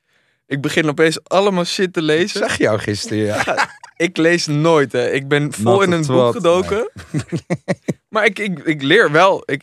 Ik 0.46 0.60
begin 0.60 0.88
opeens 0.88 1.18
allemaal 1.24 1.64
shit 1.64 1.92
te 1.92 2.00
Ik 2.00 2.06
lezen. 2.06 2.40
zag 2.40 2.58
jou 2.58 2.78
gisteren, 2.78 3.18
ja. 3.24 3.44
Ik 3.96 4.16
lees 4.16 4.46
nooit, 4.46 4.92
hè. 4.92 5.10
Ik 5.10 5.28
ben 5.28 5.52
vol 5.52 5.64
Not 5.72 5.82
in 5.82 5.92
een 5.92 6.02
twat, 6.02 6.24
boek 6.24 6.32
gedoken. 6.32 6.90
maar 8.10 8.24
ik, 8.24 8.38
ik, 8.38 8.58
ik 8.58 8.82
leer 8.82 9.10
wel. 9.10 9.42
Ik, 9.46 9.62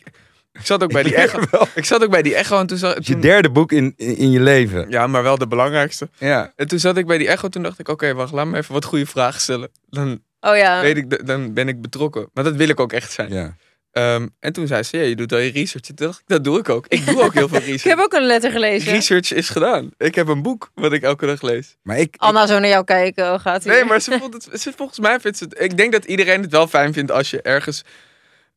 ik 0.52 0.66
zat 0.66 0.82
ook 0.82 0.92
bij 0.92 1.02
die 1.02 1.14
echo. 1.14 1.38
Ik 1.74 1.84
zat 1.84 2.02
ook 2.02 2.10
bij 2.10 2.22
die 2.22 2.34
echo 2.34 2.58
en 2.58 2.66
toen 2.66 2.78
zag 2.78 2.94
is 2.96 3.06
je 3.06 3.18
derde 3.18 3.50
boek 3.50 3.72
in, 3.72 3.92
in, 3.96 4.16
in 4.16 4.30
je 4.30 4.40
leven. 4.40 4.90
Ja, 4.90 5.06
maar 5.06 5.22
wel 5.22 5.38
de 5.38 5.46
belangrijkste. 5.46 6.08
Ja. 6.18 6.52
En 6.56 6.68
toen 6.68 6.78
zat 6.78 6.96
ik 6.96 7.06
bij 7.06 7.18
die 7.18 7.28
echo 7.28 7.48
toen 7.48 7.62
dacht 7.62 7.78
ik, 7.78 7.88
oké, 7.88 8.14
wacht, 8.14 8.32
laat 8.32 8.46
me 8.46 8.56
even 8.56 8.72
wat 8.74 8.84
goede 8.84 9.06
vragen 9.06 9.40
stellen. 9.40 9.70
Dan, 9.88 10.20
Oh 10.40 10.56
ja. 10.56 10.80
weet 10.80 10.96
ik, 10.96 11.26
dan 11.26 11.52
ben 11.54 11.68
ik 11.68 11.80
betrokken. 11.80 12.30
Maar 12.32 12.44
dat 12.44 12.54
wil 12.54 12.68
ik 12.68 12.80
ook 12.80 12.92
echt 12.92 13.12
zijn. 13.12 13.32
ja. 13.32 13.56
Ehm, 13.92 14.26
en 14.40 14.52
toen 14.52 14.66
zei 14.66 14.82
ze, 14.82 14.96
ja, 14.96 15.02
je 15.02 15.16
doet 15.16 15.32
al 15.32 15.38
je 15.38 15.50
research. 15.50 15.84
Toen 15.86 15.96
dacht 15.96 16.18
ik, 16.18 16.24
dat 16.26 16.44
doe 16.44 16.58
ik 16.58 16.68
ook. 16.68 16.86
Ik 16.88 17.06
doe 17.06 17.22
ook 17.22 17.34
heel 17.34 17.48
veel 17.48 17.58
Ik 17.62 17.64
heb 17.64 17.72
research. 17.74 18.02
ook 18.04 18.12
een 18.12 18.26
letter 18.26 18.50
gelezen. 18.50 18.92
Research 18.92 19.32
is 19.32 19.48
gedaan. 19.48 19.90
Ik 19.96 20.14
heb 20.14 20.28
een 20.28 20.42
boek 20.42 20.70
wat 20.74 20.92
ik 20.92 21.02
elke 21.02 21.26
dag 21.26 21.42
lees. 21.42 21.76
Maar 21.82 21.98
ik, 21.98 22.14
Anna 22.16 22.46
zo 22.46 22.58
naar 22.58 22.68
jou 22.68 22.84
kijken. 22.84 23.32
Oh, 23.32 23.40
gaat 23.40 23.64
ie. 23.64 23.70
Nee, 23.70 23.84
maar 23.84 24.00
ze 24.00 24.16
vond 24.18 24.34
het, 24.34 24.60
ze, 24.60 24.72
volgens 24.76 24.98
mij 24.98 25.20
vindt 25.20 25.38
ze 25.38 25.44
het... 25.44 25.60
Ik 25.60 25.76
denk 25.76 25.92
dat 25.92 26.04
iedereen 26.04 26.42
het 26.42 26.50
wel 26.50 26.66
fijn 26.66 26.92
vindt 26.92 27.10
als 27.10 27.30
je 27.30 27.42
ergens 27.42 27.82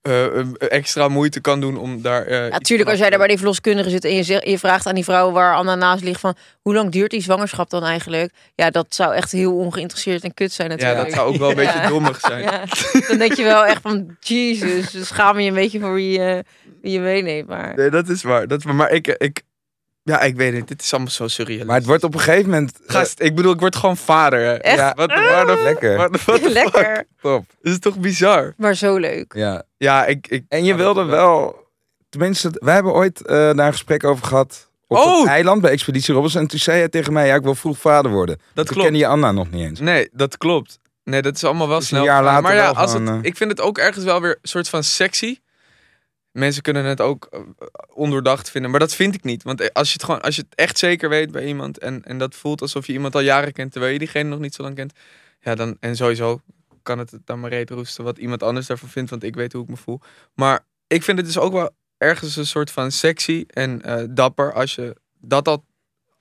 eh, 0.02 0.40
extra 0.58 1.08
moeite 1.08 1.40
kan 1.42 1.60
doen 1.62 1.78
om 1.78 2.02
daar... 2.02 2.26
eh, 2.26 2.52
Natuurlijk, 2.52 2.90
als 2.90 3.00
jij 3.00 3.10
daar 3.10 3.18
bij 3.20 3.28
die 3.28 3.38
verloskundige 3.38 3.90
zit 3.90 4.06
en 4.06 4.14
je, 4.16 4.24
zegt, 4.24 4.48
je 4.48 4.60
vraagt 4.60 4.88
aan 4.88 4.96
die 4.96 5.04
vrouw 5.04 5.32
waar 5.32 5.56
Anna 5.56 5.76
naast 5.76 6.04
ligt 6.04 6.20
van 6.20 6.36
hoe 6.62 6.74
lang 6.74 6.92
duurt 6.92 7.12
die 7.12 7.22
zwangerschap 7.22 7.70
dan 7.70 7.84
eigenlijk? 7.84 8.34
Ja, 8.56 8.70
dat 8.70 8.86
zou 8.90 9.14
echt 9.14 9.32
heel 9.32 9.58
ongeïnteresseerd 9.58 10.24
en 10.24 10.34
kut 10.34 10.52
zijn 10.52 10.70
te- 10.70 10.76
Ja, 10.78 10.82
natuurlijk. 10.82 11.10
dat 11.10 11.20
zou 11.20 11.34
ook 11.34 11.40
wel 11.40 11.50
een 11.50 11.56
beetje 11.56 11.80
Ja. 11.82 11.88
dommig 11.88 12.20
zijn. 12.20 12.42
Ja, 12.44 12.64
dan 13.08 13.18
denk 13.18 13.34
je 13.34 13.44
wel 13.44 13.66
echt 13.66 13.82
van, 13.82 14.18
Jesus, 14.20 14.92
dus 14.92 15.08
schaam 15.08 15.40
je 15.40 15.48
een 15.48 15.54
beetje 15.56 15.80
voor 15.80 15.94
wie 15.94 16.20
je, 16.20 16.44
wie 16.82 16.92
je 16.92 17.00
meeneemt. 17.00 17.48
Maar 17.48 17.76
Nee, 17.76 17.90
dat 17.90 18.10
is 18.10 18.24
waar. 18.24 18.48
Dat 18.48 18.60
is 18.60 18.66
waar. 18.66 18.76
Maar 18.76 18.92
ik, 18.92 19.08
ik... 19.08 19.42
Ja, 20.04 20.22
ik 20.22 20.36
weet 20.36 20.54
het. 20.54 20.68
Dit 20.68 20.82
is 20.82 20.92
allemaal 20.94 21.12
zo 21.12 21.28
surreal. 21.28 21.66
maar 21.66 21.76
het 21.76 21.86
wordt 21.86 22.04
op 22.04 22.14
een 22.14 22.20
gegeven 22.20 22.50
moment... 22.50 22.72
eh, 22.88 22.96
Gast, 22.96 23.20
ik 23.22 23.36
bedoel, 23.36 23.52
ik 23.54 23.60
word 23.60 23.76
gewoon 23.76 23.98
vader. 23.98 24.40
Hè. 24.40 24.54
Echt? 24.54 24.78
Ja, 24.78 24.94
wat, 24.96 25.10
waar 25.14 25.46
de, 25.46 25.62
Lekker. 25.64 25.98
Wat, 25.98 26.24
wat 26.26 26.42
de 26.42 26.50
lekker, 26.62 26.96
fuck? 26.96 27.06
top. 27.22 27.46
Dat 27.62 27.72
is 27.74 27.80
toch 27.80 27.98
bizar? 28.00 28.54
maar 28.58 28.76
zo 28.76 28.98
leuk. 28.98 29.34
Ja. 29.36 29.64
Ja, 29.78 30.06
ik... 30.06 30.28
ik 30.28 30.44
En 30.48 30.64
je 30.64 30.76
wilde 30.76 31.04
wel... 31.04 31.60
Tenminste, 32.10 32.50
wij 32.54 32.74
hebben 32.74 32.94
ooit 32.94 33.26
eh, 33.26 33.36
daar 33.36 33.60
een 33.66 33.72
gesprek 33.72 34.04
over 34.04 34.26
gehad. 34.26 34.70
Op 34.88 34.98
Oh! 34.98 35.20
het 35.20 35.28
eiland 35.28 35.62
bij 35.62 35.72
Expeditie 35.72 36.14
Robinson. 36.14 36.42
En 36.42 36.48
toen 36.48 36.60
zei 36.60 36.78
hij 36.80 36.90
tegen 36.90 37.14
mij, 37.14 37.28
ja, 37.28 37.36
ik 37.36 37.44
wil 37.44 37.56
vroeg 37.56 37.78
vader 37.78 38.12
worden. 38.12 38.36
Dat 38.54 38.66
toen 38.66 38.66
klopt. 38.76 38.82
kende 38.90 39.00
je 39.00 39.08
Anna 39.08 39.32
nog 39.32 39.52
niet 39.52 39.62
eens. 39.70 39.80
Nee, 39.80 40.10
dat 40.12 40.38
klopt. 40.38 40.80
Nee, 41.04 41.22
dat 41.22 41.36
is 41.36 41.44
allemaal 41.44 41.68
wel 41.68 41.80
Dus 41.80 41.92
een 41.92 41.98
snel. 41.98 42.08
jaar 42.10 42.24
later 42.24 42.42
maar 42.44 42.56
ja, 42.56 42.62
wel 42.64 42.74
als 42.76 42.94
het, 42.94 43.08
eh, 43.08 43.16
ik 43.22 43.38
vind 43.38 43.50
het 43.52 43.62
ook 43.62 43.78
ergens 43.78 44.06
wel 44.06 44.22
weer 44.22 44.32
een 44.42 44.50
soort 44.50 44.70
van 44.70 44.84
sexy. 44.84 45.38
Mensen 46.32 46.62
kunnen 46.62 46.86
het 46.86 47.02
ook 47.02 47.26
eh, 47.32 47.40
ondoordacht 47.94 48.50
vinden, 48.52 48.72
maar 48.72 48.80
dat 48.80 48.94
vind 48.96 49.16
ik 49.16 49.24
niet. 49.24 49.44
Want 49.44 49.74
als 49.74 49.88
je 49.88 49.94
het 49.94 50.04
gewoon, 50.04 50.22
als 50.22 50.36
je 50.36 50.42
het 50.50 50.56
echt 50.60 50.78
zeker 50.78 51.10
weet 51.10 51.32
bij 51.32 51.46
iemand 51.46 51.78
en, 51.78 52.04
en 52.04 52.18
dat 52.18 52.36
voelt 52.36 52.62
alsof 52.62 52.88
je 52.88 52.94
iemand 52.94 53.16
al 53.16 53.22
jaren 53.22 53.54
kent 53.54 53.72
terwijl 53.72 53.94
je 53.94 54.00
diegene 54.00 54.30
nog 54.30 54.40
niet 54.40 54.56
zo 54.56 54.64
lang 54.64 54.76
kent, 54.76 54.94
ja, 55.40 55.56
dan 55.56 55.78
en 55.80 55.96
sowieso 55.96 56.42
kan 56.84 57.00
het 57.00 57.14
dan 57.26 57.40
maar 57.40 57.50
reet 57.50 57.70
roesten 57.70 58.04
wat 58.04 58.18
iemand 58.18 58.44
anders 58.44 58.68
daarvan 58.68 58.90
vindt, 58.90 59.10
want 59.10 59.24
ik 59.24 59.36
weet 59.36 59.54
hoe 59.54 59.64
ik 59.64 59.70
me 59.70 59.78
voel. 59.78 60.00
Maar 60.34 60.66
ik 60.88 61.04
vind 61.04 61.18
het 61.18 61.26
dus 61.28 61.38
ook 61.38 61.54
wel 61.54 61.70
ergens 61.98 62.36
een 62.36 62.46
soort 62.46 62.72
van 62.72 62.92
sexy 62.92 63.44
en 63.48 63.82
eh, 63.82 64.04
dapper 64.10 64.54
als 64.54 64.76
je 64.76 64.96
dat 65.20 65.48
al, 65.48 65.66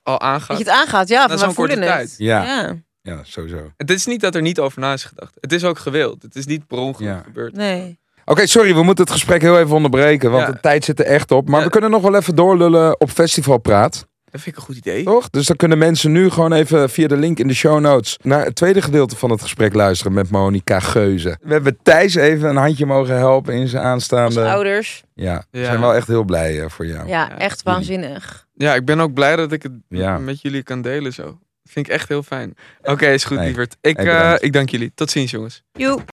al 0.03 0.13
Dat 0.13 0.21
aangaat. 0.21 0.57
je 0.57 0.63
het 0.63 0.73
aangaat, 0.73 1.07
ja, 1.07 1.27
van 1.27 1.37
zo'n 1.37 1.53
korte 1.53 1.73
het. 1.75 1.83
tijd. 1.83 2.15
Ja, 2.17 2.43
Ja, 2.43 2.77
ja 3.01 3.23
sowieso. 3.23 3.71
Het 3.77 3.89
is 3.89 4.05
niet 4.05 4.21
dat 4.21 4.35
er 4.35 4.41
niet 4.41 4.59
over 4.59 4.79
na 4.79 4.93
is 4.93 5.03
gedacht. 5.03 5.37
Het 5.39 5.51
is 5.51 5.63
ook 5.63 5.79
gewild. 5.79 6.21
Het 6.21 6.35
is 6.35 6.45
niet 6.45 6.67
per 6.67 6.77
ongeluk 6.77 7.09
Ja. 7.09 7.21
gebeurd. 7.21 7.55
nee. 7.55 7.99
Oké, 8.31 8.45
sorry, 8.47 8.73
we 8.75 8.83
moeten 8.83 9.03
het 9.03 9.13
gesprek 9.13 9.41
heel 9.41 9.59
even 9.59 9.75
onderbreken, 9.75 10.31
want 10.31 10.45
Ja. 10.47 10.51
de 10.51 10.59
tijd 10.59 10.85
zit 10.85 10.99
er 10.99 11.05
echt 11.05 11.31
op. 11.31 11.47
Maar 11.49 11.59
Ja. 11.59 11.65
we 11.65 11.71
kunnen 11.71 11.89
nog 11.91 12.01
wel 12.01 12.15
even 12.15 12.35
doorlullen 12.35 12.99
op 12.99 13.09
festivalpraat. 13.09 14.09
Dat 14.31 14.41
vind 14.41 14.55
ik 14.55 14.61
een 14.61 14.67
goed 14.67 14.77
idee. 14.77 15.03
Toch? 15.03 15.29
Dus 15.29 15.45
dan 15.45 15.55
kunnen 15.55 15.77
mensen 15.77 16.11
nu 16.11 16.29
gewoon 16.29 16.53
even 16.53 16.89
via 16.89 17.07
de 17.07 17.17
link 17.17 17.39
in 17.39 17.47
de 17.47 17.53
show 17.53 17.79
notes 17.79 18.17
naar 18.23 18.45
het 18.45 18.55
tweede 18.55 18.81
gedeelte 18.81 19.15
van 19.15 19.29
het 19.31 19.41
gesprek 19.41 19.73
luisteren 19.73 20.13
met 20.13 20.29
Monica 20.29 20.79
Geuze. 20.79 21.37
We 21.41 21.53
hebben 21.53 21.77
Thijs 21.83 22.15
even 22.15 22.49
een 22.49 22.55
handje 22.55 22.85
mogen 22.85 23.17
helpen 23.17 23.53
in 23.53 23.67
zijn 23.67 23.83
Als 23.83 23.91
aanstaande. 23.91 24.49
ouders. 24.49 25.03
Ja, 25.13 25.43
we 25.51 25.59
Ja. 25.59 25.65
zijn 25.65 25.79
wel 25.79 25.95
echt 25.95 26.07
heel 26.07 26.23
blij 26.23 26.61
eh, 26.61 26.69
voor 26.69 26.85
jou. 26.87 27.07
Ja, 27.07 27.27
Ja, 27.29 27.37
echt 27.37 27.63
waanzinnig. 27.63 28.47
Ja, 28.53 28.75
ik 28.75 28.85
ben 28.85 28.99
ook 28.99 29.13
blij 29.13 29.35
dat 29.35 29.51
ik 29.51 29.63
het 29.63 29.71
Ja. 29.89 30.17
met 30.17 30.41
jullie 30.41 30.63
kan 30.63 30.81
delen 30.81 31.13
zo. 31.13 31.37
vind 31.69 31.87
ik 31.87 31.93
echt 31.93 32.07
heel 32.07 32.23
fijn. 32.23 32.55
Oké, 32.83 33.07
is 33.07 33.23
goed, 33.23 33.37
Nee, 33.37 33.45
lieverd. 33.45 33.77
Ik, 33.81 33.97
hey, 33.97 34.33
eh, 34.33 34.33
ik 34.39 34.53
dank 34.53 34.69
jullie. 34.69 34.91
Tot 34.95 35.11
ziens, 35.11 35.31
jongens. 35.31 35.63
Joep. 35.73 36.03